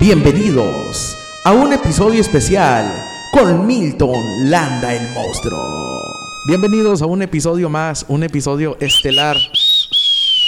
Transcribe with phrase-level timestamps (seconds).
[0.00, 1.14] Bienvenidos
[1.44, 2.90] a un episodio especial
[3.32, 6.02] con Milton Landa el monstruo.
[6.46, 9.36] Bienvenidos a un episodio más, un episodio estelar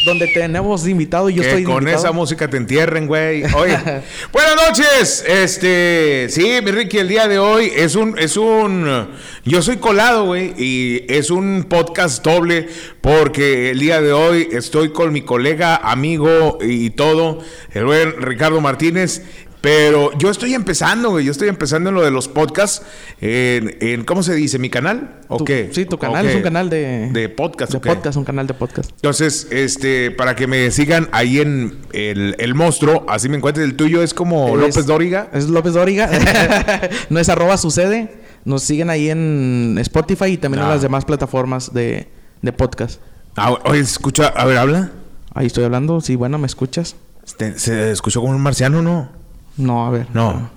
[0.04, 1.98] donde tenemos invitado y yo que estoy con invitado.
[1.98, 3.44] esa música te entierren, güey.
[3.54, 3.78] Oye,
[4.32, 5.24] buenas noches.
[5.26, 9.08] Este, sí, mi Ricky, el día de hoy es un, es un,
[9.44, 12.68] yo soy colado, güey, y es un podcast doble
[13.00, 17.38] porque el día de hoy estoy con mi colega, amigo y todo,
[17.72, 19.22] el buen Ricardo Martínez.
[19.66, 21.24] Pero yo estoy empezando, güey.
[21.24, 22.82] Yo estoy empezando en lo de los podcasts.
[23.20, 24.60] En, en- ¿Cómo se dice?
[24.60, 25.16] ¿Mi canal?
[25.26, 25.70] ¿O Tu- qué?
[25.72, 27.10] Sí, tu canal ¿O es un canal de...
[27.12, 27.72] De podcast.
[27.72, 28.90] De podcast, un canal de podcast.
[28.92, 33.66] Entonces, este, para que me sigan ahí en el, el monstruo, así me encuentres.
[33.66, 35.30] El tuyo es como Es- López Dóriga.
[35.32, 36.08] Es López Dóriga.
[37.10, 38.14] no es arroba sucede.
[38.44, 40.74] Nos siguen ahí en Spotify y también en Ah.
[40.74, 42.06] las demás plataformas de,
[42.40, 43.00] de podcast.
[43.34, 44.92] Ah, oye, escucha, a ver, habla.
[45.34, 46.00] Ahí estoy hablando.
[46.00, 46.94] Sí, bueno, ¿me escuchas?
[47.26, 49.25] Este, ¿Se escuchó como un marciano no?
[49.56, 50.08] No, a ver.
[50.14, 50.55] No.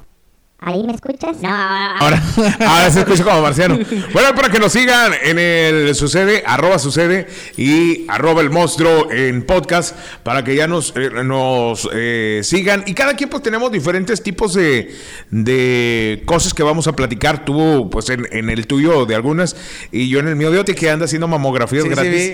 [0.62, 1.38] ¿Ahí me escuchas?
[1.41, 2.22] No, Ahora,
[2.67, 3.80] ahora se escucha como marciano.
[4.11, 9.44] Bueno, para que nos sigan en el sucede, arroba sucede y arroba el monstruo en
[9.45, 12.83] podcast, para que ya nos, eh, nos eh, sigan.
[12.88, 14.94] Y cada quien pues tenemos diferentes tipos de,
[15.31, 17.45] de cosas que vamos a platicar.
[17.45, 19.55] Tú pues en, en el tuyo de algunas
[19.94, 22.33] y yo en el mío de otro que anda haciendo mamografías Sí, sí, gratis.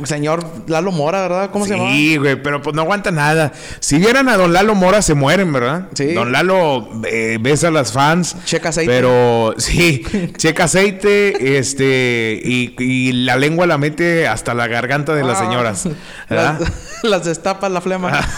[0.00, 0.06] vi.
[0.06, 1.50] Señor Lalo Mora, ¿verdad?
[1.50, 1.90] ¿Cómo se llama?
[1.90, 3.52] Sí, güey, pero pues no aguanta nada.
[3.80, 5.88] Si vieran a Don Lalo Mora, se mueren, ¿verdad?
[5.94, 6.12] Sí.
[6.14, 8.36] Don Lalo eh, besa a las fans.
[8.44, 8.92] Checa aceite.
[8.92, 10.02] Pero sí,
[10.36, 15.44] checa aceite, este, y, y la lengua la mete hasta la garganta de las Ah,
[15.44, 15.88] señoras.
[16.28, 16.60] ¿verdad?
[16.60, 18.20] Las, las destapa la flema.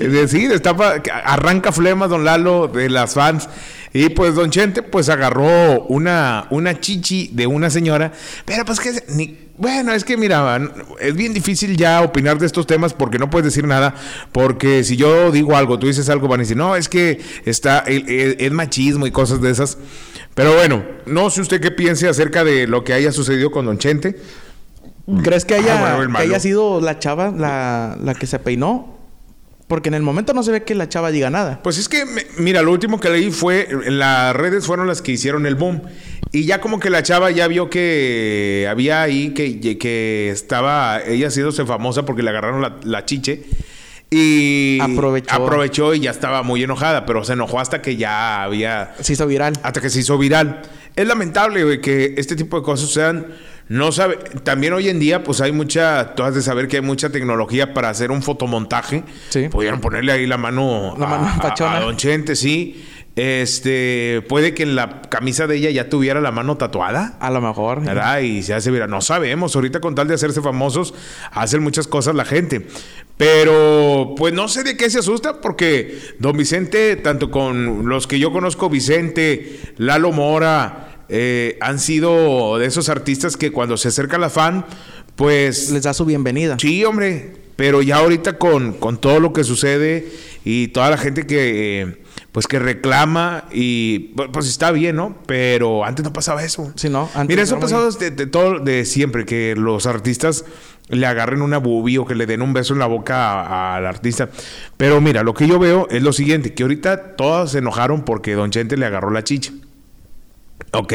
[0.00, 3.48] Eh, sí, destapa, arranca flemas Don Lalo de las fans.
[3.92, 8.12] Y pues Don Chente pues agarró una, una chichi de una señora.
[8.44, 10.58] Pero pues que ni, bueno, es que mira,
[11.00, 13.94] es bien difícil ya opinar de estos temas porque no puedes decir nada.
[14.32, 17.80] Porque si yo digo algo, tú dices algo, van a decir, no, es que está,
[17.80, 19.76] el- el- es machismo y cosas de esas.
[20.34, 23.78] Pero bueno, no sé usted qué piense acerca de lo que haya sucedido con Don
[23.78, 24.16] Chente.
[25.22, 28.38] ¿Crees que haya, Ah, bueno, el que haya sido la chava la, la que se
[28.38, 28.96] peinó?
[29.66, 31.60] Porque en el momento no se ve que la chava diga nada.
[31.62, 32.04] Pues es que,
[32.38, 35.82] mira, lo último que leí fue, las redes fueron las que hicieron el boom.
[36.38, 41.28] Y ya como que la chava ya vio que había ahí, que, que estaba ella
[41.28, 43.42] haciéndose famosa porque le agarraron la, la chiche.
[44.10, 45.34] Y Aprovechó.
[45.34, 49.26] aprovechó y ya estaba muy enojada, pero se enojó hasta que ya había Se hizo
[49.26, 49.54] viral.
[49.62, 50.62] hasta que se hizo viral.
[50.96, 53.26] Es lamentable, güey, que este tipo de cosas sean.
[53.68, 54.16] No sabe.
[54.44, 56.14] También hoy en día, pues hay mucha.
[56.14, 59.04] Tú has de saber que hay mucha tecnología para hacer un fotomontaje.
[59.28, 59.48] Sí.
[59.50, 60.94] Pudieron ponerle ahí la mano.
[60.98, 61.76] La mano a, a- pachona.
[61.76, 62.82] a Don Chente, sí.
[63.18, 64.22] Este.
[64.28, 67.16] Puede que en la camisa de ella ya tuviera la mano tatuada.
[67.20, 67.84] A lo mejor.
[67.84, 68.20] ¿verdad?
[68.20, 68.90] Y se hace viral.
[68.90, 69.56] No sabemos.
[69.56, 70.94] Ahorita con tal de hacerse famosos,
[71.32, 72.66] hacen muchas cosas la gente.
[73.16, 78.20] Pero, pues no sé de qué se asusta, porque don Vicente, tanto con los que
[78.20, 84.18] yo conozco, Vicente, Lalo Mora, eh, han sido de esos artistas que cuando se acerca
[84.18, 84.64] la fan,
[85.16, 86.56] pues Les da su bienvenida.
[86.60, 87.32] Sí, hombre.
[87.56, 90.08] Pero ya ahorita con, con todo lo que sucede
[90.44, 91.96] y toda la gente que eh,
[92.38, 95.18] pues que reclama y pues está bien, ¿no?
[95.26, 96.72] Pero antes no pasaba eso.
[96.76, 97.10] Sí, ¿no?
[97.16, 100.44] Antes Mira, eso ha pasado de, de todo de siempre, que los artistas
[100.86, 104.28] le agarren una boobie o que le den un beso en la boca al artista.
[104.76, 108.34] Pero mira, lo que yo veo es lo siguiente, que ahorita todos se enojaron porque
[108.34, 109.50] Don Chente le agarró la chicha.
[110.70, 110.92] Ok.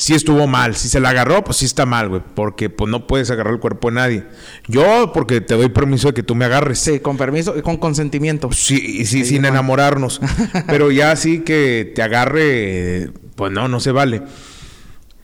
[0.00, 3.08] Si estuvo mal, si se la agarró, pues sí está mal, güey, porque pues no
[3.08, 4.24] puedes agarrar el cuerpo de nadie.
[4.68, 6.78] Yo porque te doy permiso de que tú me agarres.
[6.78, 8.48] Sí, con permiso, con consentimiento.
[8.52, 10.20] Sí, y sí, Ahí sin enamorarnos.
[10.68, 14.22] Pero ya sí que te agarre, pues no, no se vale.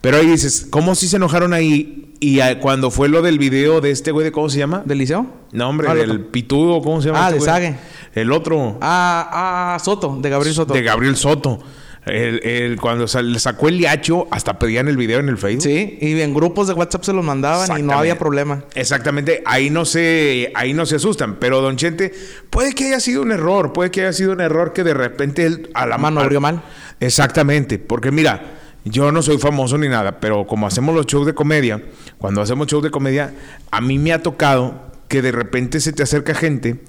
[0.00, 2.12] Pero ahí dices, ¿cómo sí se enojaron ahí?
[2.18, 4.82] Y ah, cuando fue lo del video de este güey de cómo se llama?
[4.84, 5.24] ¿Del liceo?
[5.52, 6.32] No, hombre, Ah, el del otro.
[6.32, 7.26] pitudo, ¿cómo se llama?
[7.26, 7.44] Ah, este de?
[7.46, 7.76] Sage.
[8.14, 8.76] El otro.
[8.80, 10.74] Ah, ah, Soto, de Gabriel Soto.
[10.74, 11.60] De Gabriel Soto.
[12.06, 15.62] El, el- cuando sal- le sacó el liacho, hasta pedían el video en el Facebook.
[15.62, 18.65] Sí, y en grupos de WhatsApp se los mandaban y no había problema.
[18.75, 21.37] Exactamente, ahí no se, ahí no se asustan.
[21.37, 22.12] Pero Don Chente,
[22.50, 25.47] puede que haya sido un error, puede que haya sido un error que de repente
[25.47, 26.62] él a la Mano abrió mal.
[27.01, 28.42] Exactamente, porque mira,
[28.84, 31.83] yo no soy famoso ni nada, pero como hacemos los shows de comedia,
[32.18, 33.33] cuando hacemos shows de comedia,
[33.71, 36.80] a mí me ha tocado que de repente se te acerca gente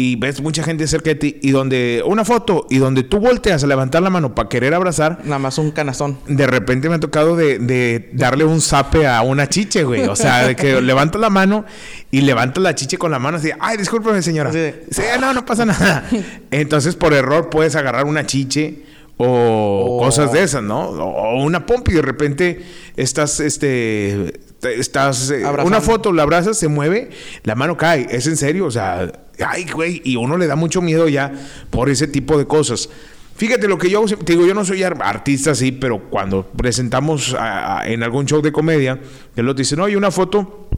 [0.00, 3.64] y ves mucha gente cerca de ti y donde una foto y donde tú volteas
[3.64, 6.18] a levantar la mano para querer abrazar, Nada más un canastón.
[6.28, 10.02] de repente me ha tocado de, de darle un zape a una chiche, güey.
[10.06, 11.64] O sea, de que levanta la mano
[12.12, 14.52] y levanta la chiche con la mano así, ay, discúlpeme, señora.
[14.52, 16.04] Sí, no, no pasa nada.
[16.52, 18.84] Entonces, por error, puedes agarrar una chiche
[19.16, 20.80] o O- cosas de esas, ¿no?
[20.90, 22.60] O una pompa y de repente
[22.96, 25.64] estás, este, te- estás, eh, Abrazando.
[25.66, 27.10] una foto, la abrazas, se mueve,
[27.42, 28.06] la mano cae.
[28.10, 29.10] Es en serio, o sea,
[29.46, 31.32] Ay, güey, y uno le da mucho miedo ya
[31.70, 32.88] por ese tipo de cosas.
[33.36, 37.36] Fíjate lo que yo digo, yo no soy ar- artista así, pero cuando presentamos
[37.84, 38.98] en algún show de comedia,
[39.34, 40.68] que lo dicen, oye, una foto,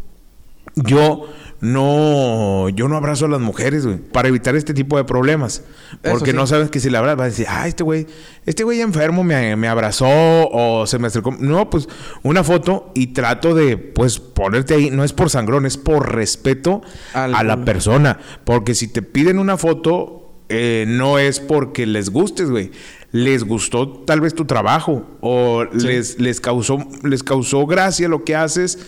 [0.74, 1.26] yo
[1.60, 5.62] no, yo no abrazo a las mujeres, güey, para evitar este tipo de problemas.
[6.02, 6.36] Porque sí.
[6.36, 8.06] no sabes que si la abrazas, vas a decir, ah, este güey,
[8.46, 11.36] este güey enfermo me, me abrazó o se me acercó.
[11.38, 11.86] No, pues
[12.22, 14.90] una foto y trato de, pues, ponerte ahí.
[14.90, 16.80] No es por sangrón, es por respeto
[17.12, 18.18] Al- a la persona.
[18.44, 22.70] Porque si te piden una foto, eh, no es porque les gustes, güey.
[23.12, 28.36] Les gustó tal vez tu trabajo o les, les, causó, les causó gracia lo que
[28.36, 28.78] haces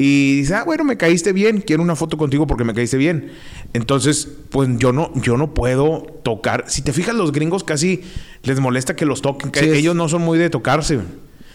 [0.00, 3.32] y dices, ah, bueno, me caíste bien, quiero una foto contigo porque me caíste bien.
[3.72, 6.64] Entonces, pues yo no, yo no puedo tocar.
[6.68, 8.02] Si te fijas, los gringos casi
[8.44, 11.00] les molesta que los toquen, es- ellos no son muy de tocarse.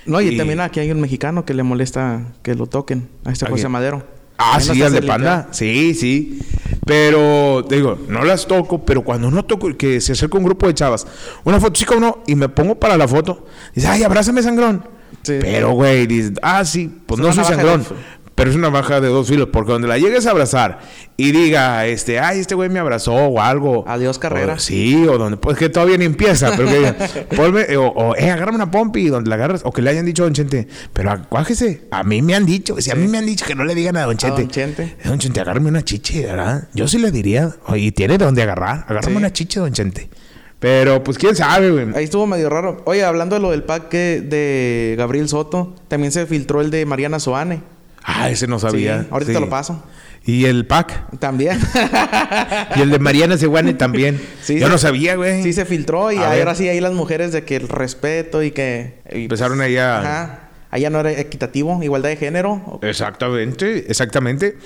[0.05, 3.07] No, y, Y- también aquí hay un mexicano que le molesta que lo toquen.
[3.23, 3.69] A este ¿A José?
[3.69, 4.03] Madero.
[4.37, 5.47] Ah, no sí, al de panda.
[5.51, 6.39] Sí, sí.
[6.85, 10.67] Pero, te digo, no las toco, pero cuando no toco, que se acerca un grupo
[10.67, 11.07] de chavas,
[11.45, 14.83] una foto, sí, como no, y me pongo para la foto, dice, ay, abrázame, sangrón.
[15.21, 15.35] Sí.
[15.39, 17.85] Pero, güey, dices, ah, sí, pues Es no soy sangrón.
[18.35, 20.79] Pero es una baja de dos filos, porque donde la llegues a abrazar
[21.17, 23.85] y diga, este, ay, este güey me abrazó o algo.
[23.87, 24.53] Adiós, carrera.
[24.55, 26.95] O- sí, o donde, pues que todavía ni empieza, pero que diga,
[27.35, 30.23] ponme, o, o, eh, agárrame una pompi, donde la agarras, o que le hayan dicho
[30.23, 33.25] a Don Chente, pero acuájese, a mí me han dicho, si a mí me han
[33.27, 34.41] dicho que no le digan a Don Chente.
[34.41, 34.83] Don Chente.
[34.83, 36.67] Eh, Don Chente, agárrame una chiche, ¿verdad?
[36.73, 39.17] Yo sí le diría, oye, tiene de dónde agarrar, agárrame Sí.
[39.17, 40.09] una chiche, Don Chente.
[40.57, 41.87] Pero, pues, quién sabe, güey.
[41.93, 42.81] Ahí estuvo medio raro.
[42.85, 47.19] Oye, hablando de lo del pack de Gabriel Soto, también se filtró el de Mariana
[47.19, 47.61] Soane.
[48.03, 49.01] Ah, ese no sabía.
[49.03, 49.83] Sí, ahorita te lo paso.
[50.25, 51.19] Y el pack.
[51.19, 51.59] También.
[52.75, 54.21] Y el de Mariana Seguane también.
[54.41, 55.43] Sí, Yo se- no sabía, güey.
[55.43, 56.55] sí se filtró y ahora ver.
[56.55, 58.99] sí ahí las mujeres de que el respeto y que...
[59.13, 59.99] y- Empezaron ahí a...
[59.99, 60.39] Ajá.
[60.71, 62.79] Allá no era equitativo, igualdad de género.
[62.81, 64.57] Exactamente, exactamente.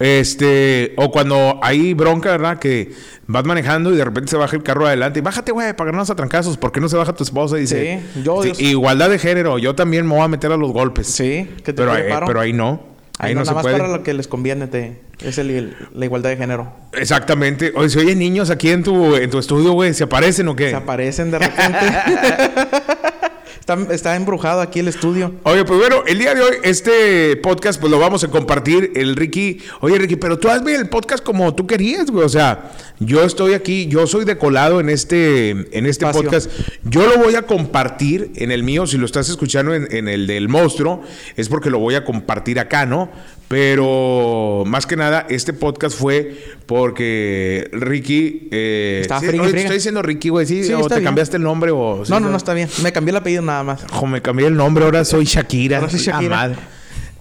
[0.00, 2.58] Este, o cuando hay bronca, ¿verdad?
[2.58, 2.90] Que
[3.26, 6.08] vas manejando y de repente se baja el carro adelante y bájate, güey, para ganarnos
[6.10, 6.56] a trancazos.
[6.56, 7.58] ¿Por qué no se baja tu esposa?
[7.58, 10.56] Y dice, Sí, yo- Sí, igualdad de género, yo también me voy a meter a
[10.56, 11.06] los golpes.
[11.06, 12.88] Sí, que te pero, ahí- pero ahí no.
[13.18, 13.76] Ahí, Ahí no, no, se nada más puede.
[13.76, 16.72] para lo que les conviene te, es el- el- la igualdad de género.
[16.94, 17.70] Exactamente.
[17.76, 20.70] Oye, si oye niños aquí en tu, en tu estudio, güey, ¿se aparecen o qué?
[20.70, 21.78] Se aparecen de repente.
[23.58, 25.34] está, está embrujado aquí el estudio.
[25.42, 29.16] Oye, pues bueno, el día de hoy este podcast pues lo vamos a compartir el
[29.16, 29.58] Ricky.
[29.80, 32.24] Oye, Ricky, pero tú hazme el podcast como tú querías, güey.
[32.24, 36.22] O sea, yo estoy aquí, yo soy de colado en este, en este Espacio.
[36.22, 36.50] podcast.
[36.84, 38.86] Yo lo voy a compartir en el mío.
[38.86, 41.02] Si lo estás escuchando en, en el del monstruo,
[41.36, 43.10] es porque lo voy a compartir acá, ¿no?
[43.50, 48.46] Pero más que nada, este podcast fue porque Ricky.
[48.52, 50.46] Eh, Estaba sí, oye, te estoy diciendo Ricky, güey.
[50.46, 51.06] Sí, Sí, o está te bien.
[51.06, 52.04] cambiaste el nombre o.
[52.04, 52.68] sí, No, no, no está bien.
[52.80, 53.82] Me cambié el apellido nada más.
[53.92, 55.78] Ojo, me cambié el nombre, ahora soy Shakira.
[55.78, 56.36] Ahora soy La Shakira.
[56.36, 56.56] madre.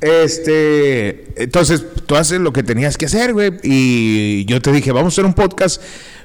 [0.02, 3.54] Este, entonces tú haces lo que tenías que hacer, güey.
[3.64, 5.82] Y yo te dije, vamos a hacer un podcast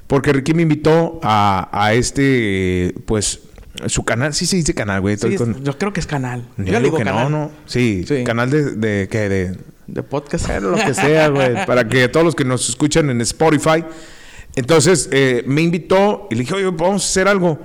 [0.06, 3.40] porque Ricky me invitó a, a este, pues,
[3.86, 4.34] su canal.
[4.34, 5.16] Sí se dice canal, güey.
[5.16, 6.42] Sí, con- Yo creo que es canal.
[6.58, 7.30] Yo Yo le digo digo que canal.
[7.32, 7.50] no, no.
[7.64, 8.22] Sí, Sí.
[8.22, 9.28] canal de, de, ¿qué?
[9.30, 10.46] De, De podcast.
[10.46, 11.66] bueno, lo que sea, güey.
[11.66, 13.84] para que todos los que nos escuchan en Spotify.
[14.56, 17.58] Entonces, eh, me invitó y le dije, oye, vamos a hacer algo.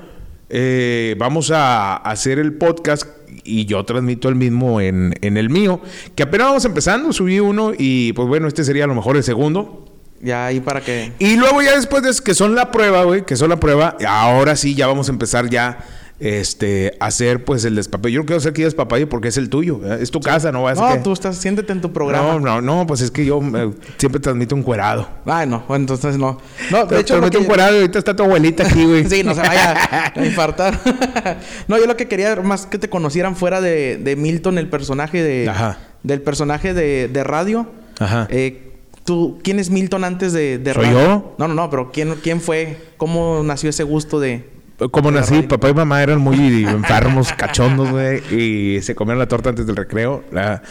[0.49, 3.07] Eh, vamos a hacer el podcast
[3.43, 5.81] y yo transmito el mismo en, en el mío.
[6.15, 9.23] Que apenas vamos empezando, subí uno y pues bueno, este sería a lo mejor el
[9.23, 9.85] segundo.
[10.21, 11.13] Ya ahí para que...
[11.19, 14.55] Y luego ya después de que son la prueba, güey, que son la prueba, ahora
[14.55, 15.79] sí ya vamos a empezar ya
[16.19, 18.13] este hacer pues el despapalle.
[18.15, 20.77] Yo no quiero hacer aquí despapalle porque es el tuyo, es tu casa, no vas
[20.79, 21.37] a No, tú estás...
[21.37, 22.33] Siéntete en tu programa.
[22.33, 25.07] no, no, no, pues es que yo eh, siempre transmito un cuerado.
[25.25, 25.63] Ay, no.
[25.67, 26.37] Bueno, entonces no.
[26.71, 27.13] No, de hecho...
[27.15, 29.05] transmito que- un cuerado y ahorita está tu abuelita aquí, güey.
[29.09, 30.77] Sí, no se vaya a infartar.
[31.67, 35.23] no, yo lo que quería más que te conocieran fuera de, de Milton, el personaje
[35.23, 35.49] de...
[35.49, 35.77] Ajá.
[36.03, 37.67] Del personaje de, de radio.
[37.99, 38.27] Ajá.
[38.29, 38.65] Eh,
[39.05, 40.99] ¿Tú, quién es Milton antes de, de ¿Soy radio?
[41.01, 41.35] yo?
[41.37, 42.77] No, no, no, pero ¿quién, ¿quién fue?
[42.97, 44.58] ¿Cómo nació ese gusto de...?
[44.91, 45.47] Como nací, radio?
[45.49, 49.75] papá y mamá eran muy enfermos, cachondos, güey, y se comían la torta antes del
[49.75, 50.23] recreo.
[50.31, 50.61] La-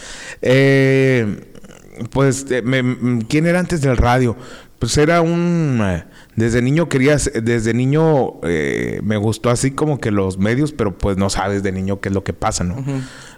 [0.41, 1.45] eh,
[2.11, 4.35] pues, eh, me- ¿quién era antes del radio?
[4.79, 5.79] Pues era un...
[5.83, 7.19] eh, Desde niño quería...
[7.19, 11.63] ser- Desde niño eh, me gustó así como que los medios, pero pues no sabes
[11.63, 12.77] de niño qué es lo que pasa, ¿no?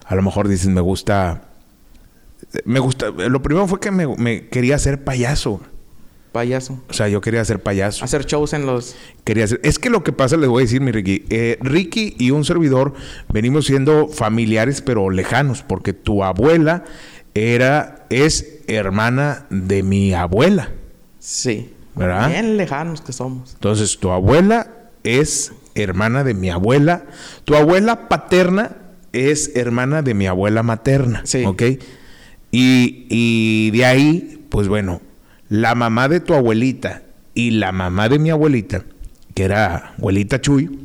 [0.05, 1.41] A lo mejor dices, me gusta...
[2.65, 3.07] Me gusta...
[3.09, 5.61] Lo primero fue que me, me quería hacer payaso.
[6.31, 6.79] Payaso.
[6.89, 8.05] O sea, yo quería ser payaso.
[8.05, 8.95] Hacer shows en los...
[9.25, 9.59] Quería hacer.
[9.63, 11.25] Es que lo que pasa, les voy a decir, mi Ricky.
[11.29, 12.93] eh, Ricky y un servidor
[13.27, 16.85] venimos siendo familiares, pero lejanos, porque tu abuela
[17.33, 20.71] era, es hermana de mi abuela.
[21.19, 21.73] Sí.
[21.95, 22.29] ¿Verdad?
[22.29, 23.53] Bien lejanos que somos.
[23.53, 24.67] Entonces, tu abuela
[25.03, 27.03] es hermana de mi abuela.
[27.43, 28.77] Tu abuela paterna
[29.11, 31.21] es hermana de mi abuela materna.
[31.25, 31.43] Sí.
[31.43, 31.63] ¿Ok?
[32.51, 35.01] Y, y de ahí, pues bueno,
[35.51, 37.03] la mamá de tu abuelita
[37.33, 38.85] Y la mamá de mi abuelita,
[39.35, 40.79] que era abuelita Chuy,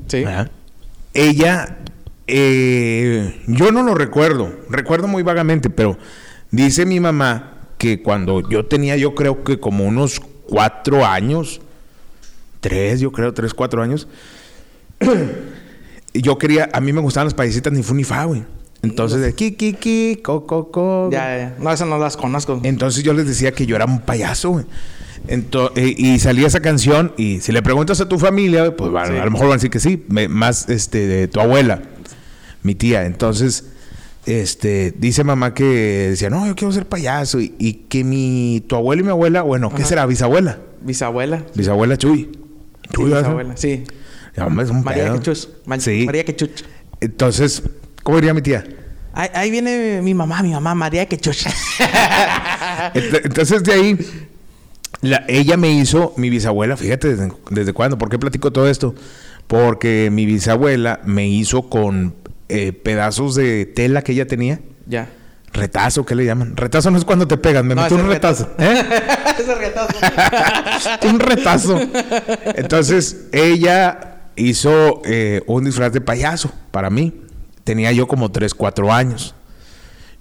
[1.14, 1.78] ella,
[2.26, 5.96] eh, yo no lo recuerdo, recuerdo muy vagamente, pero
[6.50, 11.60] dice mi mamá que cuando yo tenía, yo creo que como unos cuatro años,
[12.60, 14.08] tres, yo creo, tres, cuatro años,
[16.12, 18.44] yo quería, a mí me gustaban las payasitas ni fu ni fa, güey.
[18.90, 21.08] Entonces, de ki, ki, ki, co, co, co.
[21.12, 21.56] Ya, ya.
[21.60, 22.60] No, esas no las conozco.
[22.62, 24.64] Entonces yo les decía que yo era un payaso, güey.
[25.28, 29.16] Eh, y salía esa canción y si le preguntas a tu familia, pues Sí.
[29.16, 31.82] a lo mejor van a decir que sí, más este de tu abuela,
[32.62, 33.06] mi tía.
[33.06, 33.64] Entonces,
[34.24, 35.64] este, dice mamá que
[36.10, 39.42] decía, no, yo quiero ser payaso y, y que mi tu abuelo y mi abuela,
[39.42, 39.86] bueno, ¿qué Ajá.
[39.86, 40.06] será?
[40.06, 41.44] Bisabuela, Bisabuela.
[41.54, 42.30] bisabuela Chuy.
[42.32, 43.20] Sí, Chuy, ¿verdad?
[43.22, 43.56] bisabuela.
[43.56, 43.84] Sí.
[44.36, 45.12] Ya, hombre, es un María.
[45.12, 45.48] Quechuch.
[45.64, 46.04] Ma- Sí.
[46.06, 46.62] María Quechuch.
[47.00, 47.62] Entonces,
[48.06, 48.62] ¿cómo diría mi tía?
[49.12, 51.46] Ahí, ahí viene mi mamá, mi mamá, María Quechuch.
[52.94, 53.98] Ent- Entonces de ahí,
[55.00, 58.94] la- ella me hizo, mi bisabuela, fíjate desde, desde cuándo, ¿por qué platico todo esto?
[59.48, 62.14] Porque mi bisabuela me hizo con
[62.48, 64.60] eh, pedazos de tela que ella tenía.
[64.86, 65.08] ya.
[65.52, 66.54] Retazo, ¿qué le llaman?
[66.54, 68.50] Retazo no es cuando te pegan, me No, metió un es retazo.
[68.58, 68.82] ¿Eh?
[69.40, 69.94] Ese retazo.
[71.08, 71.80] un retazo.
[72.56, 77.22] Entonces, ella hizo eh, un disfraz de payaso para mí.
[77.66, 79.34] Tenía yo como 3, 4 años.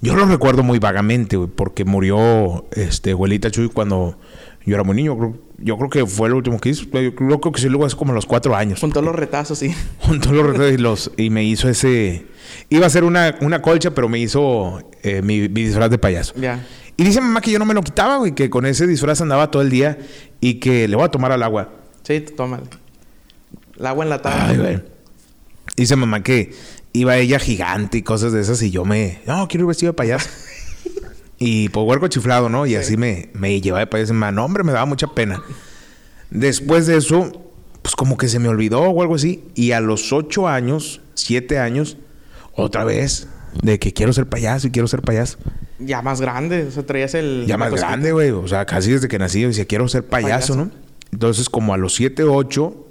[0.01, 4.17] Yo lo recuerdo muy vagamente, güey, porque murió este abuelita Chuy cuando
[4.65, 5.15] yo era muy niño.
[5.17, 6.85] Creo- Yo creo que fue lo último que hizo.
[6.91, 8.79] Yo creo que sí, luego es como a los 4 años.
[8.81, 9.73] Juntó los retazos, sí.
[9.99, 12.25] Juntó los retos y, los, y me hizo ese...
[12.69, 16.33] Iba a ser una, una colcha, pero me hizo eh, mi, mi disfraz de payaso.
[16.35, 16.65] Ya.
[16.97, 19.51] Y dice mamá que yo no me lo quitaba, güey, que con ese disfraz andaba
[19.51, 19.97] todo el día
[20.41, 21.69] y que le voy a tomar al agua.
[22.03, 22.63] Sí, tómale.
[23.77, 24.47] El agua enlatada.
[24.49, 24.81] Ay, güey.
[25.77, 26.53] Dice mamá que
[26.95, 29.19] iba ella gigante y cosas de esas y yo me...
[29.25, 30.29] No, quiero ir vestido de payaso.
[31.37, 32.65] y pues huerco chiflado, ¿no?
[32.65, 34.13] Y así me, me llevaba de payaso.
[34.13, 35.43] Man, hombre, me daba mucha pena.
[36.29, 37.31] Después de eso,
[37.81, 39.43] pues como que se me olvidó o algo así.
[39.55, 41.97] Y a los ocho años, siete años,
[42.53, 43.27] otra vez,
[43.61, 45.37] de que quiero ser payaso y quiero ser payaso.
[45.79, 46.63] Ya más grande.
[46.63, 47.45] O sea, traías el...
[47.47, 47.89] Ya más cosita.
[47.89, 48.31] grande, güey.
[48.31, 50.55] O sea, casi desde que nací yo decía, quiero ser payaso, Payaso.
[50.55, 50.71] ¿no?
[51.11, 52.84] Entonces, como a los 7, 8,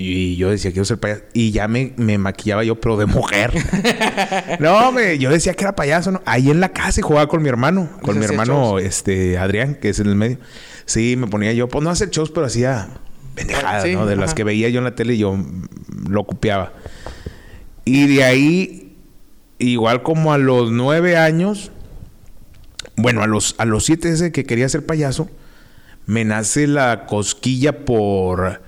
[0.00, 1.22] y yo decía, quiero ser payaso.
[1.32, 3.52] Y ya me, me maquillaba yo, pero de mujer.
[4.60, 6.22] no, me, yo decía que era payaso, ¿no?
[6.24, 7.90] Ahí en la casa y jugaba con mi hermano.
[8.02, 8.82] Con mi hermano, shows.
[8.84, 10.38] este, Adrián, que es en el medio.
[10.84, 12.90] Sí, me ponía yo, pues no hacer shows, pero hacía
[13.34, 14.06] pendejadas, Sí, ¿no?
[14.06, 15.36] De las que veía yo en la tele y yo
[16.08, 16.74] lo copiaba.
[17.84, 18.96] Y de ahí,
[19.58, 21.72] igual como a los nueve años,
[22.94, 25.28] bueno, a los, a los siete ese que quería ser payaso,
[26.06, 28.67] me nace la cosquilla por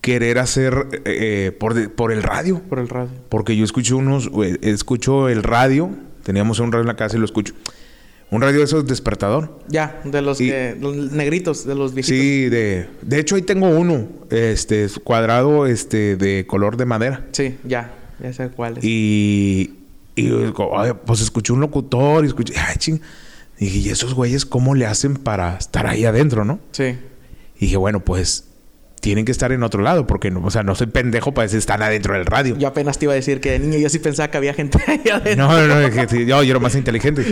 [0.00, 2.60] querer hacer eh, eh, por, de- por el radio.
[2.68, 3.10] Por el radio.
[3.28, 5.90] Porque yo escucho unos, eh, escucho el radio,
[6.24, 7.54] teníamos un radio en la casa y lo escucho.
[8.30, 9.58] Un radio de esos despertador.
[9.68, 10.76] Ya, de los Y- que...
[10.80, 12.16] Los negritos, de los viejitos.
[12.18, 17.26] Sí, de, de hecho ahí tengo uno, este, es cuadrado, este, de color de madera.
[17.32, 17.92] Sí, ya.
[18.22, 18.84] Ya sé cuál es.
[18.84, 19.78] Y,
[20.14, 23.00] y yo digo, "Ay, pues escuché un locutor y escuché, ay, ching.
[23.58, 26.60] Y dije, ¿y esos güeyes cómo le hacen para estar ahí adentro, no?
[26.72, 26.96] Sí.
[27.56, 28.44] Y dije, bueno, pues
[29.00, 31.58] tienen que estar en otro lado, porque no, o sea, no soy pendejo para decir
[31.58, 32.56] están adentro del radio.
[32.58, 34.78] Yo apenas te iba a decir que de niño yo sí pensaba que había gente
[34.86, 35.48] ahí adentro.
[35.48, 37.24] No, no, no, dije, sí, yo, yo era más inteligente.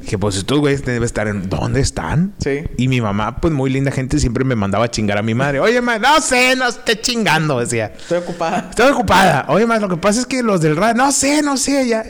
[0.00, 1.48] Dije, pues estos güeyes deben estar en.
[1.48, 2.34] ¿Dónde están?
[2.38, 2.62] Sí.
[2.78, 5.60] Y mi mamá, pues muy linda gente, siempre me mandaba a chingar a mi madre.
[5.60, 7.92] Oye, ma, no sé, no esté chingando, decía.
[7.96, 8.68] Estoy ocupada.
[8.70, 9.44] Estoy ocupada.
[9.48, 12.04] Oye, más lo que pasa es que los del radio, no sé, no sé, ya.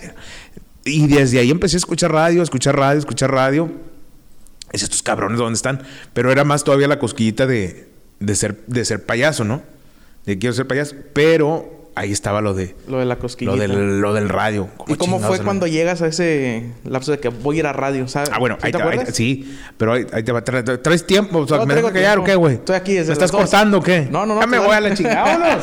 [0.85, 3.71] Y desde ahí empecé a escuchar radio, escuchar radio, escuchar radio.
[4.71, 5.83] Es estos cabrones, ¿dónde están?
[6.15, 7.92] Pero era más todavía la cosquillita de,
[8.25, 9.62] de, ser, de ser payaso, ¿no?
[10.26, 10.95] De quiero ser payaso.
[11.12, 13.55] Pero ahí estaba lo de Lo de la cosquillita.
[13.55, 14.69] lo del, lo del radio.
[14.87, 18.09] ¿Y cómo fue cuando llegas a ese lapso de que voy a ir a radio?
[18.09, 18.31] ¿sabes?
[18.33, 20.43] Ah, bueno, ¿Sí ahí te te, ahí sí, pero ahí, ahí te va.
[20.45, 21.38] tra- tra- ¿Traes tiempo?
[21.41, 22.55] O sea, No, ¿Me traigo dejas callar o qué, güey?
[22.55, 24.09] Estoy aquí desde ¿Me estás cortando o qué?
[24.11, 25.59] No, no, no, Ya me voy a la chingada.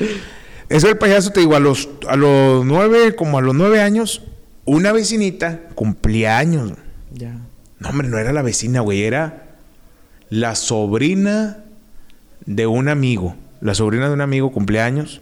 [0.68, 4.22] Eso del payaso, te digo, a los, a los nueve, como a los nueve años,
[4.64, 6.72] una vecinita cumplía años.
[7.12, 7.36] Ya.
[7.78, 9.44] No, hombre, no era la vecina, güey, era
[10.28, 11.62] la sobrina
[12.46, 13.36] de un amigo.
[13.60, 15.20] La sobrina de un amigo cumplía años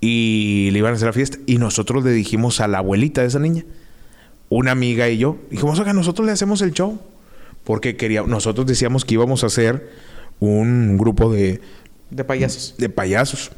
[0.00, 1.38] y le iban a hacer la fiesta.
[1.46, 3.64] Y nosotros le dijimos a la abuelita de esa niña,
[4.48, 7.00] una amiga y yo, dijimos, oiga, nosotros le hacemos el show.
[7.64, 9.90] Porque queríamos, nosotros decíamos que íbamos a hacer
[10.38, 11.60] un grupo de,
[12.10, 12.74] De payasos.
[12.76, 13.50] de payasos.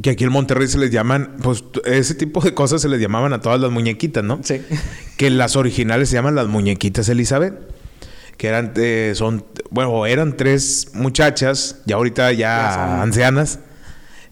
[0.00, 3.32] Que aquí en Monterrey se les llaman, pues ese tipo de cosas se les llamaban
[3.32, 4.38] a todas las muñequitas, ¿no?
[4.42, 4.62] Sí.
[5.18, 7.54] que las originales se llaman las muñequitas Elizabeth,
[8.42, 13.60] que eran, eh, son, bueno, eran tres muchachas, ya ahorita ya, ancianas.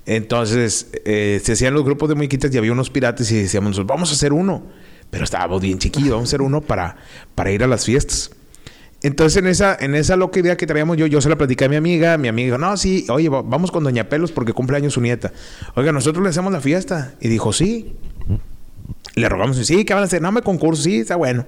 [0.05, 3.87] Entonces, eh, se hacían los grupos de muñequitas y había unos piratas y decíamos, nosotros,
[3.87, 4.65] vamos a hacer uno.
[5.13, 6.97] Pero estábamos bien chiquillos, vamos a hacer uno para,
[7.37, 8.33] para ir a las fiestas.
[9.01, 11.69] Entonces, en esa, en esa loca idea que traíamos yo, yo se la platicé a
[11.69, 12.19] mi amiga.
[12.19, 15.01] Mi amiga dijo, no, sí, oye, va- vamos con Doña Pelos porque cumple años su
[15.01, 15.33] nieta.
[15.77, 17.15] Oiga, nosotros le hacemos la fiesta.
[17.21, 17.95] Y dijo, sí.
[19.15, 20.21] Le rogamos, sí, ¿qué van a hacer?
[20.21, 21.47] No, me concurso, sí, está bueno.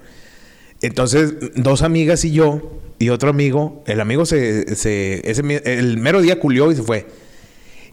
[0.83, 6.21] Entonces, dos amigas y yo, y otro amigo, el amigo se, se ese, el mero
[6.21, 7.07] día culió y se fue.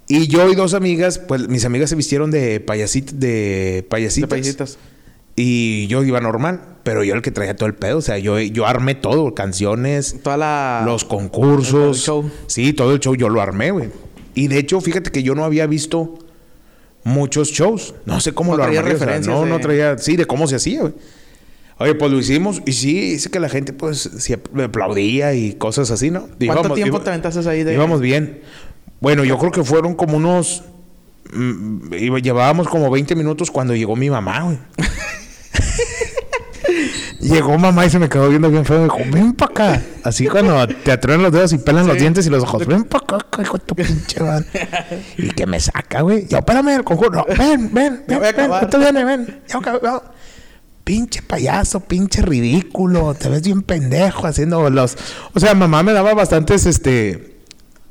[0.08, 4.29] Y yo y dos amigas, pues mis amigas se vistieron de payasit, de De payasitas.
[4.29, 4.77] payasitas.
[5.36, 8.00] Y yo iba normal, pero yo el que traía todo el pedo.
[8.00, 10.81] O sea, yo, yo armé todo, canciones, Toda la...
[10.86, 11.98] los concursos.
[11.98, 12.31] el show.
[12.48, 13.89] Sí, todo el show yo lo armé, güey.
[14.34, 16.17] Y de hecho, fíjate que yo no había visto
[17.03, 17.93] muchos shows.
[18.05, 18.96] No sé cómo No lo armaría.
[18.96, 20.93] o sea, no, de- no traía, sí, de cómo se hacía, güey.
[21.79, 25.53] Oye, pues lo hicimos y sí, dice que la gente pues sí me aplaudía y
[25.53, 26.27] cosas así, ¿no?
[26.27, 27.74] ¿Cuánto Íbamos- tiempo iba- te aventaste ahí de...?
[27.74, 28.41] Íbamos bien.
[29.00, 30.63] Bueno, yo creo que fueron como unos...
[31.33, 34.57] mm, llevábamos como 20 minutos cuando llegó mi mamá, güey.
[37.21, 38.79] llegó mamá y se me quedó viendo bien feo.
[38.79, 39.81] Me dijo, ven para acá.
[40.03, 42.65] Así cuando te atruenan los dedos y pelan los dientes y los ojos.
[42.67, 44.45] Ven para acá, hijo de tu pinche madre.
[45.17, 46.27] Y que me saca, güey.
[46.27, 47.25] Yo, espérame el conjuro.
[47.27, 48.24] No, ven, ven, ven, ven.
[48.24, 48.63] acabar.
[48.63, 49.41] ahorita viene, ven.
[49.48, 50.01] Ya ya.
[50.89, 53.13] Pinche payaso, pinche ridículo.
[53.13, 54.98] Te ves bien pendejo haciendo los...
[55.36, 57.38] O sea, mamá me daba bastantes, este...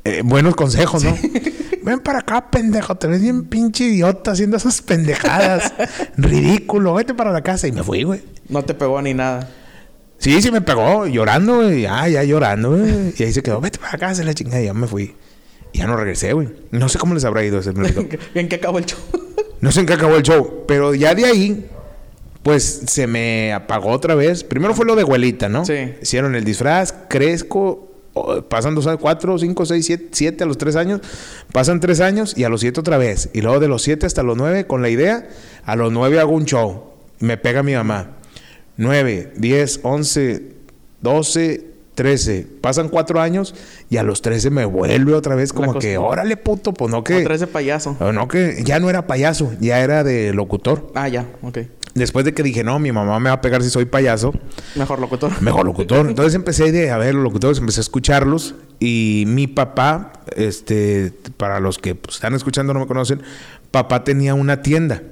[0.02, 1.17] eh, buenos consejos, ¿no?
[1.85, 2.97] Ven para acá, pendejo.
[2.97, 5.75] Te ves bien pinche idiota haciendo esas pendejadas.
[6.17, 6.95] Ridículo.
[6.95, 7.69] Vete para la casa.
[7.69, 8.21] Y me fui, güey.
[8.49, 9.49] No te pegó ni nada.
[10.19, 11.07] Sí, sí me pegó.
[11.07, 11.83] Llorando, güey.
[11.83, 13.14] Ya, ya llorando, güey.
[13.17, 13.61] Y ahí se quedó.
[13.61, 14.61] Vete para la casa, la chingada.
[14.61, 15.14] Y ya me fui.
[15.73, 16.49] Y ya no regresé, güey.
[16.73, 17.71] No sé cómo les habrá ido ese.
[18.35, 18.99] ¿En qué acabó el show?
[19.61, 20.64] No sé en qué acabó el show.
[20.67, 21.71] Pero ya de ahí...
[22.42, 24.45] Pues se me apagó otra vez.
[24.45, 25.64] Primero fue lo de abuelita, ¿no?
[25.64, 25.95] Sí.
[26.00, 30.57] Hicieron el disfraz, crezco, o- pasan dos años, cuatro, cinco, seis, siete, siete a los
[30.57, 31.00] tres años.
[31.52, 33.28] Pasan tres años y a los siete otra vez.
[33.33, 35.28] Y luego de los siete hasta los nueve con la idea,
[35.64, 36.85] a los nueve hago un show.
[37.18, 38.12] Me pega mi mamá.
[38.76, 40.52] Nueve, diez, once,
[41.02, 41.64] doce,
[41.97, 42.47] trece.
[42.61, 43.54] Pasan cuatro años
[43.90, 47.16] y a los trece me vuelve otra vez como que, órale puto, pues no que...
[47.16, 47.97] Otra vez de payaso.
[48.12, 50.92] no que ya no era payaso, ya era de locutor.
[50.95, 51.26] Ah, ya.
[51.43, 51.58] Ok.
[51.99, 54.32] Después de que dije, no, mi mamá me va a pegar si soy payaso,
[54.76, 55.43] Mejor locutor.
[55.43, 56.06] mejor locutor.
[56.08, 58.54] Entonces empecé de, a ver los locutores, empecé a escucharlos.
[58.80, 63.23] Y mi papá, este, para los que pues, están escuchando no me conocen,
[63.71, 65.02] papá tenía una tienda.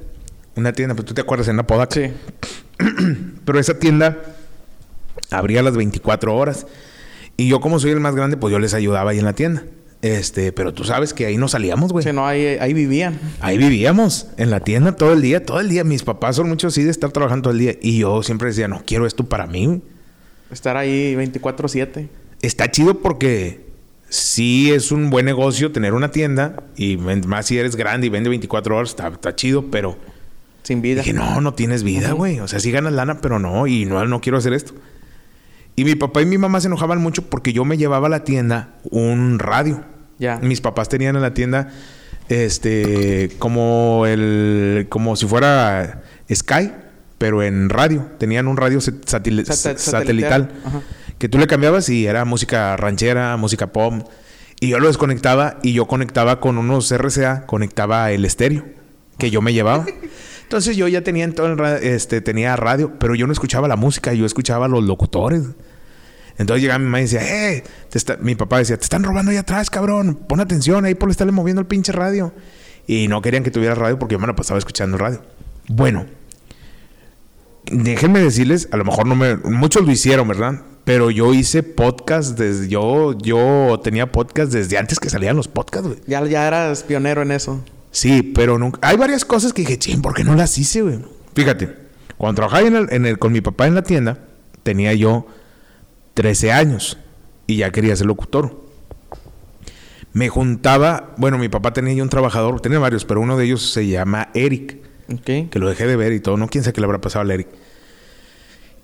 [0.55, 1.95] Una tienda, pues tú te acuerdas, en Apodaca.
[1.95, 2.13] Sí.
[3.45, 4.19] Pero esa tienda
[5.31, 6.67] abría las 24 horas.
[7.37, 9.65] Y yo, como soy el más grande, pues yo les ayudaba ahí en la tienda.
[10.03, 12.05] Este, pero tú sabes que ahí no salíamos, güey.
[12.05, 13.19] Sí, no, ahí, ahí vivían.
[13.41, 15.85] Ahí vivíamos, en la tienda todo el día, todo el día.
[15.85, 17.75] Mis papás son muchos así de estar trabajando todo el día.
[17.81, 19.83] Y yo siempre decía, no quiero esto para mí.
[20.51, 22.09] Estar ahí 24-7.
[22.43, 23.67] Está chido porque
[24.09, 26.63] sí es un buen negocio tener una tienda.
[26.77, 29.71] Y más si eres grande y vende 24 horas, está, está chido.
[29.71, 29.97] Pero
[30.63, 31.01] Sin vida.
[31.01, 32.39] dije, no, no tienes vida, güey.
[32.41, 33.67] O sea, sí ganas lana, pero no.
[33.67, 34.75] Y no, no quiero hacer esto.
[35.77, 38.25] Y mi papá y mi mamá se enojaban mucho porque yo me llevaba a la
[38.25, 39.85] tienda un radio.
[40.19, 40.39] Ya.
[40.39, 41.69] Mis papás tenían en la tienda
[42.29, 46.73] este como el como si fuera Sky,
[47.19, 48.07] pero en radio.
[48.19, 50.51] Tenían un radio sat- satelital satelital.
[51.19, 54.09] Que tú le cambiabas y era música ranchera, música pop.
[54.61, 58.65] Y yo lo desconectaba y yo conectaba con unos RCA, conectaba el estéreo
[59.19, 59.85] que yo me llevaba.
[60.43, 63.67] Entonces yo ya tenía en todo el ra- este tenía radio, pero yo no escuchaba
[63.69, 65.43] la música, yo escuchaba a los locutores.
[66.39, 67.21] Entonces llegaba mi mamá y decía,
[67.55, 67.65] ¡eh!
[67.91, 70.15] te está-" mi papá decía, te están robando ahí atrás, cabrón.
[70.29, 72.33] Pon atención ahí por estarle moviendo el pinche radio.
[72.87, 75.23] Y no querían que tuviera radio porque yo me la pasaba escuchando radio.
[75.69, 76.07] Bueno,
[77.71, 79.37] déjenme decirles, a lo mejor no me...
[79.37, 80.63] Muchos lo hicieron, ¿verdad?
[80.85, 82.69] Pero yo hice podcast desde...
[82.69, 86.01] Yo, yo tenía podcast desde antes que salían los podcasts, güey.
[86.07, 87.65] Ya, ya eras pionero en eso.
[87.91, 88.79] Sí, pero nunca...
[88.83, 91.01] Hay varias cosas que dije, ching, ¿por qué no las hice, güey?
[91.35, 91.75] Fíjate,
[92.17, 94.19] cuando trabajaba en el, en el- con mi papá en la tienda,
[94.63, 95.27] tenía yo
[96.17, 96.99] 13 años
[97.47, 98.65] y ya quería ser locutor.
[100.13, 101.15] Me juntaba...
[101.19, 104.87] Bueno, mi papá tenía un trabajador, tenía varios, pero uno de ellos se llama Eric
[105.25, 107.31] que lo dejé de ver y todo, no quién sabe qué le habrá pasado al
[107.31, 107.49] Eric.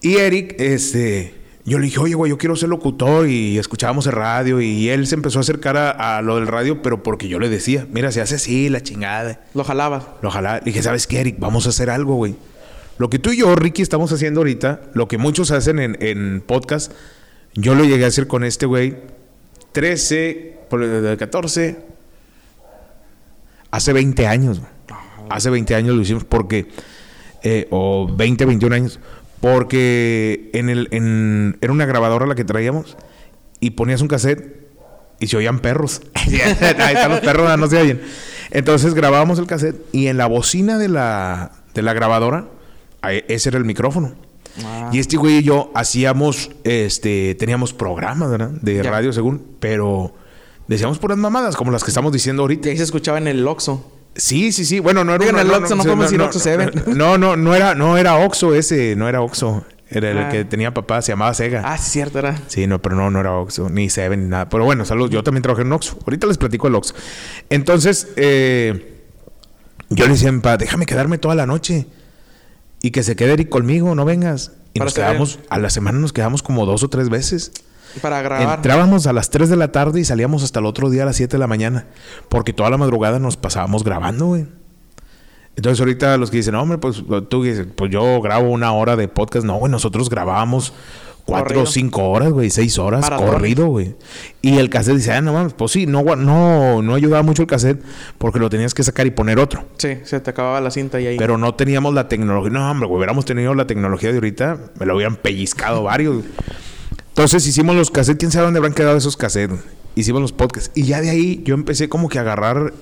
[0.01, 4.13] Y Eric, este, yo le dije, oye, güey, yo quiero ser locutor y escuchábamos el
[4.13, 7.39] radio y él se empezó a acercar a, a lo del radio, pero porque yo
[7.39, 9.45] le decía, mira, se hace así, la chingada.
[9.55, 10.05] Lo jalabas.
[10.23, 10.31] Lo.
[10.41, 11.37] Le dije, ¿sabes qué, Eric?
[11.39, 12.35] Vamos a hacer algo, güey.
[12.99, 16.41] Lo que tú y yo, Ricky, estamos haciendo ahorita, lo que muchos hacen en, en
[16.41, 16.93] podcast,
[17.55, 18.97] yo lo llegué a hacer con este güey.
[19.73, 21.77] 13, por- eh, 14,
[23.71, 24.61] hace 20 años.
[25.31, 26.69] Hace 20 años lo hicimos porque,
[27.43, 29.01] eh, o 20, 21 años,
[29.41, 32.97] porque en el, era una grabadora la que traíamos
[33.61, 34.69] y ponías un cassette
[35.21, 36.03] y se oían perros.
[36.15, 36.35] Ahí
[36.95, 38.03] están los perros, no se oyen.
[38.51, 42.49] Entonces grabábamos el cassette y en la bocina de la, de la grabadora,
[43.29, 44.15] ese era el micrófono.
[44.65, 44.91] Ah.
[44.93, 48.51] Y este güey y yo hacíamos, este, teníamos programas, ¿verdad?
[48.61, 48.91] De Ya.
[48.91, 50.15] radio según, pero
[50.69, 52.69] decíamos puras mamadas, como las que estamos diciendo ahorita.
[52.69, 53.91] Y ahí se escuchaba en el Oxxo.
[54.15, 54.79] Sí, sí, sí.
[54.79, 55.25] Bueno, no era
[55.57, 56.71] Oxxo, no podemos decir Oxxo Seven.
[56.95, 59.65] No, no, no era, no era Oxxo ese, no era Oxxo.
[59.89, 60.29] Era el Ah.
[60.31, 61.63] que tenía papá, se llamaba Sega.
[61.65, 62.39] Ah, cierto, era.
[62.47, 64.49] Sí, no, pero no, no era Oxxo, ni Seven, ni nada.
[64.49, 65.11] Pero bueno, saludos.
[65.11, 65.99] Yo también trabajé en Oxxo.
[66.07, 66.95] Ahorita les platico el Oxxo.
[67.51, 69.01] Entonces, eh,
[69.91, 71.87] yo le decía a mi papá, déjame quedarme toda la noche.
[72.83, 74.53] Y que se quede Eric conmigo, no vengas.
[74.75, 77.53] Y Para nos quedamos, a la semana nos quedamos como dos o tres veces.
[78.01, 78.57] Para grabar.
[78.57, 81.17] Entrábamos a las 3 de la tarde y salíamos hasta el otro día a las
[81.17, 81.87] 7 de la mañana.
[82.29, 84.47] Porque toda la madrugada nos pasábamos grabando, güey.
[85.57, 88.97] Entonces ahorita los que dicen, no, hombre, pues tú dices, pues yo grabo una hora
[88.97, 89.45] de podcast.
[89.45, 90.73] No, güey, nosotros grabábamos
[91.25, 93.29] cuatro o cinco horas, güey, seis horas Maratón.
[93.29, 93.95] corrido, güey.
[94.41, 97.49] Y el cassette dice, ah, no mames, pues sí, no, no, no ayudaba mucho el
[97.49, 97.83] cassette
[98.19, 99.65] porque lo tenías que sacar y poner otro.
[99.79, 101.17] Sí, se te acababa la cinta y ahí.
[101.19, 102.51] Pero no teníamos la tecnología.
[102.51, 106.25] No, hombre, güey, hubiéramos tenido la tecnología de ahorita, me lo hubieran pellizcado varios.
[107.09, 109.61] Entonces hicimos los cassettes, quién sabe dónde habrán quedado esos cassettes.
[109.95, 110.71] Hicimos los podcasts.
[110.75, 112.73] Y ya de ahí yo empecé como que a agarrar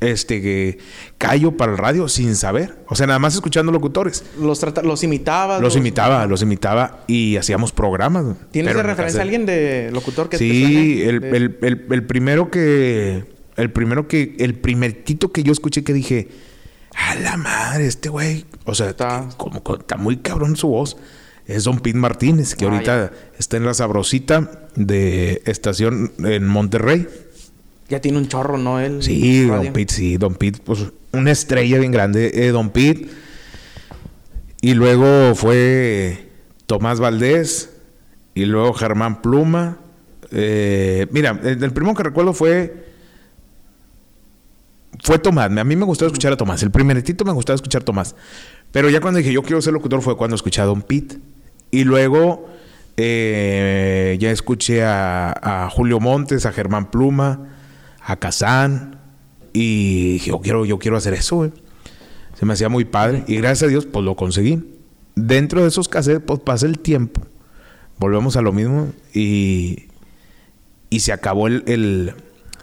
[0.00, 0.78] este que
[1.18, 2.76] callo para el radio sin saber.
[2.88, 4.24] O sea, nada más escuchando locutores.
[4.40, 5.60] los, trata- los imitabas.
[5.60, 8.24] Los imitaba, los imitaba y hacíamos programas.
[8.50, 11.04] ¿Tienes de referencia a alguien de locutor que te Sí, suene?
[11.08, 13.24] el, De- el- el- el primero que.
[13.56, 14.36] El primero que.
[14.38, 16.28] El primerito que yo escuché que dije.
[16.94, 18.44] A la madre, este güey.
[18.64, 20.96] O sea, Está- como, co- está muy cabrón su voz.
[21.46, 27.08] Es Don Pete Martínez, que Ah, ahorita está en la sabrosita de estación en Monterrey.
[27.88, 28.80] Ya tiene un chorro, ¿no?
[28.80, 29.02] Él.
[29.02, 29.64] Sí, radio.
[29.64, 30.80] Don Pete, sí, Don Pete, pues
[31.12, 33.08] una estrella bien grande, eh, Don Pete.
[34.60, 36.28] Y luego fue
[36.66, 37.70] Tomás Valdés.
[38.34, 39.78] Y luego Germán Pluma.
[40.30, 42.86] Eh, mira, el, el primero que recuerdo fue.
[45.02, 45.50] Fue Tomás.
[45.56, 46.62] A mí me gustaba escuchar a Tomás.
[46.62, 48.14] El primeritito me gustaba escuchar a Tomás.
[48.70, 51.18] Pero ya cuando dije yo quiero ser locutor fue cuando escuché a Don Pete.
[51.70, 52.48] Y luego
[52.96, 55.32] eh, ya escuché a,
[55.64, 57.57] a Julio Montes, a Germán Pluma,
[58.12, 59.00] a Kazán.
[59.52, 61.52] Y dije, yo quiero, yo quiero hacer eso, güey.
[62.38, 63.24] Se me hacía muy padre.
[63.26, 64.62] Y gracias a Dios, pues lo conseguí.
[65.16, 67.22] Dentro de esos cassettes, pues pasa el tiempo.
[67.98, 68.88] Volvemos a lo mismo.
[69.12, 69.86] Y,
[70.90, 72.14] y se acabó el, el-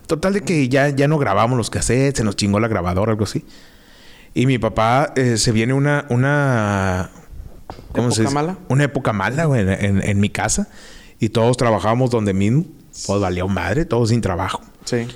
[0.08, 3.23] Total de que ya, ya no grabamos los cassettes, se nos chingó la grabadora, algo
[3.23, 3.43] así.
[4.36, 7.10] Y mi papá eh, se viene una, una
[7.91, 8.34] ¿cómo se ¿Época dice?
[8.36, 8.58] mala?
[8.69, 10.69] Una época mala, güey, en, en- en mi casa.
[11.19, 12.65] Y todos trabajábamos donde mismo.
[13.08, 14.62] Pues valió madre, todos sin trabajo.
[14.86, 15.08] Sí.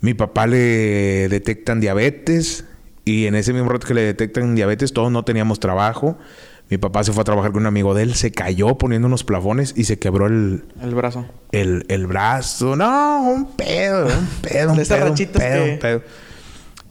[0.00, 2.64] Mi papá le detectan diabetes.
[3.04, 6.18] Y en ese mismo rato que le detectan diabetes, todos no teníamos trabajo.
[6.70, 9.24] Mi papá se fue a trabajar con un amigo de él, se cayó poniendo unos
[9.24, 11.24] plafones y se quebró el, El brazo.
[11.50, 12.76] el, el brazo.
[12.76, 16.02] No, un pedo, un pedo, un pedo, un pedo, que- un pedo.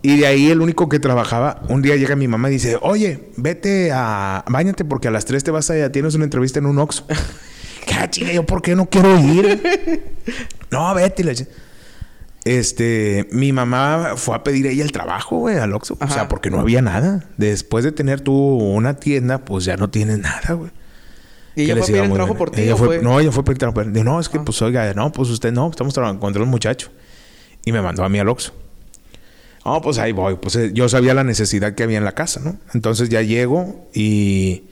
[0.01, 3.29] Y de ahí el único que trabajaba, un día llega mi mamá y dice, oye,
[3.35, 4.43] vete a...
[4.47, 5.91] Báñate porque a las 3 te vas a...
[5.91, 7.05] Tienes una entrevista en un Oxxo.
[7.85, 8.31] ¿Qué ah, chinga?
[8.31, 9.61] ¿Yo por qué no quiero ir?
[10.71, 11.47] no, vete.
[12.47, 13.27] Este...
[13.31, 15.97] Mi mamá fue a pedir ella el trabajo, güey, al Oxxo.
[15.99, 17.25] O sea, porque no había nada.
[17.37, 20.71] Después de tener tú una tienda, pues ya no tienes nada, güey.
[21.55, 22.37] ¿Y ella fue a pedir el trabajo bien.
[22.37, 22.61] por ti?
[22.61, 23.83] Ella o fue, fue- No, ella fue por el trabajo.
[23.83, 24.45] Dijo, no, es que Ah.
[24.45, 26.89] pues oiga, no, pues usted no, estamos trabajando contra un muchacho.
[27.65, 28.53] Y me mandó a mí al Oxxo.
[29.65, 30.35] No, pues ahí voy.
[30.35, 32.57] Pues eh, yo sabía la necesidad que había en la casa, ¿no?
[32.73, 34.63] Entonces ya llego y...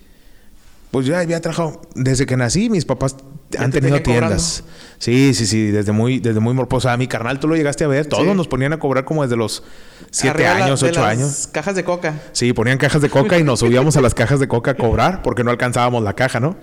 [0.91, 1.81] Pues ya había trabajado.
[1.95, 3.17] Desde que nací, mis papás
[3.57, 4.63] han te tenido tiendas.
[4.97, 5.67] Sí, sí, sí.
[5.71, 6.93] Desde muy, desde muy morposa.
[6.93, 8.05] A mi carnal, tú lo llegaste a ver.
[8.05, 8.33] Todos Sí.
[8.33, 9.63] nos ponían a cobrar como desde los
[10.11, 11.49] siete Arriba años, de ocho las años.
[11.51, 12.21] Cajas de coca.
[12.31, 15.21] Sí, ponían cajas de coca y nos subíamos a las cajas de coca a cobrar
[15.21, 16.55] porque no alcanzábamos la caja, ¿no?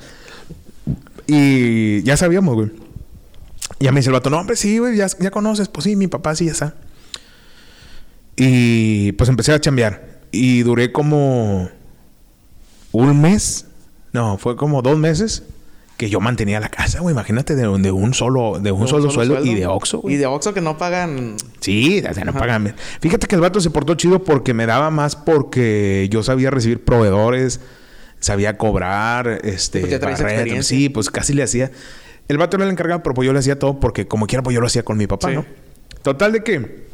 [1.26, 2.70] Y ya sabíamos, güey.
[3.78, 5.68] Ya me dice el vato, no, hombre, sí, güey, ya, ya conoces.
[5.68, 6.74] Pues sí, mi papá sí, ya está.
[8.36, 10.20] Y pues empecé a chambear.
[10.30, 11.68] Y duré como
[12.92, 13.66] un mes.
[14.12, 15.42] No, fue como dos meses
[15.96, 17.12] que yo mantenía la casa, güey.
[17.12, 20.14] Imagínate de, de un solo, de un, De solo, sueldo, y de Oxxo, güey.
[20.14, 21.36] Y de Oxxo que no pagan...
[21.60, 22.74] Sí, o sea, no pagan.
[23.00, 26.84] Fíjate que el vato se portó chido porque me daba más porque yo sabía recibir
[26.84, 27.60] proveedores,
[28.18, 30.64] sabía cobrar, este, Pues ya barrer.
[30.64, 31.70] Sí, pues casi le hacía.
[32.28, 34.54] El vato era el encargado, pero pues yo le hacía todo porque como quiera, pues
[34.54, 35.34] yo lo hacía con mi papá, Sí.
[35.34, 35.44] ¿no?
[36.02, 36.86] Total de que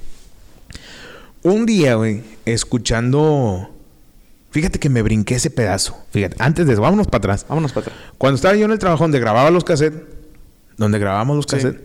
[1.43, 3.71] un día, güey, escuchando.
[4.51, 5.97] Fíjate que me brinqué ese pedazo.
[6.11, 7.47] Fíjate, antes de eso, vámonos para atrás.
[7.49, 7.99] Vámonos para atrás.
[8.17, 10.01] Cuando estaba yo en el trabajo donde grababa los cassettes,
[10.77, 11.57] donde grabábamos los Sí.
[11.57, 11.81] cassettes,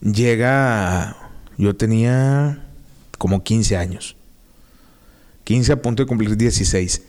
[0.00, 1.16] llega.
[1.58, 2.64] Yo tenía
[3.18, 4.16] como 15 años.
[5.44, 7.02] 15 a punto de cumplir 16.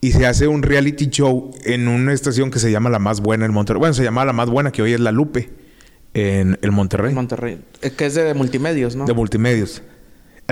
[0.00, 3.44] Y se hace un reality show en una estación que se llama La Más Buena
[3.44, 3.78] en Monterrey.
[3.78, 5.50] Bueno, se llamaba La Más Buena, que hoy es La Lupe,
[6.14, 7.60] en el Monterrey, En Monterrey.
[7.82, 9.04] Eh, que es de multimedios, ¿no?
[9.04, 9.82] de multimedios.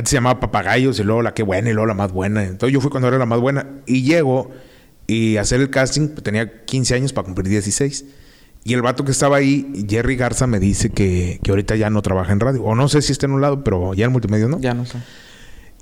[0.00, 2.42] Antes se llamaba Papagayos y luego La Que Buena y luego La Más Buena.
[2.44, 3.66] Entonces yo fui cuando era La Más Buena.
[3.86, 4.50] Y llego
[5.06, 6.08] y hacer el casting.
[6.08, 8.04] Tenía 15 años para cumplir 16.
[8.64, 12.02] Y el vato que estaba ahí, Jerry Garza, me dice que, que ahorita ya no
[12.02, 12.62] trabaja en radio.
[12.62, 14.58] O no sé si está en un lado, pero ya en multimedia, ¿no?
[14.60, 14.98] Ya no sé.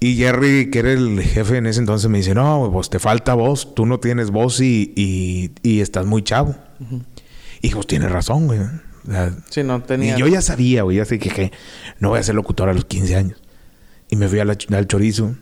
[0.00, 3.34] Y Jerry, que era el jefe en ese entonces, me dice, no, pues te falta
[3.34, 6.54] voz, tú no tienes voz y, y, y estás muy chavo.
[7.62, 8.60] Y pues tienes razón, güey.
[8.60, 10.14] O sea, Sí, no tenía.
[10.16, 11.52] y yo ya sabía, güey, ya sé que, que
[11.98, 13.42] no voy a ser locutor a los 15 años.
[14.08, 15.34] Y me fui a la ch- al chorizo.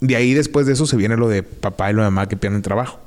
[0.00, 2.36] De ahí después de eso se viene lo de papá y lo de mamá que
[2.36, 3.00] pierden trabajo.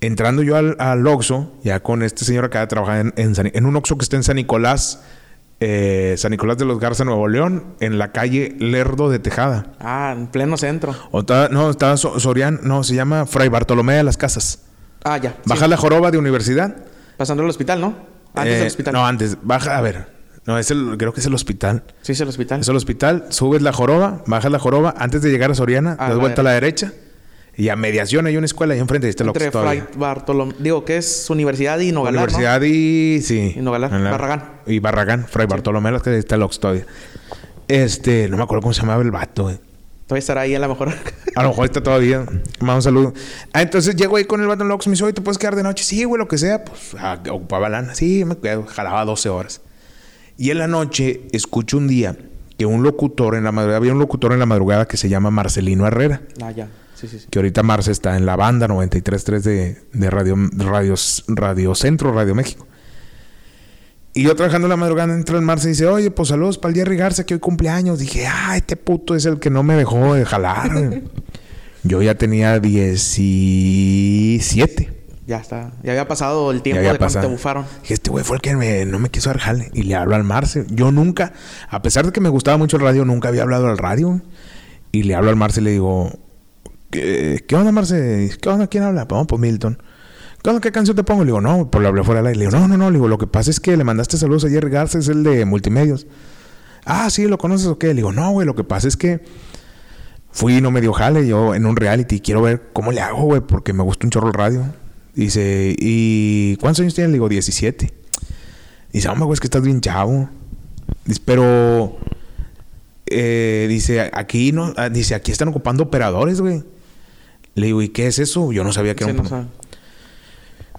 [0.00, 3.66] Entrando yo al, al Oxxo, ya con este señor acá trabajaba en, en, San- en
[3.66, 5.02] un Oxxo que está en San Nicolás,
[5.60, 9.74] eh, San Nicolás de los Garza, Nuevo León, en la calle Lerdo de Tejada.
[9.78, 10.94] Ah, en pleno centro.
[11.10, 14.60] O no, estaba So- Sorian, no, se llama Fray Bartolomé de las Casas.
[15.04, 15.36] Ah, ya.
[15.44, 15.70] Baja sí.
[15.70, 16.76] la joroba de universidad.
[17.18, 17.94] Pasando al hospital, ¿no?
[18.34, 18.94] Antes Eh, del hospital.
[18.94, 19.36] No, antes.
[19.42, 20.19] Baja, a ver.
[20.46, 21.84] No, es el, creo que es el hospital.
[22.02, 22.60] Sí, es el hospital.
[22.60, 26.16] Es el hospital, subes la joroba, bajas la joroba, antes de llegar a Soriana, das
[26.16, 26.92] vuelta a la derecha.
[27.56, 29.50] Y a mediación hay una escuela ahí enfrente, el Entre.
[29.50, 30.54] Fray Bartolomé.
[30.58, 33.20] Digo, que es Universidad y Nogalar, Universidad y...
[33.20, 33.54] Sí.
[33.56, 34.44] Y Nogalar, Barragán.
[34.66, 36.86] Y Barragán, Fray Bartolomé, las que está el Oxxo todavía.
[37.68, 39.56] Este, no me acuerdo cómo se llamaba el vato, güey.
[39.56, 39.60] ¿no?
[40.06, 40.94] Todavía estará ahí a lo mejor.
[41.36, 42.24] A lo mejor está todavía.
[42.58, 43.14] Manda un saludo.
[43.52, 44.90] Ah, entonces llego ahí con el vato en Oxxo.
[44.90, 45.84] Me dice, oye, ¿te puedes quedar de noche?
[45.84, 46.64] Sí, güey, lo que sea.
[46.64, 47.94] Pues ah, ocupaba lana.
[47.94, 48.64] Sí, me quedo.
[48.66, 49.60] Jalaba 12 horas.
[50.40, 52.16] Y en la noche escucho un día
[52.56, 53.76] que un locutor en la madrugada...
[53.76, 56.22] Había un locutor en la madrugada que se llama Marcelino Herrera.
[56.42, 56.70] ah, ya.
[56.94, 57.26] Sí, sí, sí.
[57.30, 60.94] Que ahorita Marce está en la banda 93.3 de, de Radio, Radio,
[61.28, 62.66] Radio Centro, Radio México.
[64.14, 66.72] Y yo trabajando en la madrugada entra el Marce y dice, oye, pues saludos para
[66.72, 67.98] el Jerry Garza que hoy cumpleaños.
[67.98, 71.02] Dije, ah, este puto es el que no me dejó de jalar.
[71.82, 74.99] yo ya tenía 17.
[75.30, 75.70] Ya está.
[75.84, 77.26] Ya había pasado el tiempo de cuando pasado.
[77.26, 77.64] te bufaron.
[77.82, 79.70] Dije, este güey fue el que me- no me quiso dar jale.
[79.74, 80.66] Y le hablo al Marce.
[80.70, 81.32] Yo nunca,
[81.68, 84.20] a pesar de que me gustaba mucho el radio, nunca había hablado al radio.
[84.90, 86.10] Y le hablo al Marce y le digo,
[86.90, 88.28] ¿qué, qué onda, Marce?
[88.42, 88.66] ¿Qué onda?
[88.66, 89.04] ¿Quién habla?
[89.04, 89.80] Vamos, pues Milton.
[90.42, 90.60] ¿Qué onda?
[90.60, 91.20] ¿Qué canción te pongo?
[91.22, 92.38] Le digo, no, pues le hablé fuera del aire.
[92.40, 92.90] Le digo, no, no, no.
[92.90, 95.22] Le digo, lo que pasa es que le mandaste saludos a Jerry Garza, es el
[95.22, 96.08] de Multimedios.
[96.84, 97.86] Ah, sí, ¿lo conoces o qué?
[97.88, 99.20] Le digo, no, güey, lo que pasa es que
[100.32, 102.18] fui y no me dio jale yo en un reality.
[102.20, 104.64] Quiero ver cómo le hago, güey, porque me gusta un chorro el radio.
[105.14, 107.10] Dice, ¿y cuántos años tienes?
[107.10, 107.92] Le digo, 17.
[108.92, 110.28] Dice, hombre, güey, es que estás bien chavo.
[111.04, 111.96] Dice, pero...
[113.06, 114.72] eh, dice, aquí no...
[114.76, 116.62] ah, Dice, aquí están ocupando operadores, güey.
[117.54, 118.52] Le digo, ¿y qué es eso?
[118.52, 119.28] Yo no sabía que Sí, era no un...
[119.28, 119.46] sabe.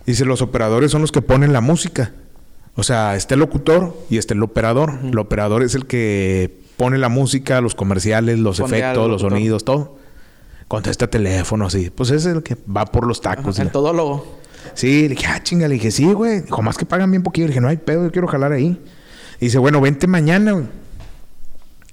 [0.05, 2.13] Dice, los operadores son los que ponen la música.
[2.75, 4.97] O sea, está el locutor y está el operador.
[5.03, 9.99] El operador es el que pone la música, los comerciales, los efectos, los sonidos, todo.
[10.71, 11.89] Contesta teléfono, así.
[11.89, 13.55] Pues es el que va por los tacos.
[13.57, 14.39] Ajá, el todólogo.
[14.73, 16.43] Sí, le dije, ah, chinga, le dije, sí, güey.
[16.43, 17.47] Dijo, más que pagan bien poquito.
[17.47, 18.81] Le dije, no hay pedo, yo quiero jalar ahí.
[19.41, 20.67] Y dice, bueno, vente mañana, güey.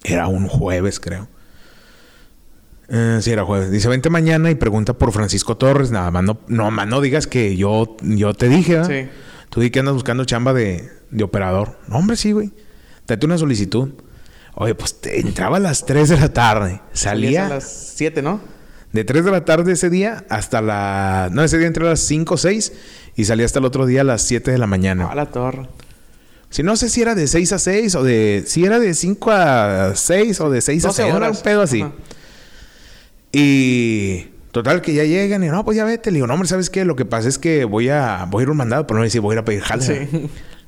[0.05, 1.27] Era un jueves, creo.
[2.89, 3.73] Eh, sí, era jueves.
[3.73, 5.91] Dice, vente mañana y pregunta por Francisco Torres.
[5.91, 8.89] Nada más no, no, más no digas que yo, yo te dije, ¿verdad?
[8.89, 9.09] Sí.
[9.51, 11.81] Tú di que andas buscando chamba de, de operador.
[11.89, 12.53] No, hombre, sí, güey.
[13.09, 13.89] Date una solicitud.
[14.55, 16.81] Oye, pues te entraba a las 3 de la tarde.
[16.93, 18.57] Salía a las 7, ¿no?
[18.93, 21.29] De 3 de la tarde ese día hasta la...
[21.33, 22.73] No, ese día entré a las 5 o 6
[23.17, 25.07] y salí hasta el otro día a las 7 de la mañana.
[25.07, 25.69] A la torre.
[26.51, 28.45] Si no sé si era de 6 a 6 o de...
[28.47, 31.15] Si era de 5 a 6 o de 6 a 12 6.
[31.15, 31.83] Era un pedo así.
[31.83, 31.93] Ajá.
[33.33, 34.29] Y...
[34.53, 36.11] Total, que ya llegan y no, pues ya vete.
[36.11, 36.85] Le digo, no, hombre, ¿sabes qué?
[36.85, 39.05] Lo que pasa es que voy a, voy a ir a un mandado, pero no
[39.05, 39.83] decir voy a ir a pedir jale.
[39.83, 39.93] Sí.
[39.93, 40.09] Le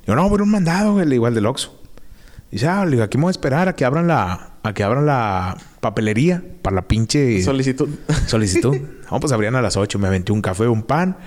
[0.05, 1.05] digo, no, voy a ir a un mandado, güey.
[1.05, 1.77] Le digo, al del Oxxo.
[2.51, 4.83] Dice, ah, le digo, aquí me voy a esperar a que abran la, a que
[4.83, 7.89] abran la papelería para la pinche Solicitud.
[8.27, 8.77] solicitud.
[9.11, 9.99] no, pues abrían a las 8.
[9.99, 11.17] Me aventé un café, un pan,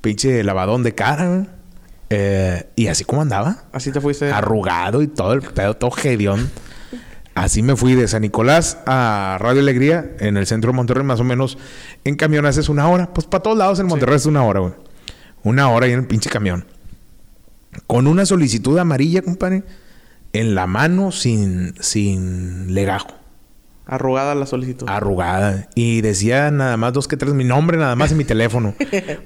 [0.00, 1.46] pinche lavadón de cara.
[2.08, 4.30] Eh, y así como andaba, Así te fuiste.
[4.30, 6.50] arrugado y todo el pedo, todo gedión.
[7.34, 11.20] Así me fui de San Nicolás a Radio Alegría en el centro de Monterrey, más
[11.20, 11.58] o menos
[12.04, 13.12] en camión haces una hora.
[13.12, 14.72] Pues para todos lados en Monterrey es una hora, güey.
[15.42, 16.64] Una hora ahí en el pinche camión.
[17.86, 19.64] Con una solicitud amarilla, compadre,
[20.32, 23.08] en la mano sin, sin legajo.
[23.86, 24.86] Arrugada la solicitud.
[24.88, 25.68] Arrugada.
[25.76, 28.74] Y decía nada más dos que tres mi nombre, nada más en mi teléfono.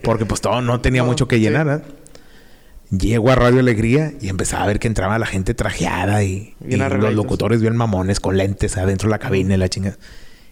[0.03, 1.43] Porque pues todo no tenía No, mucho que sí.
[1.43, 1.69] llenar.
[1.69, 2.97] ¿eh?
[2.97, 7.15] Llego a Radio Alegría y empezaba a ver que entraba la gente trajeada y, los
[7.15, 9.97] locutores bien mamones con lentes adentro de la cabina y la chingada.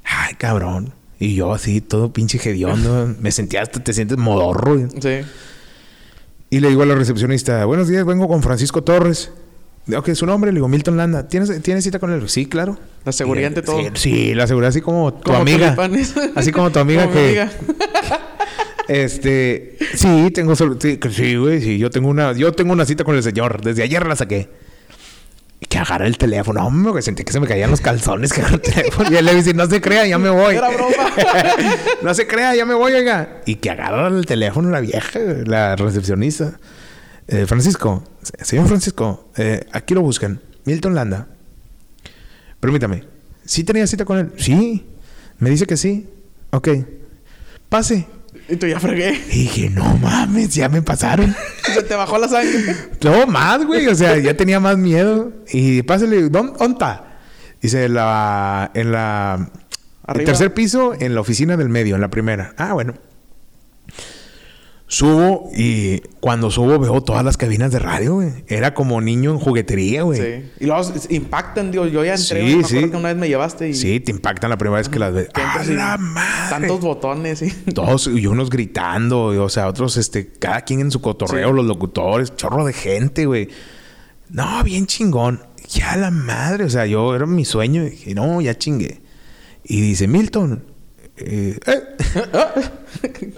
[0.04, 0.94] Ay, cabrón.
[1.18, 3.12] Y yo así, todo pinche hediondo.
[3.20, 4.88] Me sentía hasta, te sientes modorro.
[5.00, 5.20] Sí.
[6.50, 9.32] Y le digo a la recepcionista, buenos días, vengo con Francisco Torres.
[9.96, 11.28] Ok, su nombre, le digo, Milton Landa.
[11.28, 12.28] ¿Tienes, ¿tienes cita con él?
[12.28, 12.78] Sí, claro.
[13.04, 13.78] La seguridad Y, ante todo.
[13.80, 15.74] Sí, sí, la seguridad así como tu Como amiga.
[16.34, 17.26] Así como tu amiga Como que...
[17.26, 17.50] amiga.
[18.88, 19.76] Este...
[19.94, 20.56] Sí, tengo...
[20.56, 21.60] Sí, que güey.
[21.60, 22.32] Sí, yo tengo una...
[22.32, 23.60] Yo tengo una cita con el señor.
[23.62, 24.48] Desde ayer la saqué.
[25.68, 26.66] que agarra el teléfono.
[26.66, 29.10] Hombre, güey, sentí que se me caían los calzones que agarra el teléfono.
[29.10, 30.56] Y él le dice, no se crea, ya me voy.
[30.56, 31.12] Era broma.
[32.02, 33.40] no se crea, ya me voy, oiga.
[33.44, 36.58] Y que agarra el teléfono la vieja, la recepcionista.
[37.28, 38.02] Eh, Francisco,
[38.40, 40.40] señor Francisco, eh, aquí lo buscan.
[40.64, 41.28] Milton Landa.
[42.58, 43.04] Permítame.
[43.44, 44.32] ¿Sí tenía cita con él?
[44.38, 44.86] Sí.
[45.38, 46.08] Me dice que sí.
[46.50, 46.68] Ok.
[47.68, 48.06] Pase.
[48.48, 49.12] Y tú ya fregué.
[49.30, 51.34] Y dije, no mames, ya me pasaron.
[51.74, 52.74] Se te bajó la sangre.
[53.02, 53.86] No, más, güey.
[53.88, 55.32] O sea, ya tenía más miedo.
[55.52, 57.18] Y pásale, ¿dónde está?
[57.60, 59.50] Dice, la, en la...
[60.06, 60.26] El Arriba.
[60.26, 62.54] tercer piso, en la oficina del medio, en la primera.
[62.56, 62.94] Ah, bueno.
[64.90, 68.30] Subo y cuando subo veo todas las cabinas de radio, güey.
[68.46, 70.18] Era como niño en juguetería, güey.
[70.18, 70.50] Sí.
[70.60, 72.76] Y luego s- impactan, digo, yo ya entré, Sí, me sí.
[72.76, 73.74] acuerdo que una vez me llevaste y...
[73.74, 75.28] Sí, te impactan la primera vez que las ves.
[75.34, 76.48] ¡Ah, la madre!
[76.48, 77.52] Tantos botones, sí.
[77.74, 81.54] Todos y unos gritando, y, o sea, otros, este, cada quien en su cotorreo, Sí.
[81.56, 83.50] los locutores, chorro de gente, güey.
[84.30, 85.42] No, bien chingón.
[85.68, 89.02] Ya la madre, o sea, yo era mi sueño y dije, no, ya chingué.
[89.64, 90.64] Y dice, Milton,
[91.18, 91.82] eh, eh,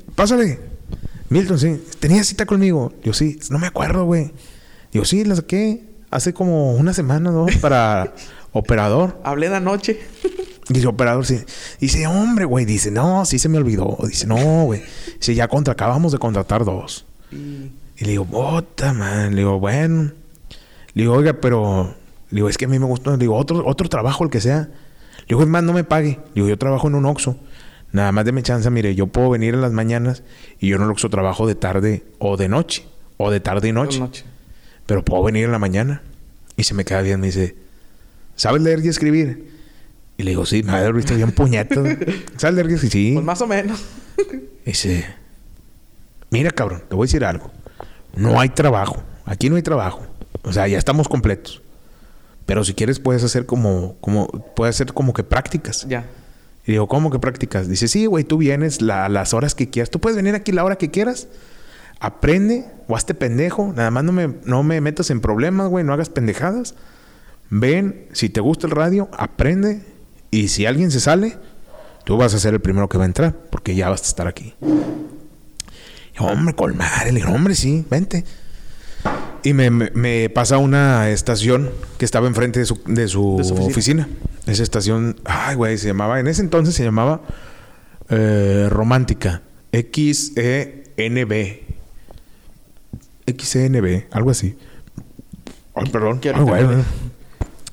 [0.15, 0.70] pásale.
[1.31, 2.93] Milton, sí, tenía cita conmigo.
[3.03, 4.33] Yo sí, no me acuerdo, güey.
[4.93, 7.47] Yo sí, la saqué hace como una semana, ¿no?
[7.61, 8.15] Para
[8.53, 9.21] operador.
[9.25, 10.01] Hablé la noche.
[10.69, 11.41] Dice, operador, sí.
[11.81, 12.65] Dice, hombre, güey.
[12.65, 13.97] Dice, no, sí se me olvidó.
[14.07, 14.83] Dice, no, güey.
[15.19, 17.07] Dice, ya contra, acabamos de contratar dos.
[17.33, 17.73] Y...
[18.01, 19.31] Y le digo, bota, man.
[19.35, 20.13] Le digo, bueno.
[20.95, 21.95] Le digo, oiga, pero...
[22.31, 23.11] Le digo, es que a mí me gusta.
[23.11, 24.71] Le digo, otro, otro trabajo, el que sea.
[25.19, 26.19] Le digo, es más, no me pague.
[26.29, 27.37] Le digo, yo trabajo en un Oxxo.
[27.93, 30.23] Nada más deme chance, mire, yo puedo venir en las mañanas
[30.59, 32.87] y yo el Oxxo trabajo de tarde o de noche.
[33.17, 33.99] O de tarde y noche.
[33.99, 34.25] noche.
[34.87, 36.03] Pero puedo venir en la mañana.
[36.57, 37.57] Y se me queda bien, me dice,
[38.37, 39.51] ¿sabes leer y escribir?
[40.17, 41.35] Y le digo, sí, me había visto bien.
[42.37, 42.93] ¿Sabes leer y escribir?
[42.93, 43.11] Sí.
[43.15, 43.83] Pues más o menos.
[44.65, 45.07] Dice,
[46.29, 47.51] mira cabrón, te voy a decir algo.
[48.15, 49.03] No hay trabajo.
[49.25, 50.07] Aquí no hay trabajo.
[50.43, 51.63] O sea, ya estamos completos.
[52.47, 55.87] Pero si quieres puedes hacer como, como, puedes hacer como que prácticas.
[55.89, 56.05] ya.
[56.71, 57.69] Y digo, ¿cómo que prácticas?
[57.69, 59.91] Dice, sí, güey, tú vienes la- las horas que quieras.
[59.91, 61.27] Tú puedes venir aquí la hora que quieras.
[61.99, 63.73] Aprende o hazte pendejo.
[63.75, 65.85] Nada más no me, no me metas en problemas, güey.
[65.85, 66.77] No hagas pendejadas.
[67.49, 69.83] Ven, si te gusta el radio, aprende.
[70.31, 71.39] Y si alguien se sale,
[72.05, 73.35] tú vas a ser el primero que va a entrar.
[73.51, 74.55] Porque ya vas a estar aquí.
[76.21, 77.07] Hombre, colmar.
[77.07, 78.25] Le digo, hombre, sí, vente.
[79.43, 83.45] Y me, me- me pasa una estación que estaba enfrente de su, de su, De
[83.45, 84.05] su oficina.
[84.05, 84.09] oficina.
[84.47, 87.23] Esa estación, ay, güey, se llamaba, en ese entonces se llamaba
[88.09, 89.43] eh, Romántica.
[89.73, 91.65] X-E-N-B.
[93.27, 94.57] X-E-N-B, algo así.
[95.75, 96.19] Ay, perdón.
[96.19, 96.85] Quiero Ay, güey.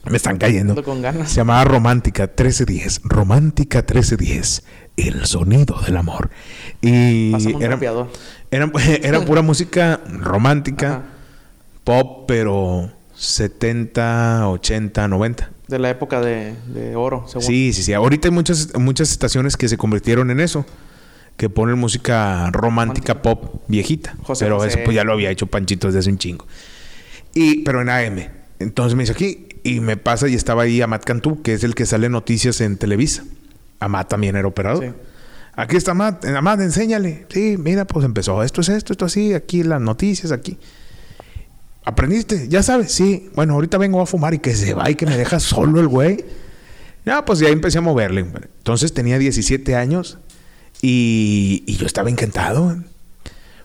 [0.09, 0.71] Me están cayendo.
[0.73, 1.29] Ando con ganas.
[1.29, 3.01] Se llamaba Romántica 1310.
[3.03, 4.63] Romántica 1310.
[4.95, 6.29] El sonido del amor.
[6.81, 7.77] Y era,
[8.51, 8.71] era,
[9.03, 11.03] era pura música romántica, Ajá.
[11.87, 15.51] Pop, pero 70, 80, 90.
[15.69, 17.43] De la época de, de oro, según.
[17.43, 17.93] Sí, sí, sí.
[17.93, 20.65] Ahorita hay muchas, muchas estaciones que se convirtieron en eso.
[21.37, 24.17] Que ponen música romántica pop viejita.
[24.23, 24.69] José pero José.
[24.69, 26.45] eso pues ya lo había hecho Panchito desde hace un chingo.
[27.33, 28.27] Y, pero en AM.
[28.59, 31.73] Entonces me dice aquí y me pasa y estaba ahí Amat Cantú, que es el
[31.73, 33.23] que sale noticias en Televisa.
[33.79, 34.83] Amat también era operador.
[34.83, 34.91] Sí.
[35.55, 37.27] Aquí está Amat, Amat, enséñale.
[37.29, 38.43] Sí, mira, pues empezó.
[38.43, 40.57] Esto es esto, esto así, aquí las noticias, aquí.
[41.87, 42.49] ¿Aprendiste?
[42.49, 42.91] ¿Ya sabes?
[42.91, 43.29] Sí.
[43.33, 45.87] Bueno, ahorita vengo a fumar y que se va y que me deja solo el
[45.87, 46.25] güey.
[47.05, 48.25] Ya, pues ya empecé a moverle.
[48.57, 50.17] Entonces tenía 17 años
[50.81, 52.75] y, y yo estaba encantado.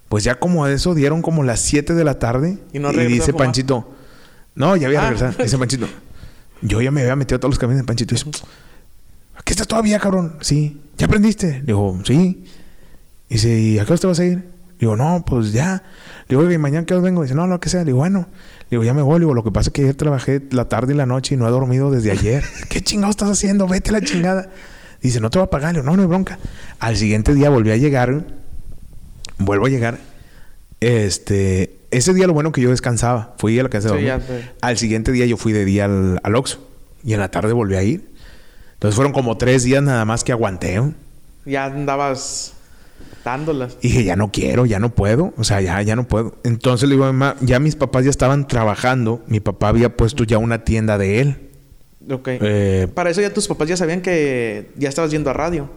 [0.09, 2.59] Pues ya como a eso dieron como las 7 de la tarde.
[2.73, 3.33] ¿Y no y a dice?
[3.33, 3.93] Panchito.
[4.55, 5.11] No, ya había Ah.
[5.11, 5.43] regresado.
[5.43, 5.89] Dice Panchito.
[6.61, 8.15] Yo ya me había metido a todos los caminos de Panchito.
[8.15, 8.31] Dice,
[9.35, 10.37] ¿Aquí estás todavía, cabrón?
[10.43, 10.81] Sí.
[10.97, 11.61] ¿Ya aprendiste?
[11.63, 12.45] Digo, sí.
[13.29, 14.52] Dice, ¿y a qué hora te vas a ir?
[14.83, 15.85] Digo, no, pues ya.
[16.29, 17.23] Digo, oye, ¿y mañana hora vengo?
[17.23, 17.85] Dice, no, lo que sea.
[17.85, 18.27] Digo, bueno.
[18.69, 19.21] Digo, ya me voy.
[19.21, 21.47] Digo, lo que pasa es que ayer trabajé la tarde y la noche y no
[21.47, 22.43] he dormido desde ayer.
[22.69, 23.69] ¿Qué chingados estás haciendo?
[23.69, 24.51] Vete a la chingada.
[25.01, 25.75] Dice, no te voy a pagar.
[25.75, 26.41] Digo, no, no hay bronca.
[26.81, 28.25] Al siguiente día volví a llegar.
[29.39, 29.99] Vuelvo a llegar.
[30.81, 31.79] Este...
[31.93, 33.37] Ese día lo bueno que yo descansaba.
[33.39, 34.21] Fui a la casa de Sí, ya
[34.63, 36.59] Al siguiente día yo fui de día al, al Oxxo.
[37.05, 38.11] Y en la tarde volví a ir.
[38.75, 40.83] Entonces fueron como tres días nada más que aguanté.
[41.45, 42.55] Ya andabas
[43.25, 43.77] dándolas.
[43.81, 45.33] Y dije, ya no quiero, ya no puedo.
[45.37, 46.37] O sea, ya, ya no puedo.
[46.45, 49.23] Entonces le digo a mi mamá, ya mis papás ya estaban trabajando.
[49.27, 51.51] Mi papá había puesto ya una tienda de él.
[52.11, 52.29] Ok.
[52.33, 55.71] Eh, Para eso ya tus papás ya sabían que ya estabas yendo a radio.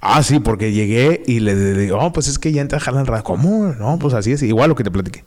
[0.00, 3.02] ah, sí, porque llegué y le digo, oh, pues es que ya entra a jalar
[3.02, 3.24] el radio.
[3.24, 3.74] ¿Cómo?
[3.78, 4.42] No, pues así es.
[4.42, 5.24] Igual lo que te platiqué.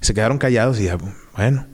[0.00, 0.96] Se quedaron callados y ya,
[1.36, 1.66] bueno.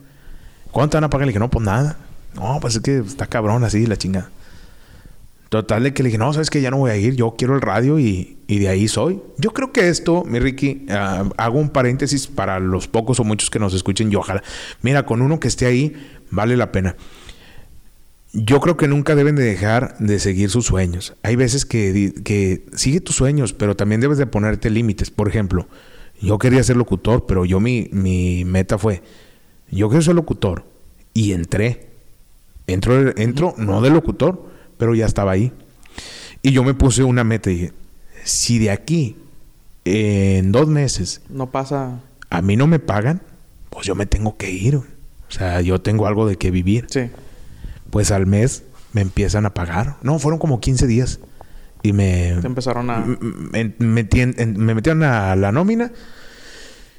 [0.71, 1.27] ¿Cuánto van a pagar?
[1.27, 1.97] Le dije, no, pues nada.
[2.35, 4.29] No, pues es que está cabrón así la chingada.
[5.53, 7.53] Total de que le dije, no, sabes que ya no voy a ir, yo quiero
[7.53, 9.21] el radio y, de ahí soy.
[9.37, 13.51] Yo creo que esto, mi Ricky, ah, hago un paréntesis para los pocos o muchos
[13.51, 14.41] que nos escuchen y ojalá.
[14.81, 15.93] Mira, con uno que esté ahí,
[16.31, 16.95] vale la pena.
[18.31, 21.13] Yo creo que nunca deben de dejar de seguir sus sueños.
[21.21, 25.11] Hay veces que, que sigue tus sueños, pero también debes de ponerte límites.
[25.11, 25.67] Por ejemplo,
[26.19, 29.03] yo quería ser locutor, pero yo mi, mi meta fue,
[29.69, 30.65] yo quiero ser locutor.
[31.13, 31.89] Y entré.
[32.65, 34.51] Entro, entro no de locutor,
[34.83, 35.53] pero ya estaba ahí.
[36.41, 37.71] Y yo me puse una meta y dije,
[38.25, 39.15] si de aquí
[39.85, 41.99] en dos meses No pasa.
[42.29, 43.21] a mí no me pagan,
[43.69, 44.75] pues yo me tengo que ir.
[44.75, 44.83] O
[45.29, 46.87] sea, yo tengo algo de que vivir.
[46.89, 47.09] Sí.
[47.91, 49.95] Pues al mes me empiezan a pagar.
[50.01, 51.21] No, fueron como 15 días.
[51.81, 52.35] Y me...
[52.41, 52.99] Te empezaron a.
[52.99, 55.91] me, en- me metieron a la nómina.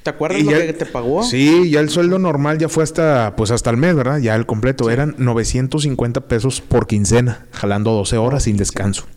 [0.05, 1.23] ¿Te acuerdas y lo ya- que te pagó?
[1.23, 4.19] Sí, ya el sueldo normal ya fue hasta, pues hasta el mes, ¿verdad?
[4.19, 4.91] Ya el completo.
[4.91, 9.07] Eran 950 pesos por quincena, jalando 12 horas sin descanso.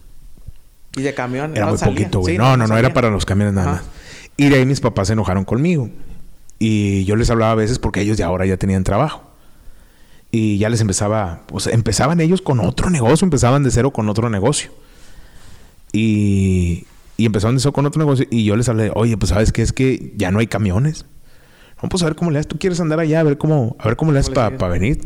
[0.96, 1.52] Y de camión.
[1.54, 1.94] Era no muy salía.
[1.94, 2.34] poquito, güey.
[2.34, 3.82] Sí, no, no, no, era para los camiones nada Ajá.
[3.82, 3.90] más.
[4.38, 5.90] Y de ahí mis papás se enojaron conmigo.
[6.58, 9.22] Y yo les hablaba a veces porque ellos ya ahora ya tenían trabajo.
[10.30, 14.30] Y ya les empezaba, pues empezaban ellos con otro negocio, empezaban de cero con otro
[14.30, 14.70] negocio.
[15.92, 16.86] Y,
[17.18, 18.26] y empezaron cero con otro negocio.
[18.30, 21.04] Y yo les hablé, oye, pues sabes qué es que ya no hay camiones.
[21.82, 22.48] Vamos a ver cómo le haces.
[22.48, 24.72] Tú quieres andar allá, a ver cómo, a ver cómo le haces ¿Cómo le para
[24.72, 25.00] venir.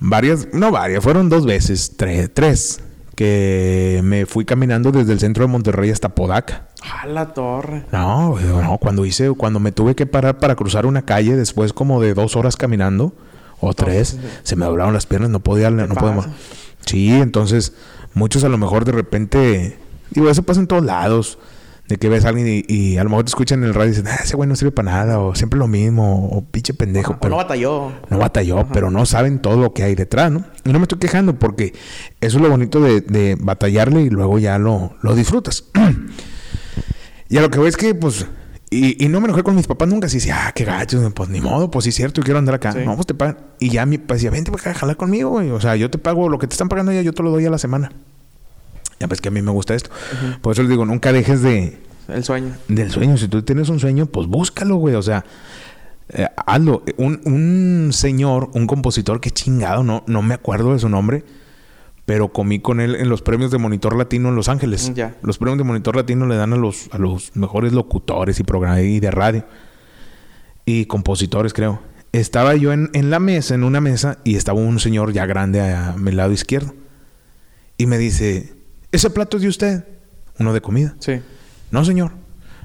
[0.00, 2.80] Varias, no varias, fueron dos veces, tres, tres,
[3.16, 6.68] que me fui caminando desde el centro de Monterrey hasta Podaca.
[7.02, 7.84] A la torre.
[7.92, 12.00] No, no, cuando hice, cuando me tuve que parar para cruzar una calle después como
[12.00, 13.14] de dos horas caminando
[13.60, 16.24] o tres, se me doblaron las piernas, no podía, no mo-
[16.86, 17.74] Sí, entonces
[18.14, 19.78] muchos a lo mejor de repente,
[20.10, 21.38] digo, eso pasa en todos lados,
[21.88, 23.88] de que ves a alguien y, y a lo mejor te escuchan en el radio
[23.88, 26.72] y dicen, ah, ese güey no sirve para nada, o siempre lo mismo, o pinche
[26.72, 27.92] pendejo, pero no batalló.
[28.08, 30.44] no batalló, pero no saben todo lo que hay detrás, ¿no?
[30.64, 31.74] Y no me estoy quejando porque
[32.20, 35.64] eso es lo bonito de, de batallarle y luego ya lo, lo disfrutas.
[37.28, 38.24] y a lo que voy es que, pues,
[38.72, 40.08] y, y no me enojé con mis papás nunca.
[40.08, 42.54] Si decía, ah, qué gacho, pues ni modo, pues sí es cierto, yo quiero andar
[42.54, 42.70] acá.
[42.70, 42.78] Sí.
[42.84, 43.38] No, pues te pagan.
[43.58, 45.50] Y ya mi papá decía, vente para acá, jalar conmigo, güey.
[45.50, 47.44] O sea, yo te pago lo que te están pagando ya, yo te lo doy
[47.44, 47.90] a la semana.
[49.00, 49.90] Ya ves que a mí me gusta esto.
[50.42, 52.54] Por eso les digo, nunca dejes de, El sueño.
[52.68, 53.16] del sueño.
[53.16, 54.94] Si tú tienes un sueño, pues búscalo, güey.
[54.94, 55.24] O sea,
[56.10, 56.82] eh, hazlo.
[56.98, 61.24] Un, un señor, un compositor que chingado, no, no me acuerdo de su nombre,
[62.04, 64.92] pero comí con él en los premios de Monitor Latino en Los Ángeles.
[64.94, 65.16] Ya.
[65.22, 68.80] Los premios de Monitor Latino le dan a los, a los mejores locutores y programas
[68.82, 69.44] y de radio.
[70.66, 71.80] Y compositores, creo.
[72.12, 75.60] Estaba yo en, en la mesa, en una mesa, y estaba un señor ya grande
[75.62, 76.74] a, a mi lado izquierdo.
[77.78, 78.59] Y me dice,
[78.92, 79.84] ¿ese plato es de usted?
[80.38, 80.94] Uno de comida.
[81.00, 81.20] Sí.
[81.70, 82.12] No, señor.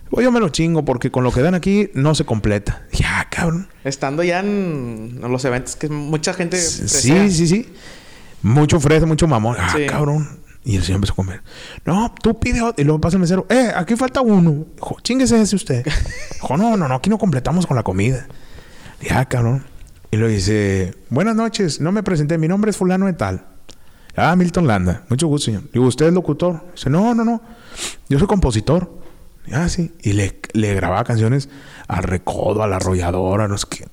[0.09, 2.83] Pues yo me lo chingo porque con lo que dan aquí no se completa.
[2.91, 3.67] Ya, cabrón.
[3.83, 6.57] Estando ya en, los eventos que mucha gente.
[6.57, 7.73] Sí, sí, sí.
[8.41, 9.57] Mucho fresa, mucho mamón.
[9.59, 9.85] Ah, Sí.
[9.87, 10.39] cabrón.
[10.63, 11.41] Y el señor empezó a comer.
[11.85, 12.81] No, tú pide otro.
[12.81, 13.45] Y luego pasa el mesero.
[13.49, 14.65] Eh, aquí falta uno.
[14.75, 15.85] Dijo, chinguese ese usted.
[16.33, 18.27] Dijo, no, no, no, aquí no completamos con la comida.
[19.01, 19.63] Ya, cabrón.
[20.09, 21.81] Y luego dice, buenas noches.
[21.81, 22.37] No me presenté.
[22.37, 23.45] Mi nombre es fulano de tal.
[24.17, 25.03] Ah, Milton Landa.
[25.09, 25.63] Mucho gusto, señor.
[25.73, 26.63] Digo, ¿usted es locutor?
[26.75, 27.41] Dice, no, no, no.
[28.09, 28.89] Yo soy compositor.
[29.51, 29.93] Ah, sí.
[30.01, 31.49] Y le, le grababa canciones
[31.87, 33.85] al recodo, a la arrolladora, no sé qué.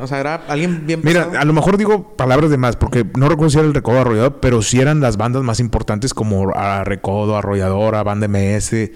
[0.00, 3.28] O sea, era alguien bien Mira, a lo mejor digo palabras de más, porque no
[3.28, 6.84] recuerdo si era el Recodo Arrollador, pero sí eran las bandas más importantes como a
[6.84, 8.90] Recodo, Arrolladora, Banda MS,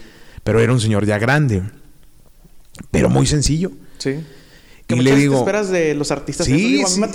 [0.44, 1.64] pero era un señor ya grande,
[2.92, 3.72] pero muy sencillo.
[3.98, 4.24] Sí.
[4.86, 6.46] Que Y le digo- esperas de los artistas.
[6.46, 6.53] Sí.
[6.53, 7.01] Digo, a mí sí.
[7.01, 7.09] me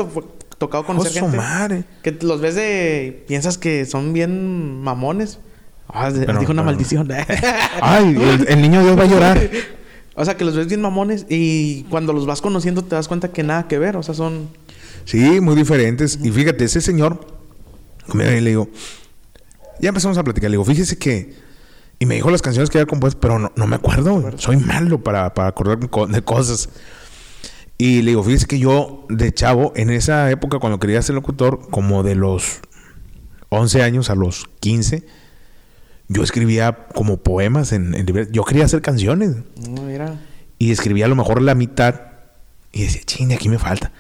[0.58, 1.38] tocado conocer ¡Oh, su gente.
[1.38, 1.84] madre!
[2.03, 3.24] Que los ves de.
[3.28, 5.39] Piensas que son bien mamones.
[5.88, 7.08] Ah, Pero- dijo una pero- maldición.
[7.82, 9.49] Ay, el, el niño Dios va a llorar.
[10.16, 13.30] o sea, que los ves bien mamones y cuando los vas conociendo te das cuenta
[13.32, 13.95] que nada que ver.
[13.97, 14.49] O sea, son.
[15.06, 16.20] Sí, muy diferentes.
[16.24, 17.20] Y fíjate, ese señor,
[18.14, 18.70] mira, y le digo,
[19.80, 20.49] ya empezamos a platicar.
[20.49, 21.34] Le digo, fíjese que.
[21.97, 24.32] Y me dijo las canciones que había compuesto, pero no, no me acuerdo.
[24.38, 26.68] Soy malo para, para acordarme co- de cosas.
[27.78, 31.67] Y le digo, fíjese que yo, de chavo, en esa época, cuando quería ser locutor,
[31.69, 32.59] como de los
[33.49, 35.05] 11 años a los 15,
[36.07, 39.36] yo escribía como poemas en, en Yo quería hacer canciones.
[39.86, 40.19] Mira.
[40.57, 42.01] Y escribía a lo mejor la mitad.
[42.71, 43.91] Y decía, ching, aquí me falta.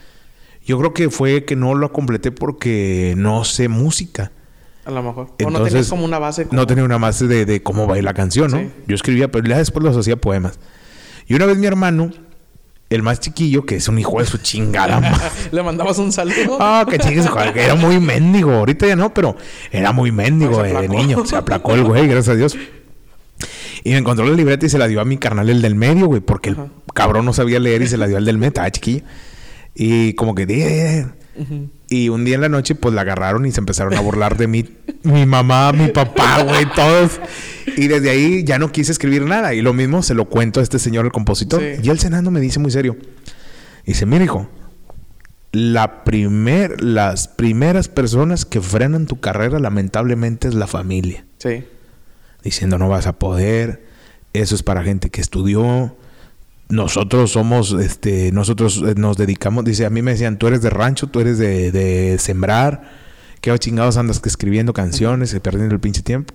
[0.65, 4.31] Yo creo que fue que no lo completé porque no sé música.
[4.85, 5.25] A lo mejor.
[5.25, 6.45] o no Entonces, tenías como una base.
[6.45, 8.59] como- No tenía una base de, de cómo va la canción, ¿no?
[8.59, 8.71] Sí.
[8.87, 10.59] Yo escribía, pero ya después los hacía poemas.
[11.27, 12.11] Y una vez mi hermano,
[12.89, 15.01] el más chiquillo, que es un hijo de su chingada.
[15.51, 16.57] Le mandabas un saludo.
[16.59, 18.51] Ah, que chingues, era muy mendigo.
[18.53, 19.35] Ahorita ya no, pero
[19.71, 21.25] era muy mendigo de, niño.
[21.25, 22.57] Se aplacó el güey, gracias a Dios.
[23.83, 26.07] Y me encontró la libreta y se la dio a mi carnal, el del medio,
[26.07, 26.57] güey, porque el
[26.93, 29.03] cabrón no sabía leer y se la dio al del medio, estaba chiquillo.
[29.75, 31.05] Y como que, "Eh,
[31.35, 31.67] eh".
[31.89, 34.47] Y un día en la noche, pues la agarraron y se empezaron a burlar de
[34.47, 34.65] mí.
[35.03, 37.19] mi mamá, mi papá, güey, todos.
[37.77, 39.53] Y desde ahí ya no quise escribir nada.
[39.53, 41.61] Y lo mismo se lo cuento a este señor, el compositor.
[41.61, 41.81] Sí.
[41.83, 42.97] Y él cenando me dice muy serio.
[43.85, 44.49] Dice, mira, hijo,
[45.51, 51.63] la primer, las primeras personas que frenan tu carrera, lamentablemente, es la familia Sí.
[52.43, 53.85] diciendo no vas a poder,
[54.33, 55.95] eso es para gente que estudió.
[56.69, 60.71] Nosotros somos, este, nosotros eh, nos dedicamos, dice, a mí me decían, tú eres de
[60.71, 62.89] rancho, tú eres de, de sembrar,
[63.41, 66.33] qué chingados andas que escribiendo canciones, y perdiendo el pinche tiempo.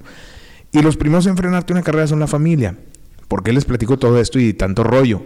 [0.72, 2.76] Y los primeros en frenarte una carrera son la familia.
[3.26, 5.22] ¿Por qué les platico todo esto y tanto rollo?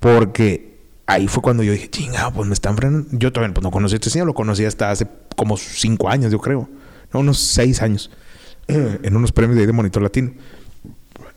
[0.00, 3.08] Porque ahí fue cuando yo dije, chingado, pues me están frenando.
[3.12, 6.32] Yo todavía pues, no conocí a este señor, lo conocí hasta hace como cinco años,
[6.32, 6.68] yo creo.
[7.12, 8.10] No, unos seis años.
[8.68, 10.32] en unos premios de, ahí de Monitor Latino.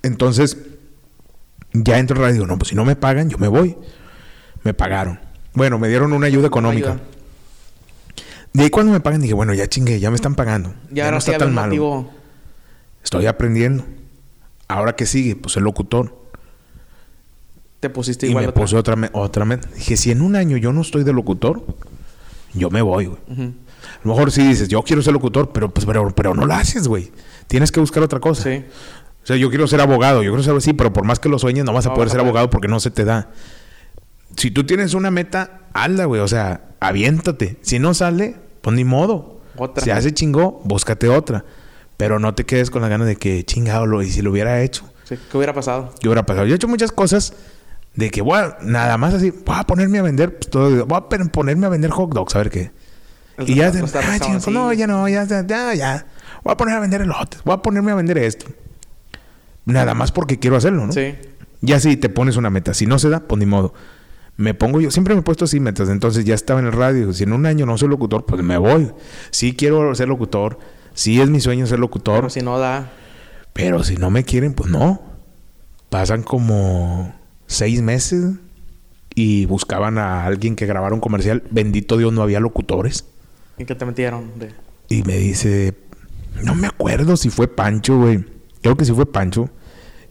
[0.01, 0.58] Entonces,
[1.84, 3.76] ya entro en radio y digo, no, pues si no me pagan, yo me voy.
[4.63, 5.19] Me pagaron.
[5.53, 6.91] Bueno, me dieron una ayuda económica.
[6.91, 7.03] Ayuda.
[8.53, 10.73] De ahí cuando me pagan dije, bueno, ya chingué, ya me están pagando.
[10.91, 11.67] Ya, no ahora sí está tan malo.
[11.67, 12.13] motivo.
[13.03, 13.86] Estoy aprendiendo.
[14.67, 16.23] Ahora que sigue, pues el locutor.
[17.80, 18.61] Te pusiste Y igual me otra.
[18.61, 19.67] puse otra, me- otra meta.
[19.76, 21.65] Dije, si en un año yo no estoy de locutor,
[22.53, 23.19] yo me voy, güey.
[23.30, 26.53] A lo mejor sí dices, yo quiero ser locutor, pero pues pero, pero no lo
[26.53, 27.11] haces, güey.
[27.47, 28.43] Tienes que buscar otra cosa.
[28.43, 28.65] Sí.
[29.26, 31.39] O sea, yo quiero ser abogado, yo quiero ser así, pero por más que lo
[31.39, 33.30] sueñes, no vas a No poder ser abogado porque no se te da.
[34.38, 36.21] Si tú tienes una meta, hazla, güey.
[36.21, 37.57] O sea, aviéntate.
[37.61, 39.41] Si no sale, pues ni modo.
[39.57, 39.84] Otra.
[39.84, 41.43] Si hace chingó, búscate otra.
[41.97, 44.61] Pero no te quedes con la gana de que chingado, lo, y si lo hubiera
[44.61, 45.17] hecho, Sí.
[45.32, 45.93] ¿Qué hubiera pasado?
[45.99, 46.45] ¿qué hubiera pasado?
[46.47, 47.34] Yo he hecho muchas cosas
[47.95, 51.01] de que, a- nada más así, voy a ponerme a vender, pues, todo, voy a
[51.30, 52.71] ponerme a vender hot dogs, a ver qué.
[53.38, 54.17] El Y ya, de- ah,
[54.51, 56.05] no, ya no, ya, ya, ya, ya.
[56.43, 58.45] Voy a poner a vender elotes, voy a ponerme a vender esto.
[59.66, 60.93] Nada más porque quiero hacerlo, ¿no?
[60.93, 61.16] Sí.
[61.61, 63.74] Ya si te pones una meta, si no se da, pues ni modo.
[64.38, 67.13] Me pongo yo, siempre me he puesto así metas, entonces ya estaba en el radio,
[67.13, 68.91] si en un año no soy locutor, pues me voy.
[69.32, 70.59] Sí quiero ser locutor,
[70.93, 72.91] sí es mi sueño ser locutor, Pero si no da.
[73.53, 75.01] pero si no me quieren, pues no.
[75.89, 77.16] Pasan como
[77.47, 78.34] seis meses
[79.16, 81.43] y buscaban a alguien que grabara un comercial.
[81.49, 83.05] Bendito Dios, no había locutores.
[83.57, 84.38] ¿Y qué te metieron?
[84.38, 84.51] De...
[84.89, 85.74] Y me dice,
[86.43, 88.26] no me acuerdo si fue Pancho, güey.
[88.66, 89.51] Creo que sí fue Pancho.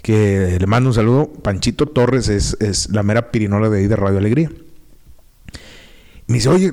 [0.00, 1.26] Que le mando un saludo.
[1.26, 4.48] Panchito Torres es, es la mera pirinola de ahí de Radio Alegría.
[6.28, 6.72] Me dice, oye,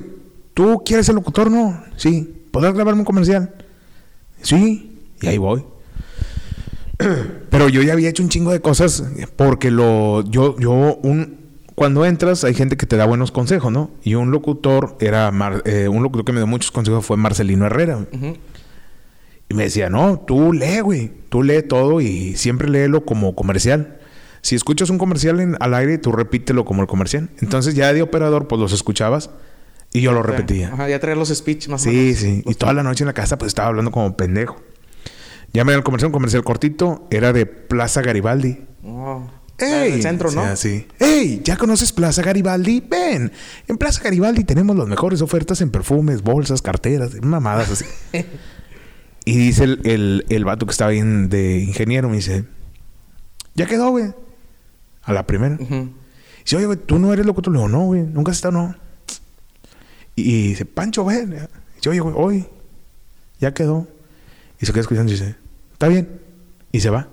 [0.54, 1.50] ¿tú quieres ser locutor?
[1.50, 1.82] No.
[1.96, 2.46] Sí.
[2.52, 3.52] ¿Podrás grabarme un comercial?
[4.42, 4.96] Sí.
[5.20, 5.64] Y ahí voy.
[7.50, 9.02] Pero yo ya había hecho un chingo de cosas
[9.34, 11.36] porque lo yo yo un
[11.74, 13.90] cuando entras hay gente que te da buenos consejos, ¿no?
[14.04, 15.32] Y un locutor era
[15.64, 17.96] eh, un locutor que me dio muchos consejos fue Marcelino Herrera.
[18.12, 18.36] Ujú.
[19.52, 21.12] Y me decía, "No, tú lee, güey.
[21.28, 23.98] Tú lee todo y siempre léelo como comercial.
[24.40, 28.00] Si escuchas un comercial en- al aire, tú repítelo como el comercial." Entonces ya de
[28.02, 29.28] operador pues los escuchabas
[29.92, 30.72] y yo lo repetía.
[30.72, 32.18] Ajá, ya traía los speech más o Sí, menos.
[32.18, 32.42] sí.
[32.44, 34.56] Y Los- toda la noche en la casa pues estaba hablando como pendejo.
[35.52, 38.58] Ya me el comercial, un comercial cortito, era de Plaza Garibaldi.
[38.84, 39.30] Oh.
[39.58, 39.92] ¡Ey!
[39.92, 40.56] El centro, O ¿no?
[40.56, 40.88] sí.
[40.98, 41.42] ¡Ey!
[41.44, 42.82] ¿Ya conoces Plaza Garibaldi?
[42.88, 43.30] Ven.
[43.68, 47.84] En Plaza Garibaldi tenemos las mejores ofertas en perfumes, bolsas, carteras, mamadas así.
[49.24, 52.44] y dice el, el, el vato que estaba ahí en- de ingeniero, me dice,
[53.54, 54.12] ¿ya quedó, güey?
[55.04, 55.56] A la primera.
[55.60, 55.90] Ujú.
[56.44, 57.52] Dice, oye, güey, ¿tú no eres locutor?
[57.52, 58.74] Le digo, no, güey, nunca has estado, no.
[60.16, 61.30] Y dice, Pancho, ven.
[61.76, 62.46] Dice, oye, güey, hoy
[63.40, 63.88] ya quedó.
[64.60, 65.34] Y se queda escuchando y dice,
[65.72, 66.08] está bien.
[66.70, 67.08] Y se va.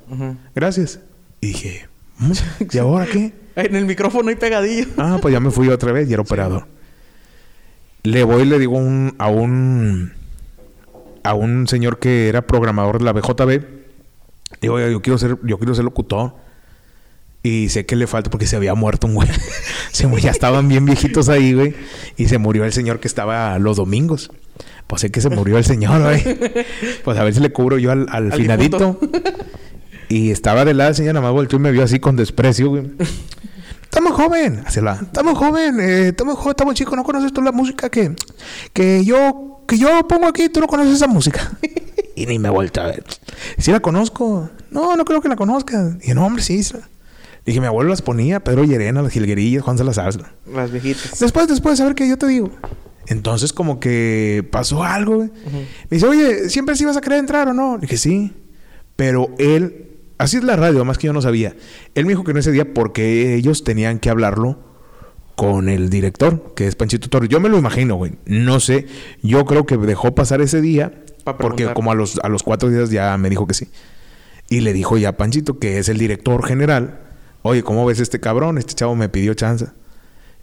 [0.56, 1.00] Gracias.
[1.42, 1.88] Y dije,
[2.18, 2.32] "Mm,
[2.72, 3.34] ¿y ahora qué?
[3.56, 4.88] En el micrófono hay pegadillo.
[4.98, 6.68] Ah, pues ya me fui otra vez y era operador.
[8.04, 10.14] Le voy y le digo un- a un
[11.24, 13.64] a un señor que era programador de la BJB.
[14.62, 16.36] Digo, yo quiero ser, yo quiero ser locutor.
[17.42, 19.30] Y sé que le falta porque se había muerto un güey.
[19.92, 21.74] se ya estaban bien viejitos ahí, güey.
[22.18, 24.32] Y se murió el señor que estaba los domingos.
[24.88, 26.22] Pues sé que se murió el señor, güey.
[27.04, 29.00] Pues a ver si le cubro yo al, al Al finadito.
[30.10, 32.70] Y estaba de lado el señor, nada más volteó y me vio así con desprecio,
[32.70, 32.92] güey.
[33.90, 34.94] Estamos joven, así la.
[34.94, 38.16] Estamos joven, eh, estamos joven, estamos chicos, no conoces tú la música que,
[38.72, 41.52] que yo, que yo pongo aquí, tú no conoces esa música.
[42.16, 43.04] y ni me vuelta a ver.
[43.58, 44.48] Sí la conozco.
[44.70, 45.96] No, no creo que la conozcas.
[46.04, 46.62] Y no, hombre, sí.
[47.48, 50.36] Dije, mi abuelo las ponía, Pedro Llerena, las jilguerillas, Juan Salazar.
[50.54, 51.20] Las viejitas.
[51.20, 52.52] Después, después, a ver qué yo te digo.
[53.08, 55.18] Entonces, como que pasó algo.
[55.24, 57.78] Me dice, oye, ¿siempre sí vas a querer entrar o no?
[57.78, 58.34] Le dije, sí.
[58.96, 59.89] Pero él,
[60.20, 61.56] así es la radio, más que yo no sabía.
[61.96, 64.60] Él me dijo que no ese día porque ellos tenían que hablarlo
[65.36, 67.30] con el director, que es Panchito Torres.
[67.30, 68.12] Yo me lo imagino, güey.
[68.26, 68.86] No sé.
[69.24, 71.04] Yo creo que dejó pasar ese día
[71.40, 73.70] porque como a los, a los cuatro días ya me dijo que sí.
[74.50, 77.00] Y le dijo ya a Panchito, que es el director general,
[77.42, 78.58] oye, ¿cómo ves este cabrón?
[78.58, 79.68] Este chavo me pidió chance.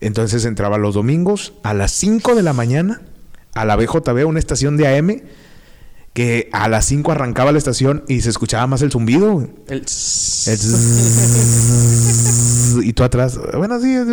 [0.01, 3.03] Entonces entraba los domingos a las 5 de la mañana
[3.57, 5.23] a la BJB, una estación de AM,
[6.17, 9.47] que a las 5 arrancaba la estación y se escuchaba más el zumbido.
[9.69, 9.85] El...
[10.47, 10.59] El
[12.85, 14.07] y tú atrás, buenos días.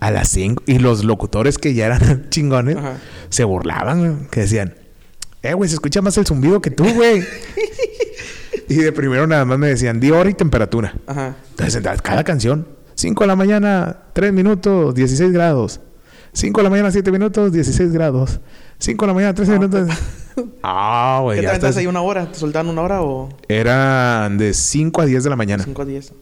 [0.00, 0.64] A las 5.
[0.66, 2.98] Y los locutores que ya eran chingones Ajá.
[3.30, 4.74] se burlaban, que decían,
[5.42, 7.24] eh, güey, se escucha más el zumbido que tú, güey.
[8.68, 10.94] y de primero nada más me decían, di hora y temperatura.
[11.06, 11.36] Ajá.
[11.52, 15.80] Entonces, entonces, cada canción, 5 de la mañana, 3 minutos, 16 grados.
[16.32, 18.40] 5 de la mañana, 7 minutos, 16 grados.
[18.78, 19.88] 5 de la mañana, 13 minutos.
[20.62, 21.76] Ah, güey, ¿Qué te estás.
[21.76, 22.30] ahí una hora?
[22.30, 25.64] ¿Te soltaban una hora o Eran de 5 a 10 de la mañana.
[25.64, 26.12] 5 a 10?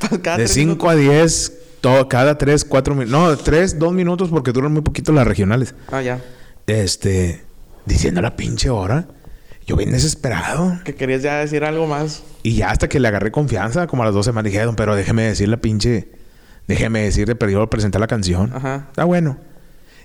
[0.22, 0.90] Cada De tres 5 minutos.
[0.90, 3.12] a 10, todo, cada 3, 4 minutos.
[3.12, 5.74] No, 3, 2 minutos porque duran muy poquito las regionales.
[5.90, 6.20] Ah, ya.
[6.66, 7.44] Este,
[7.86, 9.06] diciendo la pinche hora.
[9.66, 10.80] Yo bien desesperado.
[10.84, 12.24] Que querías ya decir algo más.
[12.42, 14.94] Y ya hasta que le agarré confianza, como a las 12 semanas, dije, "Don, pero
[14.96, 16.08] déjeme decir la pinche.
[16.66, 18.52] Déjeme decir de perdido presentar la canción.
[18.54, 18.86] Ajá.
[18.88, 19.38] Está bueno.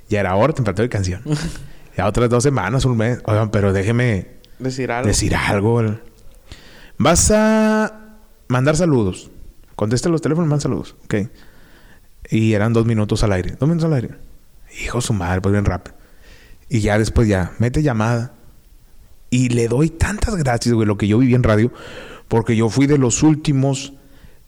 [0.09, 1.21] Ya era hora, temperatura de canción.
[1.97, 3.19] ya otras dos semanas, un mes.
[3.25, 4.27] Oigan, pero déjeme
[4.59, 5.07] Decir algo.
[5.07, 5.81] decir algo.
[6.97, 9.31] Vas a mandar saludos.
[9.75, 10.95] Contesta los teléfonos, manda saludos.
[11.05, 11.15] Ok.
[12.29, 13.51] Y eran dos minutos al aire.
[13.51, 14.09] Dos minutos al aire.
[14.83, 15.95] Hijo su madre, pues bien rápido.
[16.67, 18.33] Y ya después ya, mete llamada.
[19.29, 21.71] Y le doy tantas gracias, güey, lo que yo viví en radio.
[22.27, 23.93] Porque yo fui de los últimos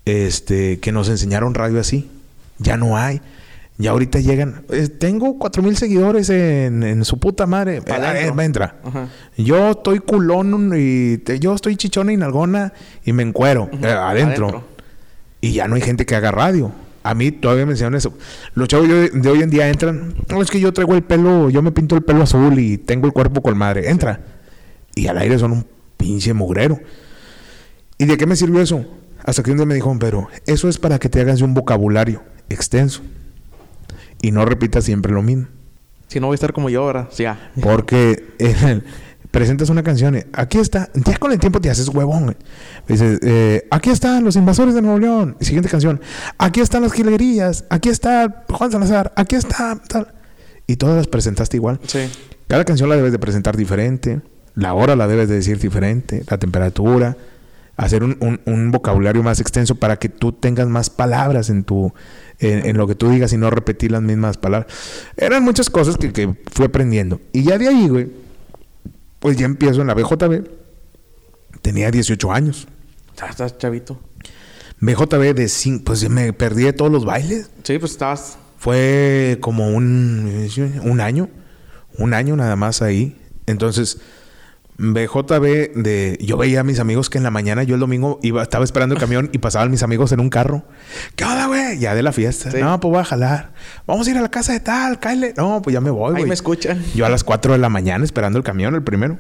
[0.05, 2.09] este, que nos enseñaron radio así.
[2.59, 3.21] Ya no hay.
[3.77, 4.63] Ya ahorita llegan.
[4.69, 7.81] eh, tengo cuatro mil seguidores en, en su puta madre.
[8.41, 8.75] Eh, entra.
[8.83, 9.07] Ajá.
[9.37, 12.73] Yo estoy culón y te- yo estoy chichona y nalgona
[13.03, 14.47] y me encuero eh, adentro.
[14.49, 14.63] Adentro.
[15.41, 16.71] Y ya no hay gente que haga radio.
[17.03, 18.13] A mí todavía me enseñaron eso.
[18.53, 20.13] Los chavos de, de hoy en día entran.
[20.29, 23.07] No, es que yo traigo el pelo, yo me pinto el pelo azul y tengo
[23.07, 23.89] el cuerpo con madre.
[23.89, 24.19] Entra.
[24.93, 25.65] Y al aire son un
[25.97, 26.79] pinche mugrero.
[27.97, 28.85] ¿Y de qué me sirvió eso?
[29.24, 32.24] Hasta que un día me dijo, pero eso es para que te hagas un vocabulario
[32.49, 33.01] extenso.
[34.22, 35.47] Y no repitas siempre lo mismo.
[36.07, 37.07] Si no voy a estar como yo ahora.
[37.11, 37.51] Sí, ya.
[37.61, 38.82] Porque eh,
[39.32, 40.15] presentas una canción.
[40.15, 40.89] eh, Aquí está.
[40.93, 42.36] Ya con el tiempo te haces huevón.
[42.88, 45.38] Dices, eh, aquí están los invasores de Nuevo León.
[45.39, 46.01] Y siguiente canción.
[46.38, 47.63] Aquí están las gilerías.
[47.69, 49.13] Aquí está Juan Salazar.
[49.15, 50.13] Aquí está tal.
[50.67, 51.80] Y todas las presentaste igual.
[51.88, 51.99] Sí.
[52.47, 54.22] Cada canción la debes de presentar diferente.
[54.53, 56.24] La hora la debes de decir diferente.
[56.30, 57.15] La temperatura.
[57.82, 61.93] Hacer un, un- un vocabulario más extenso para que tú tengas más palabras en tu
[62.39, 64.71] en, en lo que tú digas y no repetir las mismas palabras.
[65.17, 67.19] Eran muchas cosas que, que fui aprendiendo.
[67.34, 68.11] Y ya de ahí, güey,
[69.19, 70.47] pues ya empiezo en la BJB.
[71.61, 72.67] Tenía 18 años.
[73.19, 73.99] Ya estás chavito.
[74.79, 77.51] BJB de 5, pues me perdí de todos los bailes.
[77.63, 78.38] Sí, pues estabas.
[78.57, 80.47] Fue como un,
[80.84, 81.29] un año,
[81.97, 83.17] un año nada más ahí.
[83.47, 83.99] Entonces,
[84.78, 86.17] BJB de...
[86.22, 88.95] Yo veía a mis amigos que en la mañana, yo el domingo iba, estaba esperando
[88.95, 90.63] el camión y pasaban mis amigos en un carro.
[91.15, 91.78] ¿Qué onda, güey?
[91.80, 92.49] Ya de la fiesta.
[92.51, 92.57] Sí.
[92.59, 93.51] No, pues voy a jalar.
[93.86, 95.34] Vamos a ir a la casa de tal, cállate.
[95.38, 96.26] No, pues ya me voy, Ahí güey.
[96.28, 96.84] me escuchan.
[96.95, 99.19] Yo a las 4 de la mañana esperando el camión, el primero.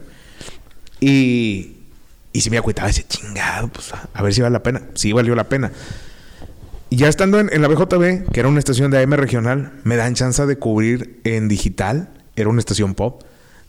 [0.99, 1.77] Y...
[2.33, 4.83] Y si me agüitaba, decía, chingado, pues a, a ver si vale la pena.
[4.93, 5.71] Sí valió la pena.
[6.89, 9.97] Y ya estando en, en la BJB, que era una estación de AM regional, me
[9.97, 12.09] dan chance de cubrir en digital.
[12.37, 13.23] Era una estación pop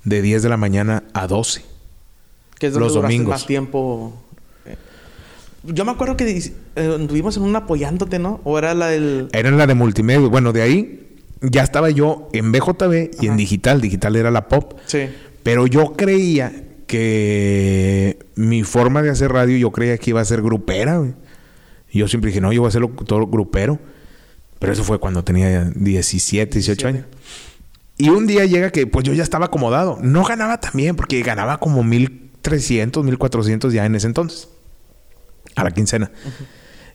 [0.05, 1.65] de 10 de la mañana a 12.
[2.63, 3.29] Que es donde Los domingos.
[3.29, 4.13] más tiempo.
[4.65, 4.77] Eh,
[5.65, 8.41] Yo me acuerdo que eh, estuvimos en una apoyándote, ¿no?
[8.45, 9.27] O era la del.
[9.33, 10.29] Era en la de multimedia.
[10.29, 11.09] Bueno, de ahí
[11.41, 13.81] ya estaba yo en BJB y en digital.
[13.81, 14.75] Digital era la pop.
[14.87, 15.09] Sí.
[15.43, 16.53] Pero yo creía
[16.87, 21.15] que mi forma de hacer radio, yo creía que iba a ser grupera, güey.
[21.91, 23.81] Y yo siempre dije, no, yo voy a ser todo grupero.
[24.61, 27.07] Pero eso fue cuando tenía 17, 18 años.
[27.99, 29.99] Y un día llega que pues yo ya estaba acomodado.
[30.01, 31.83] No ganaba tan bien porque ganaba como
[32.43, 34.49] 1300, 1400 ya en ese entonces.
[35.55, 36.11] A la quincena.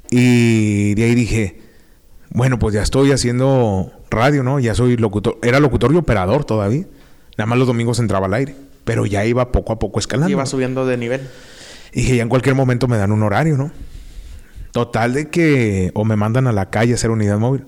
[0.10, 1.62] Y de ahí dije,
[2.30, 4.60] bueno, pues ya estoy haciendo radio, ¿no?
[4.60, 5.38] Ya soy locutor.
[5.42, 6.86] Era locutor y operador todavía.
[7.38, 8.56] Nada más los domingos entraba al aire.
[8.84, 10.32] Pero ya iba poco a poco escalando.
[10.32, 11.22] Iba subiendo de nivel.
[11.94, 13.72] Y dije, ya en cualquier momento me dan un horario, ¿no?
[14.72, 17.66] Total de que o me mandan a la calle a hacer unidad móvil.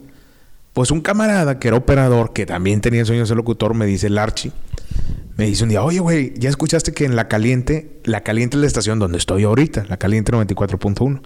[0.73, 3.85] Pues un camarada que era operador, que también tenía el sueño de ser locutor, me
[3.85, 4.51] dice el Archie.
[5.39, 8.61] Me dice un día, oye, güey, ¿ya escuchaste que en La Caliente, La Caliente es
[8.61, 11.21] la estación donde estoy ahorita, La Caliente 94.1?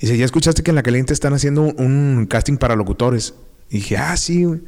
[0.00, 3.34] Dice, ¿ya escuchaste que en La Caliente están haciendo un, un casting para locutores?
[3.70, 4.62] Y dije, ah, sí, güey.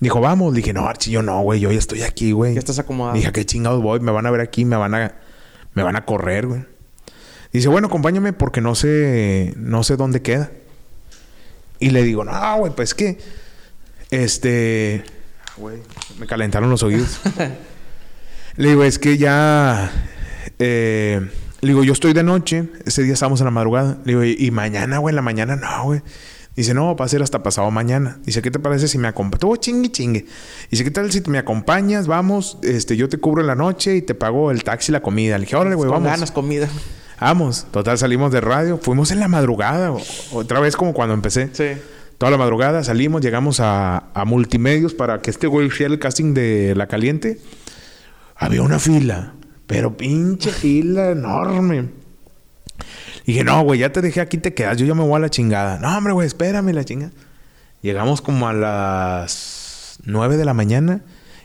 [0.00, 0.54] Dijo, vamos.
[0.54, 2.54] Dije, no, Archie, yo no, güey, yo ya estoy aquí, güey.
[2.54, 3.14] Ya estás acomodado.
[3.14, 4.00] Dije, ¿a qué chingados voy?
[4.00, 5.14] Me van a ver aquí, me van a,
[5.74, 6.64] me van a correr, güey.
[7.52, 10.50] Dice, bueno, acompáñame porque no sé, no sé dónde queda.
[11.78, 13.18] Y le digo, no, güey, pues que,
[14.10, 15.04] este,
[15.58, 15.78] güey,
[16.18, 17.20] me calentaron los oídos.
[18.56, 19.90] le digo, es que ya,
[20.58, 21.28] eh,
[21.60, 23.98] le digo, yo estoy de noche, ese día estamos en la madrugada.
[24.04, 26.02] Le digo, y, mañana, güey, en la mañana, no, güey.
[26.56, 28.18] Dice, no, va a ser hasta pasado mañana.
[28.24, 29.40] Dice, ¿qué te parece si me acompañas?
[29.40, 30.26] Todo chingue, chingue.
[30.70, 32.08] Dice, ¿qué tal si me acompañas?
[32.08, 35.00] Vamos, este, yo te cubro en la noche y te pago el taxi y la
[35.00, 35.38] comida.
[35.38, 36.08] Le dije, órale, güey, vamos.
[36.10, 36.68] ganas, comida.
[37.20, 37.66] Vamos.
[37.70, 38.78] Total, salimos de radio.
[38.78, 39.92] Fuimos en la madrugada.
[40.32, 41.48] Otra vez como cuando empecé.
[41.52, 41.80] Sí.
[42.18, 46.34] Toda la madrugada salimos, llegamos a, a multimedios para que este güey hiciera el casting
[46.34, 47.40] de La Caliente.
[48.34, 49.34] Había una fila,
[49.66, 51.88] pero pinche fila enorme.
[53.24, 55.30] Dije, no, güey, ya te dejé aquí, te quedas, yo ya me voy a la
[55.30, 55.78] chingada.
[55.78, 57.12] No, hombre, güey, espérame la chingada.
[57.82, 61.02] Llegamos como a las 9 de la mañana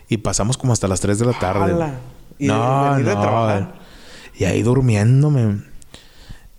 [0.08, 1.72] y pasamos como hasta las 3 de la tarde.
[1.72, 1.94] ¡Hala!
[2.38, 3.20] Y no, no.
[3.20, 3.74] trabajar.
[4.36, 5.62] Y ahí durmiéndome.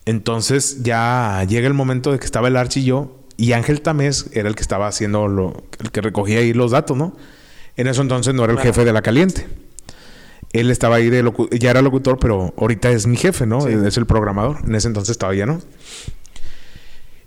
[0.05, 3.24] Entonces ya llega el momento de que estaba el Archie y yo.
[3.37, 6.95] Y Ángel Tamés era el que estaba haciendo lo, el que recogía ahí los datos,
[6.95, 7.15] ¿no?
[7.77, 8.69] En eso entonces no era el Claro.
[8.73, 9.45] jefe de la caliente.
[10.53, 13.59] Él estaba ahí de locu- ya era locutor, pero ahorita es mi jefe, ¿no?
[13.61, 13.73] Sí.
[13.85, 14.59] Es el programador.
[14.65, 15.59] En ese entonces todavía no.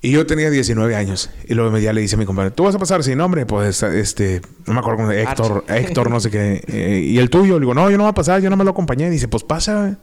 [0.01, 1.29] Y yo tenía 19 años.
[1.47, 3.45] Y luego ya le dice a mi compadre, ¿tú vas a pasar sin nombre?
[3.47, 6.63] Pues, este, no me acuerdo cómo Héctor, Héctor, no sé qué.
[6.69, 7.55] Eh, ¿Y el tuyo?
[7.55, 9.11] Le digo, no, yo no voy a pasar, yo no me lo acompañé.
[9.11, 9.99] dice, pues pasa.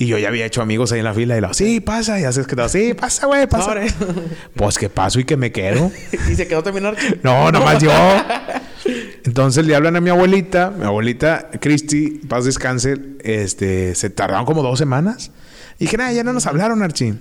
[0.00, 1.36] Y yo ya había hecho amigos ahí en la fila.
[1.36, 2.18] Y le digo, sí, pasa.
[2.18, 3.74] Y haces que te sí, pasa, güey, pasa.
[4.56, 5.92] Pues que paso y que me quedo.
[6.30, 7.20] y se quedó también Archie.
[7.22, 7.92] No, nomás yo.
[9.26, 10.70] Entonces le hablan a mi abuelita.
[10.70, 15.32] Mi abuelita, Cristi, paz descanse, este, se tardaron como dos semanas.
[15.78, 17.16] Y dije, nada, ya no nos hablaron, Archie.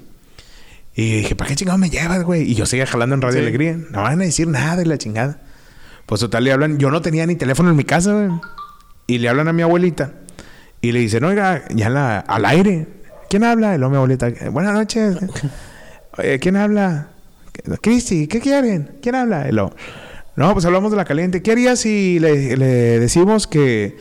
[0.96, 2.50] Y dije, ¿para qué chingado me llevas, güey?
[2.50, 3.46] Y yo seguía jalando en Radio Sí.
[3.46, 3.78] Alegría.
[3.92, 5.42] No van a decir nada de la chingada.
[6.06, 6.78] Pues total, le hablan.
[6.78, 8.40] Yo no tenía ni teléfono en mi casa, güey.
[9.06, 10.14] Y le hablan a mi abuelita.
[10.82, 12.88] Y le dicen, oiga, ya la- al aire.
[13.30, 13.78] ¿Quién habla?
[13.78, 15.18] Luego mi abuelita, buenas noches.
[16.18, 17.10] Oye, ¿quién habla?
[17.82, 18.98] Cristi, ¿qué quieren?
[19.02, 19.48] ¿Quién habla?
[19.52, 19.74] Luego,
[20.36, 21.42] no, pues hablamos de la caliente.
[21.44, 22.58] ¿Qué harías si le,
[23.00, 23.98] decimos que,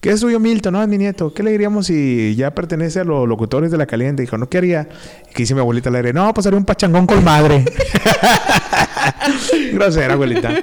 [0.00, 1.32] que es suyo Milton, no es mi nieto?
[1.32, 4.22] ¿Qué le diríamos si ya pertenece a los locutores de la caliente?
[4.22, 4.88] Dijo, ¿no qué haría?
[5.34, 7.64] Y dice mi abuelita al aire, no, pues haría un pachangón con madre.
[9.72, 10.54] Grosera, abuelita.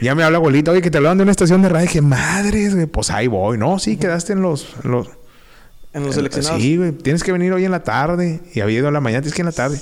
[0.00, 1.84] Ya me habla abuelita, oye, que te hablaban de una estación de radio.
[1.84, 3.58] Y dije, madres, güey, pues ahí voy.
[3.58, 4.66] No, sí, quedaste en los...
[4.84, 5.08] en los
[5.92, 6.60] En los seleccionados.
[6.60, 6.92] Sí, güey.
[6.92, 8.40] Tienes que venir hoy en la tarde.
[8.54, 9.78] Y había ido a la mañana, tienes que ir en la tarde.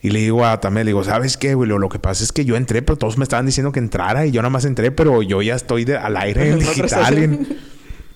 [0.00, 1.68] Y le digo a Tamé, le digo, ¿sabes qué, güey?
[1.68, 4.26] Lo, lo que pasa es que yo entré, pero todos me estaban diciendo que entrara.
[4.26, 7.18] Y yo nada más entré, pero yo ya estoy de- al aire en En digital.
[7.18, 7.58] en-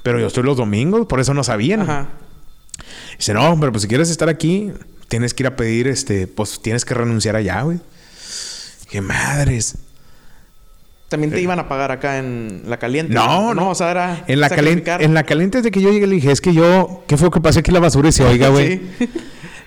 [0.03, 1.83] pero yo estoy los domingos, por eso no sabían.
[1.83, 2.09] Ajá.
[3.19, 4.73] Dice, no, pero pues si quieres estar aquí,
[5.09, 7.79] tienes que ir a pedir, este, pues tienes que renunciar allá, güey.
[8.89, 9.77] Qué madres.
[11.09, 13.13] También te iban a pagar acá en la caliente.
[13.13, 13.17] Eh.
[13.17, 13.71] No, no.
[13.71, 14.25] O sea, era.
[14.27, 17.03] En la, caliente, en la caliente desde que yo llegué le dije, es que yo,
[17.07, 18.81] ¿qué fue que pasé aquí la basura y se oiga, güey?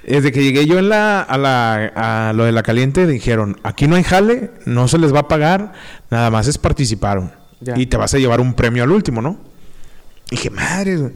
[0.04, 0.16] Sí.
[0.16, 3.88] Desde que llegué yo en la, a, la, a lo de la caliente, dijeron, aquí
[3.88, 5.74] no hay jale, no se les va a pagar,
[6.10, 7.32] nada más es participaron.
[7.60, 7.78] Ya.
[7.78, 9.38] Y te vas a llevar un premio al último, ¿no?
[10.32, 11.14] Y dije, madre,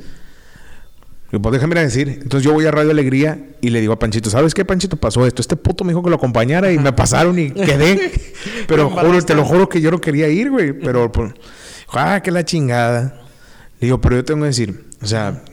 [1.42, 2.08] pues déjame ir a decir.
[2.10, 4.98] Entonces yo voy a Radio Alegría y le digo a Panchito, ¿sabes qué, Panchito?
[4.98, 5.42] Pasó esto.
[5.42, 8.12] Este puto me dijo que lo acompañara y me pasaron y quedé.
[8.68, 10.74] Pero Te juro, te lo juro que yo no quería ir, güey.
[10.74, 11.34] Pero, pues,
[11.94, 13.22] ah, que la chingada.
[13.80, 15.44] Le digo, pero yo tengo que decir, o sea,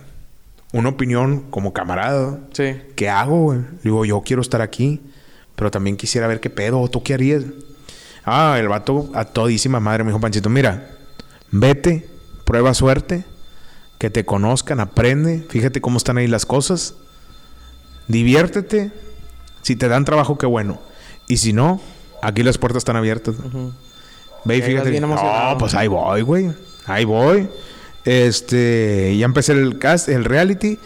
[0.72, 2.38] una opinión como camarada.
[2.52, 2.76] Sí.
[2.94, 3.58] ¿Qué hago, güey?
[3.58, 5.00] Le digo, yo quiero estar aquí,
[5.56, 6.86] pero también quisiera ver qué pedo.
[6.88, 7.42] ¿Tú qué harías?
[8.24, 10.90] Ah, el vato a todísima madre me dijo, Panchito, mira,
[11.50, 12.08] vete,
[12.44, 13.24] prueba suerte,
[14.02, 16.96] que te conozcan, aprende, fíjate cómo están ahí las cosas,
[18.08, 18.90] diviértete.
[19.62, 20.80] Si te dan trabajo, qué bueno.
[21.28, 21.80] Y si no,
[22.20, 23.36] aquí las puertas están abiertas.
[23.38, 23.72] Ujú.
[24.44, 24.90] Ve y fíjate.
[25.52, 26.50] No, pues ahí voy, güey.
[26.86, 27.48] Ahí voy.
[28.04, 30.80] Este, ya empecé el cast, el reality.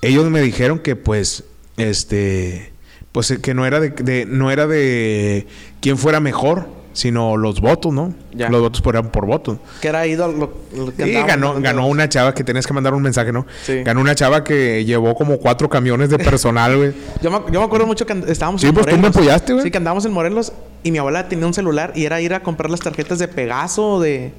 [0.00, 1.42] Ellos me dijeron que pues,
[1.76, 2.72] este,
[3.10, 5.48] pues eh, que no era de, de- no era de
[5.80, 8.14] quién fuera mejor, sino los votos, ¿no?
[8.32, 8.48] Ya.
[8.48, 9.58] Los votos eran por votos.
[9.82, 12.94] Que era ido lo, lo que Sí, ganó, ganó una chava que tenías que mandar
[12.94, 13.46] un mensaje, ¿no?
[13.64, 13.82] Sí.
[13.82, 16.94] Ganó una chava que llevó como cuatro camiones de personal, güey.
[17.22, 19.16] Yo me, yo me acuerdo mucho que estábamos Sí, en pues tú me Morelos.
[19.16, 19.64] apoyaste, güey.
[19.64, 22.42] Sí, que andábamos en Morelos y mi abuela tenía un celular y era ir a
[22.42, 24.32] comprar las tarjetas de Pegaso o de...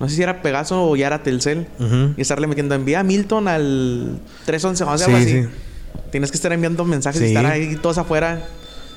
[0.00, 1.66] No sé si era Pegaso o ya era Telcel.
[2.16, 5.42] Y estarle metiendo envía a Milton al 311 o sea, Sí, algo así.
[5.42, 5.48] sí.
[6.10, 7.30] Tienes que estar enviando mensajes y Sí.
[7.36, 8.42] estar ahí todos afuera.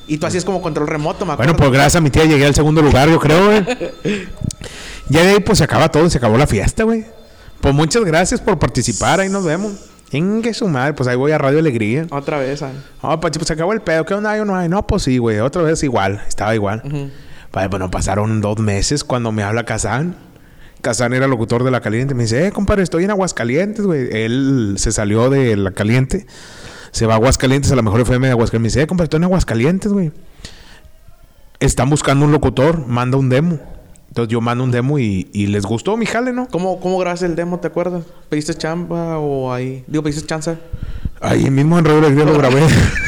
[0.06, 1.52] Y tú hacías como control remoto, me acuerdo.
[1.52, 3.64] Bueno, pues gracias a mi tía llegué al segundo lugar, yo creo, güey.
[5.08, 7.04] ya de ahí pues se acaba todo, se acabó la fiesta, güey.
[7.60, 9.72] Pues muchas gracias por participar, ahí nos vemos.
[10.12, 12.06] Ingue su madre, pues ahí voy a Radio Alegría.
[12.10, 12.70] Otra vez, ah.
[13.02, 14.68] Ah, pues, pues se acabó el pedo, ¿qué onda hay o no hay?
[14.68, 16.82] No, pues sí, güey, otra vez igual, estaba igual.
[16.84, 17.10] Ujú.
[17.52, 20.16] Vaya, bueno, pasaron dos meses cuando me habla Kazán.
[20.82, 22.14] Kazán era locutor de La Caliente.
[22.14, 24.08] Me dice, eh, compadre, estoy en Aguascalientes, güey.
[24.12, 26.26] Él se salió de La Caliente.
[26.94, 28.62] Se va a Aguascalientes, a la mejor FM de Aguascalientes.
[28.62, 30.12] Me dice, eh, compadre, estoy en Aguascalientes, güey.
[31.60, 33.58] Están buscando un locutor, manda un demo.
[34.08, 36.46] Entonces yo mando un demo y, y les gustó mi jale, ¿no?
[36.46, 38.04] ¿Cómo, ¿Cómo grabaste el demo, te acuerdas?
[38.28, 39.82] ¿Pediste chamba o ahí?
[39.88, 40.56] Digo, ¿pediste chance?
[41.20, 42.62] Ahí mismo en Radio Alegría lo grabé.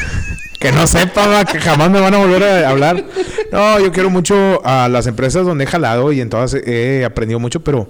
[0.59, 3.05] que no sepa, va, que jamás me van a volver a hablar.
[3.53, 7.39] No, yo quiero mucho a las empresas donde he jalado y en todas he aprendido
[7.39, 7.89] mucho, pero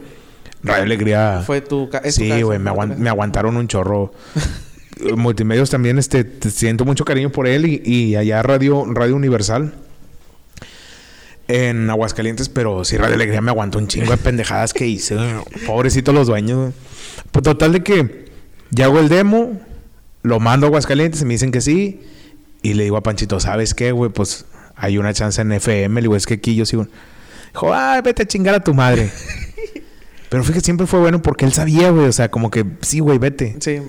[0.62, 1.42] Radio Alegría.
[1.46, 2.72] Fue tu ca- es tu Sí, güey, me, ¿no?
[2.76, 4.12] aguan- me aguantaron un chorro.
[5.16, 9.74] Multimedios también, este, te siento mucho cariño por él y, y allá Radio, Radio Universal
[11.48, 15.16] en Aguascalientes, pero sí Radio Alegría me aguantó un chingo de pendejadas que hice.
[15.66, 16.74] Pobrecitos los dueños.
[17.30, 18.26] Pues total de que
[18.70, 19.60] ya hago el demo,
[20.22, 22.00] lo mando a Aguascalientes y me dicen que sí.
[22.62, 24.10] Y le digo a Panchito, ¿sabes qué, güey?
[24.10, 26.00] Pues hay una chance en FM.
[26.00, 26.88] Le digo, es que aquí yo sigo.
[27.52, 29.10] Dijo, ay, vete a chingar a tu madre.
[30.28, 32.06] Pero fíjate, siempre fue bueno porque él sabía, güey.
[32.06, 33.56] O sea, como que sí, güey, vete.
[33.60, 33.80] Sí.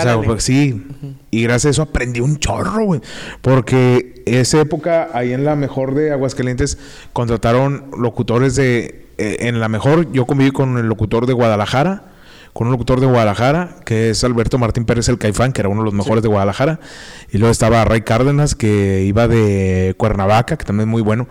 [0.00, 0.86] O sea, pues sí.
[1.30, 3.00] Y gracias a eso aprendí un chorro, güey.
[3.42, 6.78] Porque esa época, ahí en la mejor de Aguascalientes,
[7.12, 9.06] contrataron locutores de.
[9.18, 12.04] eh, en la mejor, yo conviví con el locutor de Guadalajara.
[12.52, 15.80] Con un locutor de Guadalajara, que es Alberto Martín Pérez el Caifán, que era uno
[15.80, 16.78] de los mejores de Guadalajara.
[17.32, 21.26] Y luego estaba Ray Cárdenas, que iba de Cuernavaca, que también es muy bueno.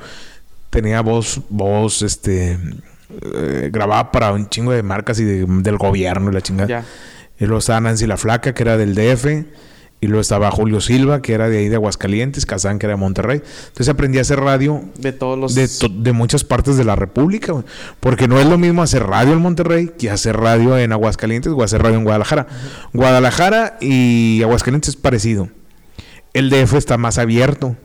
[0.69, 2.57] Tenía voz, voz, este.
[3.35, 6.67] eh, grababa para un chingo de marcas y de- del gobierno y la chingada.
[6.67, 6.85] Ya.
[7.43, 9.25] Y luego estaba Nancy La Flaca, que era del DF.
[9.99, 12.45] Y luego estaba Julio Silva, que era de ahí de Aguascalientes.
[12.45, 13.41] Kazán, que era de Monterrey.
[13.67, 15.55] Entonces aprendí a hacer radio De todos los.
[15.55, 17.53] de, to- de muchas partes de la República.
[18.01, 21.63] Porque no es lo mismo hacer radio en Monterrey que hacer radio en Aguascalientes o
[21.63, 22.47] hacer radio en Guadalajara.
[22.93, 25.49] Guadalajara y Aguascalientes es parecido.
[26.33, 27.75] El DF está más abierto.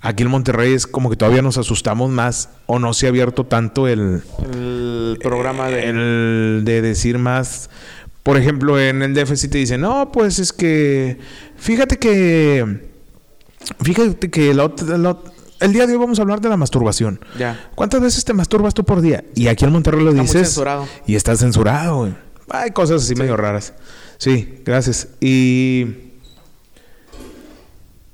[0.00, 3.44] Aquí en Monterrey es como que todavía nos asustamos más o no se ha abierto
[3.46, 4.22] tanto el,
[4.52, 5.88] el programa de.
[5.88, 7.70] el de decir más.
[8.22, 11.18] Por ejemplo, en el sí te dicen, no, pues es que.
[11.56, 12.90] Fíjate que.
[13.80, 15.18] Fíjate que la la
[15.60, 17.20] el día de hoy vamos a hablar de la masturbación.
[17.38, 17.70] Ya.
[17.76, 19.22] ¿Cuántas veces te masturbas tú por día?
[19.36, 20.48] Y aquí en Monterrey lo Está muy dices.
[20.48, 20.88] censurado.
[21.06, 22.14] Y está censurado, güey.
[22.50, 23.72] Hay cosas así medio raras.
[24.18, 25.08] Sí, gracias.
[25.20, 25.86] Y.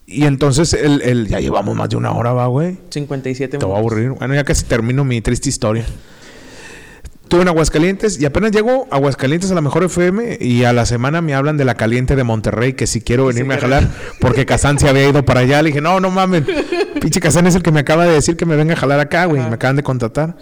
[0.07, 2.79] Y entonces, el, el- ya llevamos más de una hora, va, güey.
[2.91, 3.93] 57 Te voy a minutos.
[3.99, 4.11] aburrir.
[4.19, 5.85] Bueno, ya casi termino mi triste historia.
[7.29, 10.87] Estuve en Aguascalientes y apenas llego a Aguascalientes a la mejor FM y a la
[10.87, 13.87] semana me hablan de la caliente de Monterrey que si quiero venirme a jalar
[14.19, 15.61] porque Kazán se había ido para allá.
[15.61, 16.45] Le dije, no, no mames.
[17.03, 19.27] Pinche Kazán es el que me acaba de decir que me venga a jalar acá,
[19.27, 19.43] güey.
[19.43, 20.39] Me acaban de contratar.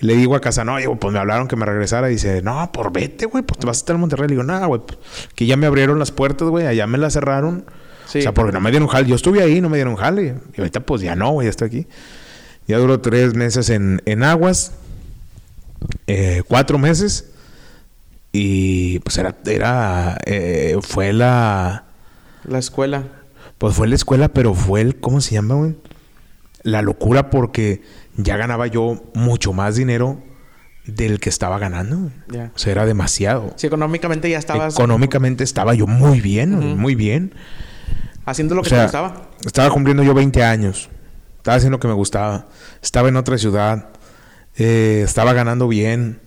[0.00, 2.10] Y le digo a Kazán, oye, pues me hablaron que me regresara.
[2.10, 4.26] Y dice, no, por vete, güey, pues te vas a estar en Monterrey.
[4.26, 4.98] Le digo, no, güey, pues,
[5.36, 7.64] que ya me abrieron las puertas, güey, allá me las cerraron.
[8.06, 8.18] Sí.
[8.18, 9.06] O sea, porque no me dieron jale.
[9.06, 10.34] Yo estuve ahí, no me dieron jale.
[10.56, 11.86] Y ahorita, pues ya no, güey, ya estoy aquí.
[12.66, 14.72] Ya duró tres meses en, en aguas.
[16.06, 17.30] Eh, cuatro meses.
[18.32, 21.84] Y pues era, era, eh, fue la,
[22.48, 23.04] La escuela.
[23.58, 25.76] pues fue la escuela, pero fue el, ¿cómo se llama, güey?
[26.62, 27.82] La locura porque
[28.16, 30.20] ya ganaba yo mucho más dinero
[30.86, 32.10] del que estaba ganando.
[32.28, 32.50] Ya.
[32.54, 33.52] O sea, era demasiado.
[33.56, 37.34] Si económicamente ya estabas Económicamente estaba yo muy bien, muy bien.
[38.26, 39.30] haciendo lo O que sea, te gustaba.
[39.46, 40.90] Estaba cumpliendo yo 20 años.
[41.36, 42.48] Estaba haciendo lo que me gustaba.
[42.82, 43.90] Estaba en otra ciudad.
[44.56, 46.20] Eh, estaba ganando bien.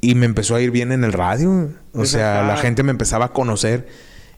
[0.00, 1.70] Y me empezó a ir bien en el radio.
[1.92, 3.88] O sea, la gente me empezaba a conocer.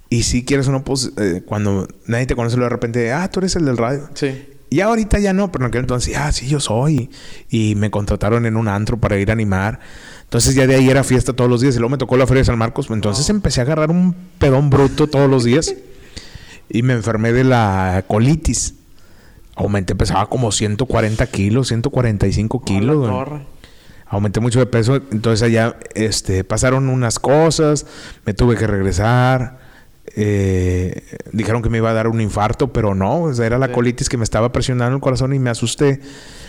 [0.09, 3.41] Y si quieres o no, pues eh, cuando nadie te conoce, de repente, ah, tú
[3.41, 4.09] eres el del radio.
[4.15, 4.47] Sí.
[4.71, 7.11] Y ahorita ya no, pero en aquel entonces, ah, sí, yo soy.
[7.49, 9.81] Y me contrataron en un antro para ir a animar.
[10.25, 11.77] Entonces ya de ahí era fiesta todos los días.
[11.77, 12.89] Y luego me tocó la Feria de San Marcos.
[12.91, 15.75] Entonces empecé a agarrar un pedón bruto todos los días.
[16.69, 18.75] y me enfermé de la colitis.
[19.55, 23.07] Aumenté, pesaba como 140 kilos, 145 kilos.
[23.09, 23.43] Torre.
[24.09, 24.97] Aumenté mucho de peso.
[25.11, 27.87] Entonces allá este, pasaron unas cosas.
[28.25, 29.61] Me tuve que regresar.
[30.17, 33.23] eh, dijeron que me iba a dar un infarto, pero no.
[33.23, 33.73] o sea, era la Sí.
[33.73, 36.01] colitis que me estaba presionando el corazón y me asusté.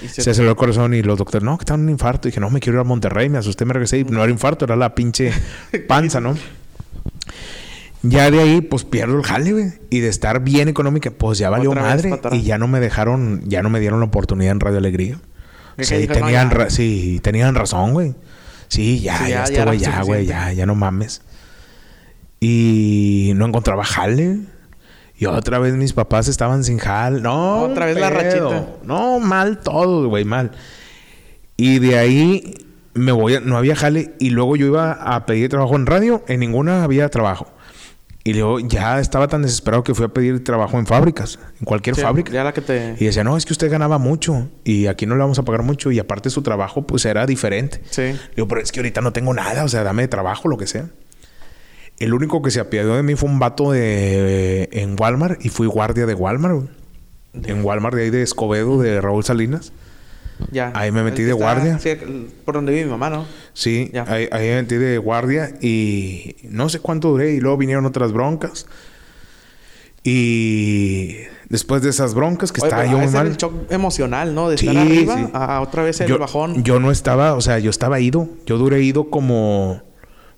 [0.03, 2.27] Y Se aceleró el corazón y los doctores, no, que está en un infarto.
[2.27, 3.29] dije, no, me quiero ir a Monterrey.
[3.29, 5.31] Me asusté, me regresé y no era infarto, era la pinche
[5.87, 6.35] panza, ¿no?
[8.03, 9.73] Ya de ahí, pues pierdo el jale, güey.
[9.89, 12.09] Y de estar bien económica, pues ya valió madre.
[12.35, 15.19] Y ya no me dejaron, ya no me dieron la oportunidad en Radio Alegría.
[15.79, 18.13] Sí, no, tenían, sí, tenían razón, güey.
[18.67, 21.21] Sí, ya, Sí, ya, ya- ya estuvo, era ya, güey, ya, ya no mames.
[22.39, 24.39] Y no encontraba jale.
[25.17, 27.21] Y otra vez mis papás estaban sin jale.
[27.21, 28.67] No, Otra vez la rachita.
[28.83, 30.51] No, mal todo, güey, mal.
[31.55, 32.53] Y de ahí
[32.93, 34.13] me voy, a- no había jale.
[34.19, 36.23] Y luego yo iba a pedir trabajo en radio.
[36.27, 37.47] En ninguna había trabajo.
[38.25, 41.39] Y luego ya estaba tan desesperado que fui a pedir trabajo en fábricas.
[41.59, 42.31] En cualquier Sí, fábrica.
[42.31, 42.95] Ya la que te.
[42.97, 45.63] Y decía, no, es que usted ganaba mucho y aquí no le vamos a pagar
[45.63, 47.81] mucho y aparte su trabajo pues era diferente.
[47.89, 48.15] Sí.
[48.35, 50.87] Digo, pero es que ahorita no tengo nada, o sea, dame trabajo, lo que sea.
[51.99, 55.67] El único que se apiadó de mí fue un vato de en Walmart y fui
[55.67, 56.69] guardia de Walmart.
[57.43, 59.73] En Walmart de ahí de Escobedo, de Raúl Salinas.
[60.51, 60.71] Ya.
[60.75, 61.79] Ahí me metí de guardia.
[62.45, 63.25] por donde vive mi mamá, ¿no?
[63.53, 64.05] Sí, Ya.
[64.07, 68.11] ahí, ahí me metí de guardia y no sé cuánto duré y luego vinieron otras
[68.11, 68.65] broncas.
[70.03, 71.15] Y
[71.49, 73.27] después de esas broncas que Oye, estaba yo muy mal.
[73.27, 74.49] el shock emocional, ¿no?
[74.49, 75.29] De Sí, estar arriba sí.
[75.33, 76.63] a otra vez el yo, bajón.
[76.63, 78.27] yo no estaba, o sea, yo estaba ido.
[78.45, 79.81] Yo duré ido como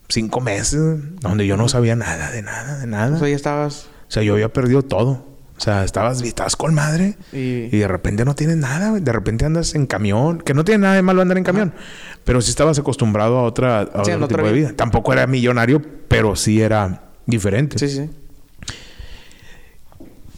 [0.08, 0.82] cinco meses,
[1.20, 3.16] donde yo no sabía nada, de nada, de nada.
[3.16, 3.88] o sea, ya estabas...
[4.08, 5.26] O sea, yo había perdido todo.
[5.58, 9.02] O sea, estabas, estabas con madre Y- y, de repente no tienes nada, güey.
[9.02, 11.74] De repente andas en camión, que no tiene nada de malo andar en camión.
[12.26, 14.68] Pero sí estabas acostumbrado a otra, a Sí, otro tipo de vida.
[14.70, 14.76] vida.
[14.76, 17.80] Tampoco era millonario, pero sí era diferente.
[17.80, 18.10] Sí, sí.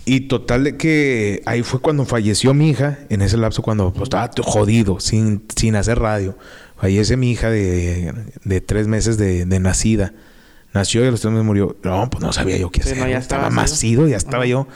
[0.06, 4.04] Y total de que ahí fue cuando falleció mi hija, en ese lapso cuando pues,
[4.04, 6.38] estaba jodido, sin, sin hacer radio.
[6.78, 8.14] Fallece mi hija de,
[8.46, 10.14] de tres meses de, de nacida.
[10.74, 11.76] Nació y a los tres meses murió.
[11.84, 13.00] No, pues no sabía yo qué Sí, hacer.
[13.04, 14.04] no, ya estaba estabas más ido.
[14.04, 14.68] ido, ya estaba yo.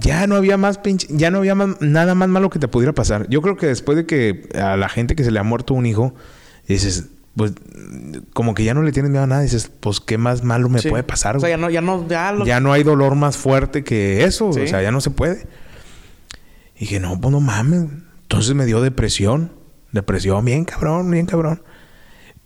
[0.00, 2.92] Ya no había más pinche, ya no había más- nada más malo que te pudiera
[2.94, 3.28] pasar.
[3.28, 5.86] Yo creo que después de que a la gente que se le ha muerto un
[5.86, 6.14] hijo,
[6.68, 7.52] dices, pues
[8.32, 10.80] como que ya no le tienes miedo a nada, dices, pues qué más malo me
[10.80, 10.88] Sí.
[10.88, 11.36] puede pasar.
[11.36, 11.70] O sea, ya no...
[11.70, 12.06] Ya no...
[12.08, 12.44] Ya lo...
[12.46, 14.52] Ya no hay dolor más fuerte que eso.
[14.52, 14.60] Sí.
[14.60, 15.46] O sea, ya no se puede.
[16.76, 17.86] Y dije, no, pues no mames.
[18.22, 19.52] Entonces me dio depresión.
[19.92, 21.62] Depresión, bien cabrón, bien cabrón.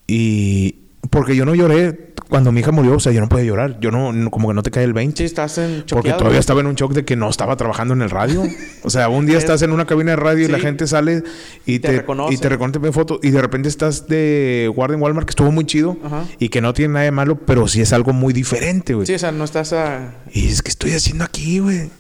[0.06, 2.94] Y porque yo no lloré cuando mi hija murió.
[2.96, 3.78] O sea, yo no podía llorar.
[3.80, 5.18] Yo no, no- como que no te cae el 20.
[5.18, 6.18] Sí, estás en Porque choqueado.
[6.18, 8.42] todavía estaba en un shock de que no estaba trabajando en el radio.
[8.82, 11.22] O sea, un día Es- estás en una cabina de radio y la gente sale
[11.66, 12.34] y Te te, reconoce.
[12.34, 15.64] y te reconoce foto y de repente estás de guardia en Walmart que estuvo muy
[15.66, 16.24] chido Ajá.
[16.38, 19.06] y que no tiene nada de malo, pero sí es algo muy diferente, güey.
[19.06, 20.14] Sí, o sea, no estás a...
[20.32, 21.90] Y es que estoy haciendo aquí, güey.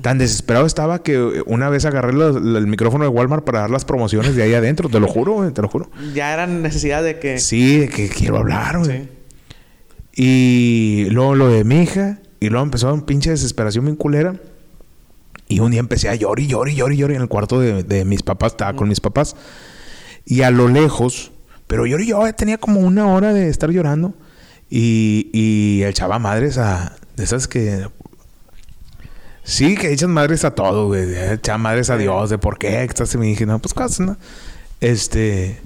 [0.00, 3.70] Tan desesperado estaba que eh, una vez agarré los- el micrófono de Walmart para dar
[3.70, 5.90] las promociones de ahí adentro, te lo juro, güey, te lo juro.
[6.14, 7.38] Ya era necesidad de que...
[7.38, 9.02] Sí, de que quiero hablar, güey.
[9.02, 9.08] Sí.
[10.14, 12.18] Y luego lo de mi hija.
[12.40, 14.34] Y luego empezó un pinche desesperación bien culera.
[15.48, 17.58] Y un día empecé a llorar y llorar y llorar y llorar en el cuarto
[17.60, 18.52] de, de mis papás.
[18.52, 19.34] Estaba con mis papás.
[20.24, 21.32] Y a lo lejos...
[21.66, 24.14] Pero yo, yo tenía como una hora de estar llorando.
[24.70, 26.96] Y, y echaba madres a...
[27.16, 27.86] De esas que...
[29.48, 31.08] Sí, que echan madres a todo, güey.
[31.32, 31.96] Echaba madres a.
[31.96, 32.28] Dios.
[32.28, 32.84] De por qué.
[32.84, 34.16] Estás y me dije, no, pues cosas, ¿no?
[34.80, 35.58] Este...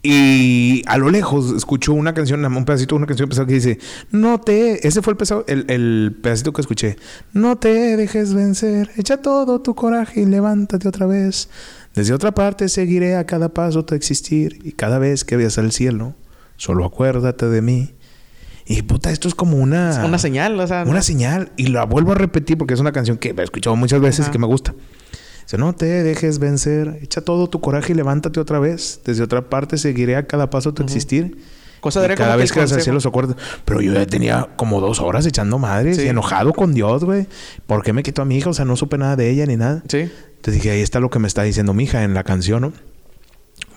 [0.00, 3.80] Y a lo lejos escucho una canción, un pedacito de una canción pesada que dice,
[4.12, 6.96] no te, ese fue el, pesado, el, el pedacito que escuché,
[7.32, 11.48] no te dejes vencer, echa todo tu coraje y levántate otra vez.
[11.96, 15.72] Desde otra parte seguiré a cada paso tu existir y cada vez que veas al
[15.72, 16.14] cielo,
[16.56, 17.96] solo acuérdate de mí.
[18.68, 20.02] Y puta, esto es como una...
[20.04, 20.82] Una señal, o sea...
[20.82, 21.52] Una no- señal.
[21.56, 24.30] Y la vuelvo a repetir porque es una canción que he escuchado muchas veces Ajá.
[24.30, 24.74] y que me gusta.
[25.44, 29.00] Dice, no te dejes vencer, echa todo tu coraje y levántate otra vez.
[29.04, 31.38] Desde otra parte seguiré a cada paso tu existir.
[31.80, 32.80] Cosa de cada vez que consejo.
[32.80, 33.36] cielo se acuerda.
[33.64, 36.02] Pero yo ya tenía como dos horas echando madres Sí.
[36.02, 37.28] y enojado con Dios, güey.
[37.68, 38.50] ¿Por qué me quitó a mi hija?
[38.50, 39.84] O sea, no supe nada de ella ni nada.
[39.86, 39.98] Sí.
[39.98, 42.72] Entonces dije, ahí está lo que me está diciendo mi hija en la canción, ¿no?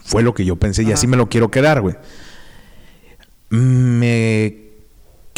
[0.04, 1.96] Fue lo que yo pensé y así me lo quiero quedar, güey.
[3.50, 4.68] Me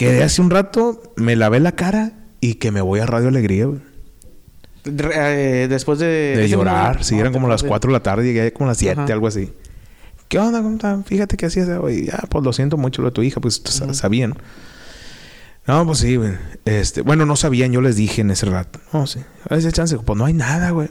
[0.06, 3.66] quedé hace un rato, me lavé la cara y que me voy a Radio Alegría,
[3.66, 3.80] güey.
[4.86, 6.36] Eh, después de...
[6.38, 6.84] De llorar.
[6.84, 8.72] momento- Sí, no, eran como las después de- 4 de la tarde, llegué como a
[8.72, 9.14] las 7, Ajá.
[9.14, 9.52] algo así.
[10.28, 10.62] ¿Qué onda?
[10.62, 11.02] ¿Cómo está?
[11.06, 12.06] Fíjate que hacías hoy.
[12.06, 14.34] Ya, pues lo siento mucho lo de tu hija, pues sabían.
[15.68, 16.32] No, pues sí, güey.
[16.66, 18.80] Este, bueno, no sabían, yo les dije en ese rato.
[18.93, 19.20] No, sí.
[19.49, 20.89] A ese chance, pues no hay nada, güey.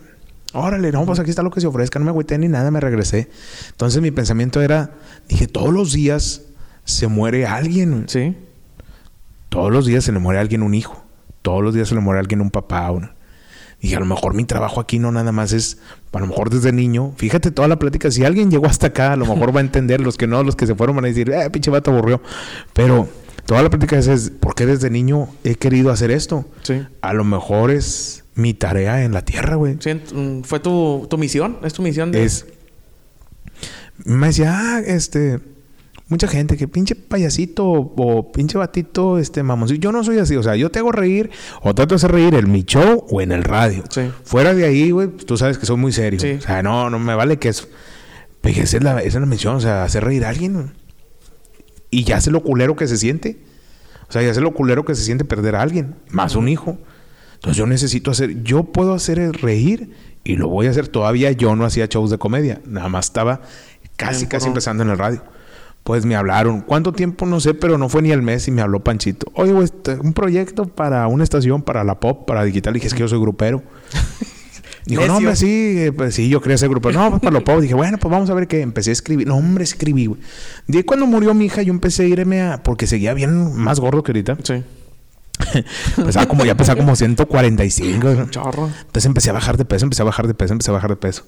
[0.53, 2.81] Órale, no, pues aquí está lo que se ofrezca, no me agüité ni nada, me
[2.81, 3.29] regresé.
[3.71, 4.93] Entonces mi pensamiento era,
[5.29, 6.43] dije, todos los días
[6.85, 7.91] se muere alguien.
[7.93, 8.05] güey.
[8.09, 8.37] Sí.
[9.51, 11.05] Todos los días se le muere a alguien un hijo.
[11.43, 12.91] Todos los días se le muere a alguien un papá.
[12.91, 13.15] Una.
[13.81, 15.79] Y a lo mejor mi trabajo aquí no nada más es,
[16.13, 19.17] a lo mejor desde niño, fíjate toda la plática, si alguien llegó hasta acá, a
[19.17, 21.31] lo mejor va a entender, los que no, los que se fueron van a decir,
[21.31, 22.21] eh, pinche vato aburrió.
[22.75, 23.09] Pero
[23.47, 26.45] toda la plática es, es, ¿por qué desde niño he querido hacer esto?
[26.63, 26.87] Sí.
[27.01, 29.79] A lo mejor es mi tarea en la tierra, güey.
[29.81, 31.59] Sí, mm, fue tu, tu misión.
[31.63, 32.25] Es tu misión de...
[32.25, 32.47] Es.
[34.05, 35.41] Me decía, ah, este.
[36.11, 39.81] Mucha gente que pinche payasito o, pinche batito, este mamoncito.
[39.81, 41.31] Yo no soy así, o sea, yo te hago reír
[41.63, 43.85] o trato de hacer reír en mi show o en el radio.
[43.89, 44.11] Sí.
[44.25, 46.19] Fuera de ahí, güey, pues, tú sabes que soy muy serio.
[46.19, 46.33] Sí.
[46.33, 47.69] O sea, no, no me vale que eso.
[48.41, 50.73] Pero esa es la, esa es la misión, o sea, hacer reír a alguien.
[51.91, 53.39] Y ya sé lo culero que se siente.
[54.09, 56.77] O sea, ya sé lo culero que se siente perder a alguien, más un hijo.
[57.35, 59.93] Entonces yo necesito hacer, yo puedo hacer el reír
[60.25, 60.89] y lo voy a hacer.
[60.89, 63.43] Todavía yo no hacía shows de comedia, nada más estaba
[63.97, 65.23] casi, casi empezando en el radio.
[65.85, 67.26] Pues me hablaron, ¿cuánto tiempo?
[67.26, 69.26] No sé, pero no fue ni el mes y me habló Panchito.
[69.35, 72.74] Oye, güey, este, un proyecto para una estación, para la pop, para digital.
[72.74, 73.62] dije, es que yo soy grupero.
[74.87, 76.99] Dijo, no, hombre, sí, eh, pues sí, yo quería ser grupero.
[76.99, 77.61] No, pues para lo pop.
[77.61, 78.61] Dije, bueno, pues vamos a ver qué.
[78.61, 79.26] Empecé a escribir.
[79.26, 80.20] No, hombre, escribí, güey.
[80.66, 82.62] De ahí cuando murió mi hija, yo empecé a irme a...
[82.62, 84.39] Porque seguía bien más gordo que ahorita.
[84.43, 84.64] Sí.
[85.97, 88.14] Pesaba como, ya pesaba como 145.
[88.14, 88.31] güey.
[88.31, 88.66] Chorro.
[88.66, 90.97] Entonces empecé a bajar de peso, empecé a bajar de peso, empecé a bajar de
[90.97, 91.24] peso.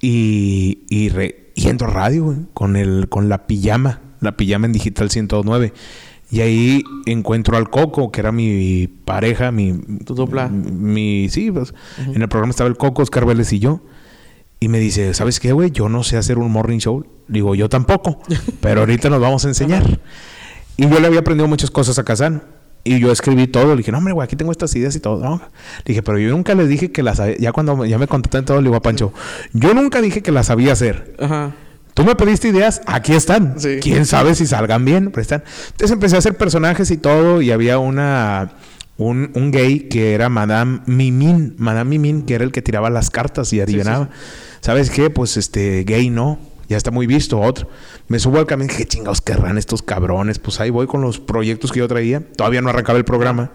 [0.00, 4.66] Y, y, re- y entro a radio, güey, con, el, con la pijama, la pijama
[4.66, 5.72] en Digital 109.
[6.30, 9.72] Y ahí encuentro al Coco, que era mi pareja, mi...
[10.04, 10.48] Tu dupla.
[10.48, 11.28] Mi...
[11.30, 13.80] Sí, pues, en el programa estaba el Coco, Oscar Vélez y yo.
[14.60, 15.70] Y me dice, ¿sabes qué, güey?
[15.70, 17.06] Yo no sé hacer un morning show.
[17.28, 18.18] Digo, yo tampoco.
[18.60, 20.00] pero ahorita nos vamos a enseñar.
[20.76, 22.42] Y yo le había aprendido muchas cosas a Kazan.
[22.84, 23.70] Y yo escribí todo.
[23.70, 25.22] Le dije, no, hombre, güey, aquí tengo estas ideas y todo.
[25.22, 25.36] ¿no?
[25.38, 27.18] Le dije, pero yo nunca les dije que las...
[27.18, 27.36] sabía.
[27.38, 29.12] Ya cuando ya me en todo, le digo a Pancho,
[29.52, 31.14] yo nunca dije que las sabía hacer.
[31.18, 31.54] Ajá.
[31.94, 33.58] Tú me pediste ideas, aquí están.
[33.58, 33.78] Sí.
[33.82, 35.42] Quién sabe si salgan bien, pero están.
[35.72, 38.52] Entonces empecé a hacer personajes y todo, y había una
[38.98, 43.10] un, un gay que era Madame Mimin, Madame Mimin, que era el que tiraba las
[43.10, 44.10] cartas y adivinaba.
[44.60, 45.08] ¿Sabes qué?
[45.08, 46.38] Pues este gay no,
[46.68, 47.68] ya está muy visto, otro.
[48.08, 50.38] Me subo al camión y dije, chingados querrán estos cabrones.
[50.38, 52.20] Pues ahí voy con los proyectos que yo traía.
[52.36, 53.52] Todavía no arrancaba el programa.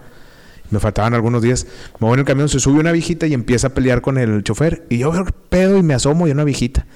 [0.70, 1.66] Me faltaban algunos días.
[2.00, 4.42] Me voy en el camión, se sube una viejita y empieza a pelear con el
[4.42, 4.84] chofer.
[4.90, 6.86] Y yo veo pedo y me asomo y una viejita.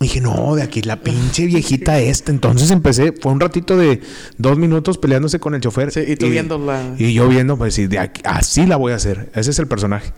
[0.00, 2.32] dije, no, de aquí la pinche viejita esta.
[2.32, 4.00] Entonces empecé, fue un ratito de
[4.38, 5.92] dos minutos peleándose con el chofer.
[5.92, 6.94] Sí, y tú viéndola.
[6.98, 9.30] Y yo viendo, pues sí, de aquí- así la voy a hacer.
[9.34, 10.12] Ese es el personaje.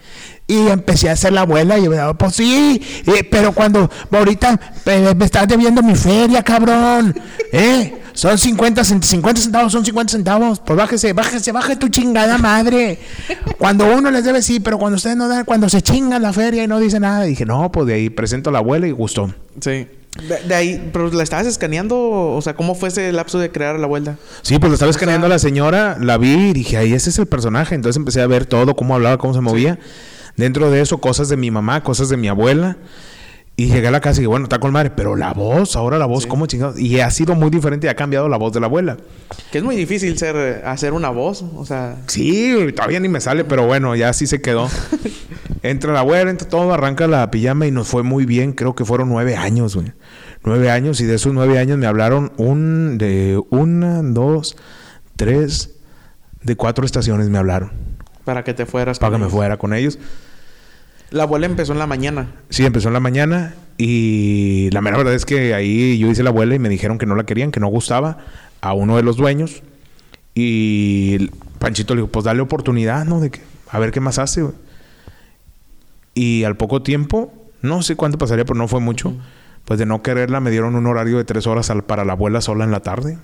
[0.53, 5.15] Y empecé a hacer la abuela y yo, pues sí, eh, pero cuando ahorita eh,
[5.17, 7.15] me estás debiendo mi feria, cabrón.
[7.53, 7.99] ¿Eh?
[8.13, 10.61] Son 50, cent- 50 centavos, son 50 centavos.
[10.61, 12.99] Pues bájese, bájese, baje tu chingada madre.
[13.57, 16.65] Cuando uno les debe, sí, pero cuando ustedes no dan, cuando se chingan la feria
[16.65, 17.23] y no dice nada.
[17.23, 19.33] Dije, no, pues de ahí presento a la abuela y gustó.
[19.61, 19.87] Sí.
[20.29, 23.79] De, de ahí, pero la estabas escaneando, o sea, ¿cómo fue ese lapso de crear
[23.79, 24.17] la vuelta?
[24.43, 27.19] Sí, pues lo estaba escaneando a la señora, la vi y dije, ahí ese es
[27.19, 27.75] el personaje.
[27.75, 29.79] Entonces empecé a ver todo, cómo hablaba, cómo se movía.
[30.37, 32.76] Dentro de eso, cosas de mi mamá, cosas de mi abuela.
[33.55, 35.99] Y llegué a la casa y dije, bueno, está con madre, pero la voz, ahora
[35.99, 36.80] la voz, ¿cómo chingados?
[36.80, 38.97] Y ha sido muy diferente y ha cambiado la voz de la abuela.
[39.51, 43.45] Que es muy difícil ser, hacer una voz, o sea, Sí, todavía ni me sale,
[43.45, 44.70] pero bueno, ya sí se quedó.
[45.62, 48.53] entra la abuela, entra todo, arranca la pijama y nos fue muy bien.
[48.53, 49.93] Creo que fueron nueve años, güey.
[50.45, 54.57] Nueve años y de esos nueve años me hablaron un, de una, dos,
[55.14, 55.74] tres,
[56.43, 57.70] de cuatro estaciones me hablaron
[58.25, 58.99] para que te fueras.
[58.99, 59.99] para que me fuera con ellos.
[61.11, 62.29] La abuela empezó en la mañana.
[62.49, 66.31] Sí, empezó en la mañana y la mera verdad es que ahí yo hice la
[66.31, 68.18] abuela y me dijeron que no la querían, que no gustaba
[68.62, 69.62] a uno de los dueños.
[70.35, 73.20] Y Panchito le dijo, pues dale oportunidad, ¿no?
[73.20, 74.45] De que, a ver qué más hace.
[76.14, 79.14] Y al poco tiempo, no sé cuánto pasaría, pero no fue mucho.
[79.64, 82.41] Pues de no quererla me dieron un horario de tres horas al- para la abuela
[82.41, 83.18] sola en la tarde.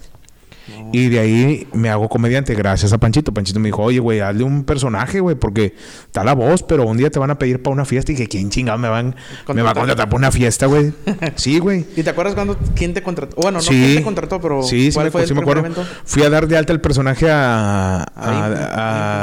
[0.93, 3.33] Y de ahí me hago comediante gracias a Panchito.
[3.35, 5.75] Panchito me dijo, oye, güey, hazle un personaje, güey, porque
[6.07, 8.13] está la voz, pero un día te van a pedir para una fiesta.
[8.13, 9.15] Y que ¿quién chingado me, van,
[9.55, 10.07] me va a Contratar.
[10.07, 10.93] para una fiesta, güey?
[11.37, 11.85] sí, güey.
[11.97, 13.37] ¿Y te acuerdas cuando quién te contrató?
[13.37, 13.69] Bueno, no sí.
[13.71, 15.81] quién te contrató, pero sí, sí ¿cuál me, fue el sí me primer acuerdo.
[15.83, 16.01] evento?
[16.05, 18.07] Fui a dar de alta el personaje a,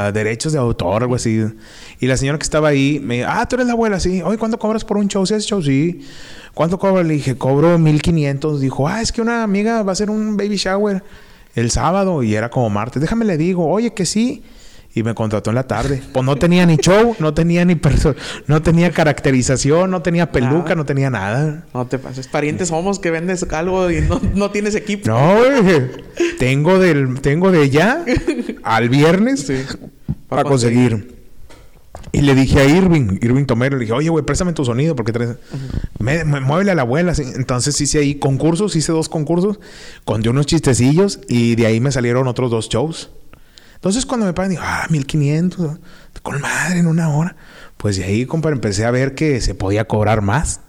[0.06, 1.44] a- derechos de autor, algo así.
[2.00, 4.22] Y la señora que estaba ahí me dijo, ah, tú eres la abuela, sí.
[4.22, 5.24] Oye, ¿cuánto cobras por un show?
[5.26, 5.62] ¿Sí es show?
[5.62, 6.00] Sí.
[6.54, 7.06] ¿Cuánto cobras?
[7.06, 8.60] Le dije, cobro 1500.
[8.60, 11.02] Dijo, ah, es que una amiga va a hacer un baby shower
[11.56, 13.02] el sábado y era como martes.
[13.02, 14.44] Déjame le digo, oye, que sí.
[14.94, 16.02] Y me contrató en la tarde.
[16.12, 18.14] Pues no tenía ni show, no tenía ni perso
[18.46, 20.74] no tenía caracterización, no tenía peluca, Nada.
[20.76, 21.66] no tenía nada.
[21.74, 22.28] No te pases.
[22.28, 25.06] Parientes somos que vendes algo y no, no tienes equipo.
[25.08, 25.36] No.
[26.38, 28.04] Tengo del, tengo de ya
[28.62, 29.62] al viernes Sí.
[30.28, 31.15] para conseguir.
[32.16, 35.12] Y le dije a Irving, Irving Tomero, le dije, oye, güey, préstame tu sonido porque
[35.12, 35.36] traes...
[35.98, 37.12] Me, me- muévele a la abuela.
[37.36, 39.60] Entonces hice ahí concursos, hice dos concursos,
[40.04, 43.10] conté unos chistecillos y de ahí me salieron otros dos shows.
[43.74, 45.78] Entonces cuando me pagan, digo, ah, 1500,
[46.22, 47.36] con madre en una hora.
[47.76, 50.60] Pues de ahí, compadre, empecé a ver que se podía cobrar más.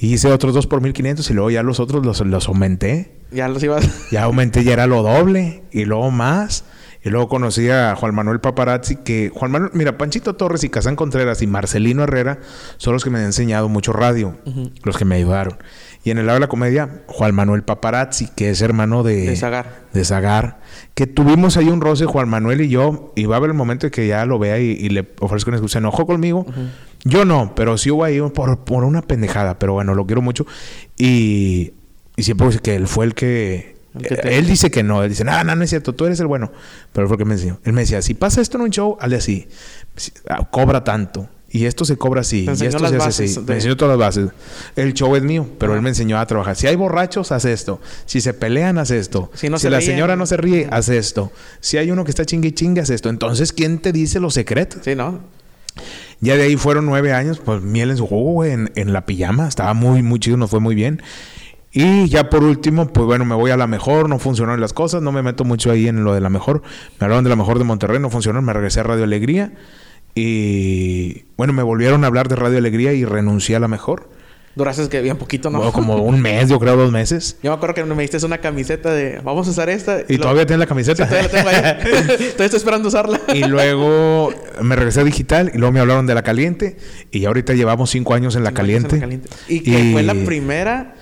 [0.00, 3.20] Hice otros dos por 1500 y luego ya los otros los, los aumenté.
[3.30, 3.88] Ya los ibas.
[4.10, 5.62] Ya aumenté, ya era lo doble.
[5.70, 6.64] Y luego más.
[7.04, 10.94] Y luego conocí a Juan Manuel Paparazzi, que Juan Manuel, mira, Panchito Torres y Casán
[10.94, 12.38] Contreras y Marcelino Herrera
[12.76, 14.36] son los que me han enseñado mucho radio,
[14.84, 15.58] los que me ayudaron.
[16.04, 19.36] Y en el lado de la comedia, Juan Manuel Paparazzi, que es hermano de, De
[19.36, 19.82] Zagar.
[19.92, 20.60] de Zagar,
[20.94, 23.86] que tuvimos ahí un roce, Juan Manuel y yo, y va a haber el momento
[23.86, 25.72] de que ya lo vea y, y le ofrezco una excusa.
[25.74, 26.46] Se enojó conmigo.
[27.04, 30.46] Yo no, pero sí hubo ahí por, por una pendejada, pero bueno, lo quiero mucho.
[30.96, 31.72] Y,
[32.16, 33.76] y siempre que él fue el que...
[34.00, 36.26] Te- Él dice que no, él dice, no, no, no es cierto, tú eres el
[36.26, 36.50] bueno.
[36.92, 37.58] Pero fue el que me enseñó.
[37.64, 39.48] Él me decía, si pasa esto en un show, hazle así.
[40.28, 41.28] Ah, Cobra tanto.
[41.54, 42.46] Y esto se cobra así.
[42.46, 43.34] Y esto se hace así.
[43.34, 44.30] de- Me enseñó todas las bases.
[44.74, 46.56] El show es mío, pero él me enseñó a trabajar.
[46.56, 47.78] Si hay borrachos, haz esto.
[48.06, 49.30] Si se pelean, haz esto.
[49.34, 49.90] Si no si se la ríen.
[49.92, 51.30] señora no se ríe, haz esto.
[51.60, 53.10] Si hay uno que está chingue y chingue, haz esto.
[53.10, 54.80] Entonces, ¿quién te dice los secretos?
[54.82, 55.20] Sí, ¿no?
[56.20, 59.46] Ya de ahí fueron nueve años, pues miel en su jugo, en, en la pijama.
[59.48, 61.02] Estaba muy, muy chido, nos fue muy bien.
[61.74, 65.00] Y ya por último, pues bueno, me voy a la mejor, no funcionaron las cosas,
[65.00, 66.62] no me meto mucho ahí en lo de la mejor.
[67.00, 69.52] Me hablaron de la mejor de Monterrey, no funcionó, me regresé a Radio Alegría.
[70.14, 74.10] Y bueno, me volvieron a hablar de Radio Alegría y renuncié a la mejor.
[74.54, 75.72] Duraste que bien poquito, ¿no?
[75.72, 77.38] como un mes, yo creo, dos meses.
[77.42, 80.00] Yo me acuerdo que me diste una camiseta de vamos a usar esta.
[80.06, 81.06] Y lo- todavía tienes la camiseta.
[81.06, 81.78] Sí, todavía la tengo ahí.
[82.18, 83.18] todavía estoy esperando usarla.
[83.32, 84.30] Y luego
[84.60, 86.76] me regresé a digital y luego me hablaron de la caliente.
[87.10, 88.96] Y ahorita llevamos cinco años en la, Cinco años en caliente.
[88.96, 89.28] la caliente.
[89.48, 90.96] Y que fue la primera.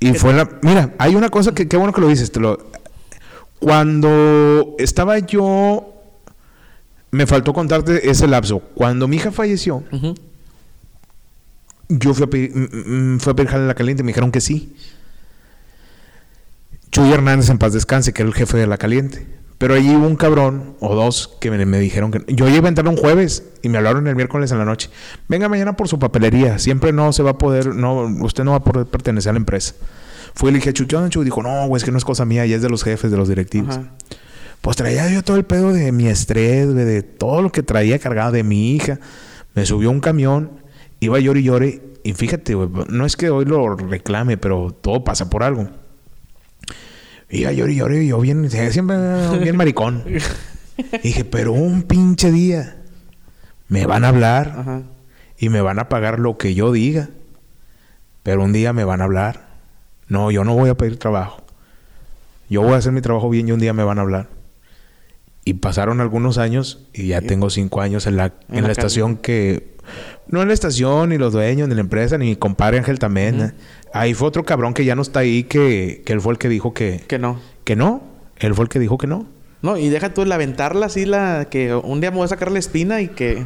[0.00, 0.48] Y fue la.
[0.62, 2.30] Mira, hay una cosa que qué bueno que lo dices.
[2.30, 2.70] Te lo,
[3.58, 5.94] cuando estaba yo.
[7.10, 8.60] Me faltó contarte ese lapso.
[8.74, 9.82] Cuando mi hija falleció,
[11.88, 12.52] yo fui a pedir,
[13.18, 14.76] fui a pedir jale en la caliente y me dijeron que sí.
[16.90, 19.26] Chuy Hernández en paz descanse, que era el jefe de la caliente.
[19.58, 22.68] Pero allí hubo un cabrón o dos que me, me dijeron que yo iba a
[22.68, 24.88] entrar un jueves y me hablaron el miércoles en la noche.
[25.26, 26.58] Venga mañana por su papelería.
[26.60, 29.38] Siempre no se va a poder, no, usted no va a poder pertenecer a la
[29.38, 29.74] empresa.
[30.34, 32.46] Fui y le dije, Chuchón, Chuy dijo, no, güey, es que no es cosa mía,
[32.46, 33.76] ya es de los jefes, de los directivos.
[33.76, 33.92] Ajá.
[34.60, 37.98] Pues traía yo todo el pedo de mi estrés, güey, de todo lo que traía
[37.98, 38.98] cargado de mi hija.
[39.54, 40.50] Me subió un camión,
[41.00, 41.82] iba llore y llore.
[42.04, 45.68] Y fíjate, güey, no es que hoy lo reclame, pero todo pasa por algo.
[47.30, 48.96] Y llore, y yo bien, siempre
[49.38, 50.04] bien maricón.
[50.76, 52.76] Y dije, pero un pinche día
[53.68, 54.82] me van a hablar Ajá.
[55.38, 57.10] y me van a pagar lo que yo diga.
[58.22, 59.48] Pero un día me van a hablar.
[60.08, 61.42] No, yo no voy a pedir trabajo.
[62.48, 64.28] Yo voy a hacer mi trabajo bien y un día me van a hablar.
[65.44, 68.72] Y pasaron algunos años y ya tengo cinco años en la, en En la, la
[68.72, 69.76] estación que...
[70.28, 73.40] No en la estación, ni los dueños, ni la empresa, ni mi compadre Ángel también.
[73.40, 73.52] ¿eh?
[73.94, 76.48] Ahí fue otro cabrón que ya no está ahí, que, que él fue el que
[76.48, 77.40] dijo que, Que no.
[77.64, 78.02] que no.
[78.38, 79.26] Él fue el que dijo que no.
[79.62, 82.50] No, y deja tú el aventarla así, la que un día me voy a sacar
[82.52, 83.44] la espina y que.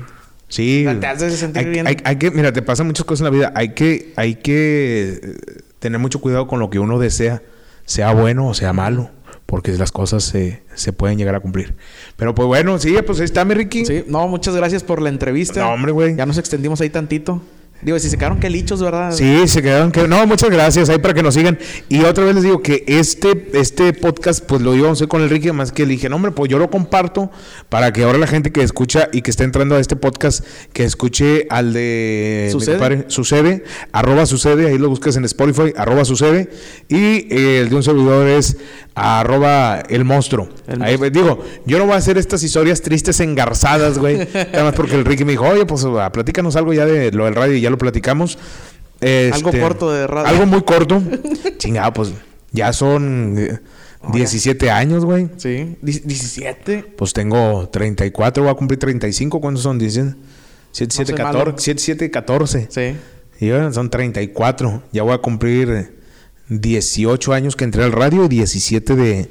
[0.48, 0.84] Sí.
[1.00, 1.86] Te hace sentir hay, bien.
[1.86, 3.52] hay- hay que, mira, te pasan muchas cosas en la vida.
[3.54, 5.36] Hay que, hay que eh,
[5.78, 7.40] tener mucho cuidado con lo que uno desea,
[7.86, 9.08] sea bueno o sea malo,
[9.46, 11.74] porque las cosas se, se pueden llegar a cumplir.
[12.16, 13.84] Pero pues bueno, sí, pues ahí está mi Ricky.
[13.84, 15.60] Sí, no, muchas gracias por la entrevista.
[15.60, 16.16] No, hombre, güey.
[16.16, 17.42] Ya nos extendimos ahí tantito.
[17.82, 19.10] Digo, si se quedaron que lichos, ¿verdad?
[19.10, 21.58] Sí, se quedaron que no, muchas gracias ahí para que nos sigan.
[21.88, 25.52] Y otra vez les digo que este este podcast pues lo a hacer con Enrique,
[25.52, 27.32] más que le dije, "No, hombre, pues yo lo comparto
[27.68, 30.84] para que ahora la gente que escucha y que está entrando a este podcast que
[30.84, 32.72] escuche al de Sucede.
[32.74, 36.50] compadre, sucede, arroba sucede, ahí lo buscas en Spotify, arroba sucede
[36.88, 38.58] y eh, el de un servidor es
[38.94, 40.48] arroba el monstruo.
[40.68, 44.28] El Ahí, digo, yo no voy a hacer estas historias tristes engarzadas, güey.
[44.52, 47.34] Nada más porque el Ricky me dijo, oye, pues platícanos algo ya de lo del
[47.34, 48.38] radio y ya lo platicamos.
[49.00, 50.28] Algo Este, corto de radio.
[50.28, 51.02] Algo muy corto.
[51.58, 52.12] Chingado, pues
[52.52, 53.58] ya son eh,
[54.12, 55.28] 17 años, güey.
[55.38, 56.84] Sí, Dic- 17.
[56.96, 59.40] Pues tengo 34, voy a cumplir 35.
[59.40, 59.76] ¿Cuántos son?
[59.78, 60.16] Dicen
[60.70, 61.38] 7, 7, soy 14.
[61.44, 61.54] malo.
[61.58, 62.68] 7, 7, 14.
[62.70, 62.94] Sí.
[63.44, 64.84] Y bueno, son 34.
[64.92, 65.90] Ya voy a cumplir eh,
[66.48, 69.30] 18 años que entré al radio y 17 de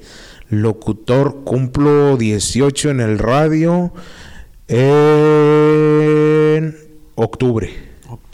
[0.49, 1.43] locutor.
[1.45, 3.93] Cumplo 18 en el radio
[4.67, 6.75] en
[7.15, 7.69] octubre.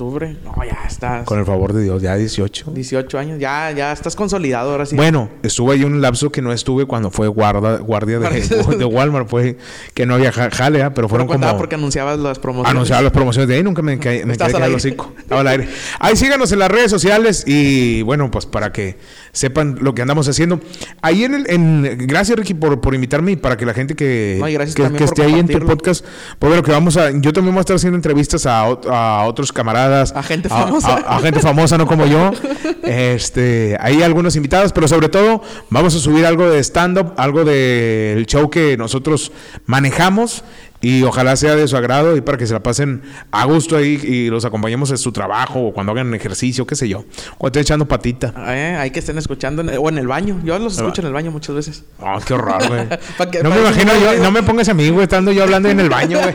[0.01, 0.37] Octubre.
[0.45, 1.25] No, ya estás.
[1.25, 2.69] Con el favor de Dios, ya 18.
[2.71, 3.39] 18 años.
[3.39, 4.95] Ya, ya estás consolidado ahora sí.
[4.95, 8.41] Bueno, estuve ahí un lapso que no estuve cuando fue guarda, guardia de,
[8.77, 9.27] de Walmart.
[9.27, 9.57] Fue
[9.95, 10.89] que no había ja- jale, ¿ah?
[10.93, 11.57] pero Pero fueron contaba como...
[11.61, 12.69] porque anunciabas las promociones.
[12.75, 14.75] Anunciaba las promociones de ahí, nunca me, caí- me Estás quedé al aire.
[14.75, 15.13] hocico.
[15.17, 15.67] Estaba al aire.
[15.99, 18.97] Ahí síganos en las redes sociales y bueno, pues para que
[19.31, 20.59] sepan lo que andamos haciendo.
[21.01, 24.37] Ahí en el, en, gracias Ricky por, por invitarme y para que la gente que,
[24.39, 26.05] No, que, esté ahí en tu podcast,
[26.37, 29.51] pues bueno, que vamos a, yo también voy a estar haciendo entrevistas a, a otros
[29.51, 29.86] camaradas.
[30.15, 31.03] A gente famosa.
[31.05, 32.31] A, a gente famosa, no como yo.
[32.87, 38.25] Este, hay algunos invitados, pero sobre todo vamos a subir algo de stand-up, algo del
[38.27, 39.33] show que nosotros
[39.65, 40.45] manejamos
[40.81, 43.01] y ojalá sea de su agrado y para que se la pasen
[43.31, 46.87] a gusto ahí y los acompañemos en su trabajo o cuando hagan ejercicio, qué sé
[46.87, 47.03] yo.
[47.39, 48.33] O estén echando patita.
[48.49, 50.39] Eh, hay que estén escuchando en- o en el baño.
[50.43, 51.83] Yo los escucho en el baño muchas veces.
[51.99, 52.81] Oh, qué horror, güey.
[53.43, 55.79] No me imagino no yo, no me pongas a mí, güey, estando yo hablando en
[55.79, 56.33] el baño, güey.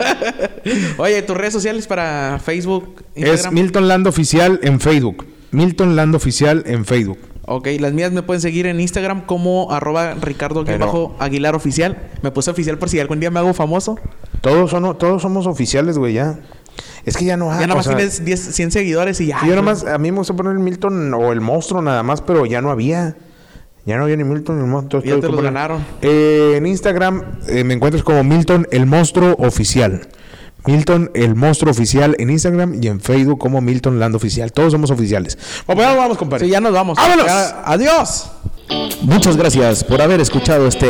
[0.97, 3.51] Oye, tus redes sociales para Facebook, Es.
[3.51, 5.25] Milton Land Oficial en Facebook.
[5.51, 7.19] Milton Land Oficial en Facebook.
[7.45, 11.97] Ok, las mías me pueden seguir en Instagram como arroba Ricardo Pero- Aguilar Oficial.
[12.21, 13.99] Me puse oficial por si algún día me hago famoso.
[14.41, 16.39] Todos, son, todos somos oficiales, güey, ya.
[17.05, 17.59] Es que ya no hay.
[17.59, 19.39] ya nada o más sea, tienes 10, 100 seguidores y ya.
[19.41, 22.21] yo nada más, a mí me gusta poner el Milton o el monstruo nada más,
[22.21, 23.15] pero ya no había.
[23.85, 25.03] Ya no había ni Milton ni el monstruo.
[25.03, 25.85] Ya te como- ganaron.
[26.01, 30.07] Eh, en Instagram eh, me encuentras como Milton el monstruo oficial.
[30.65, 34.51] Milton el monstruo oficial en Instagram y en Facebook como Milton Land Oficial.
[34.51, 35.37] Todos somos oficiales.
[35.67, 36.45] Bueno, pues ya nos vamos, compadre.
[36.45, 36.97] Sí, ya nos vamos.
[36.97, 37.25] ¡Vámonos!
[37.25, 38.25] Ya- adiós.
[39.01, 40.89] Muchas gracias por haber escuchado este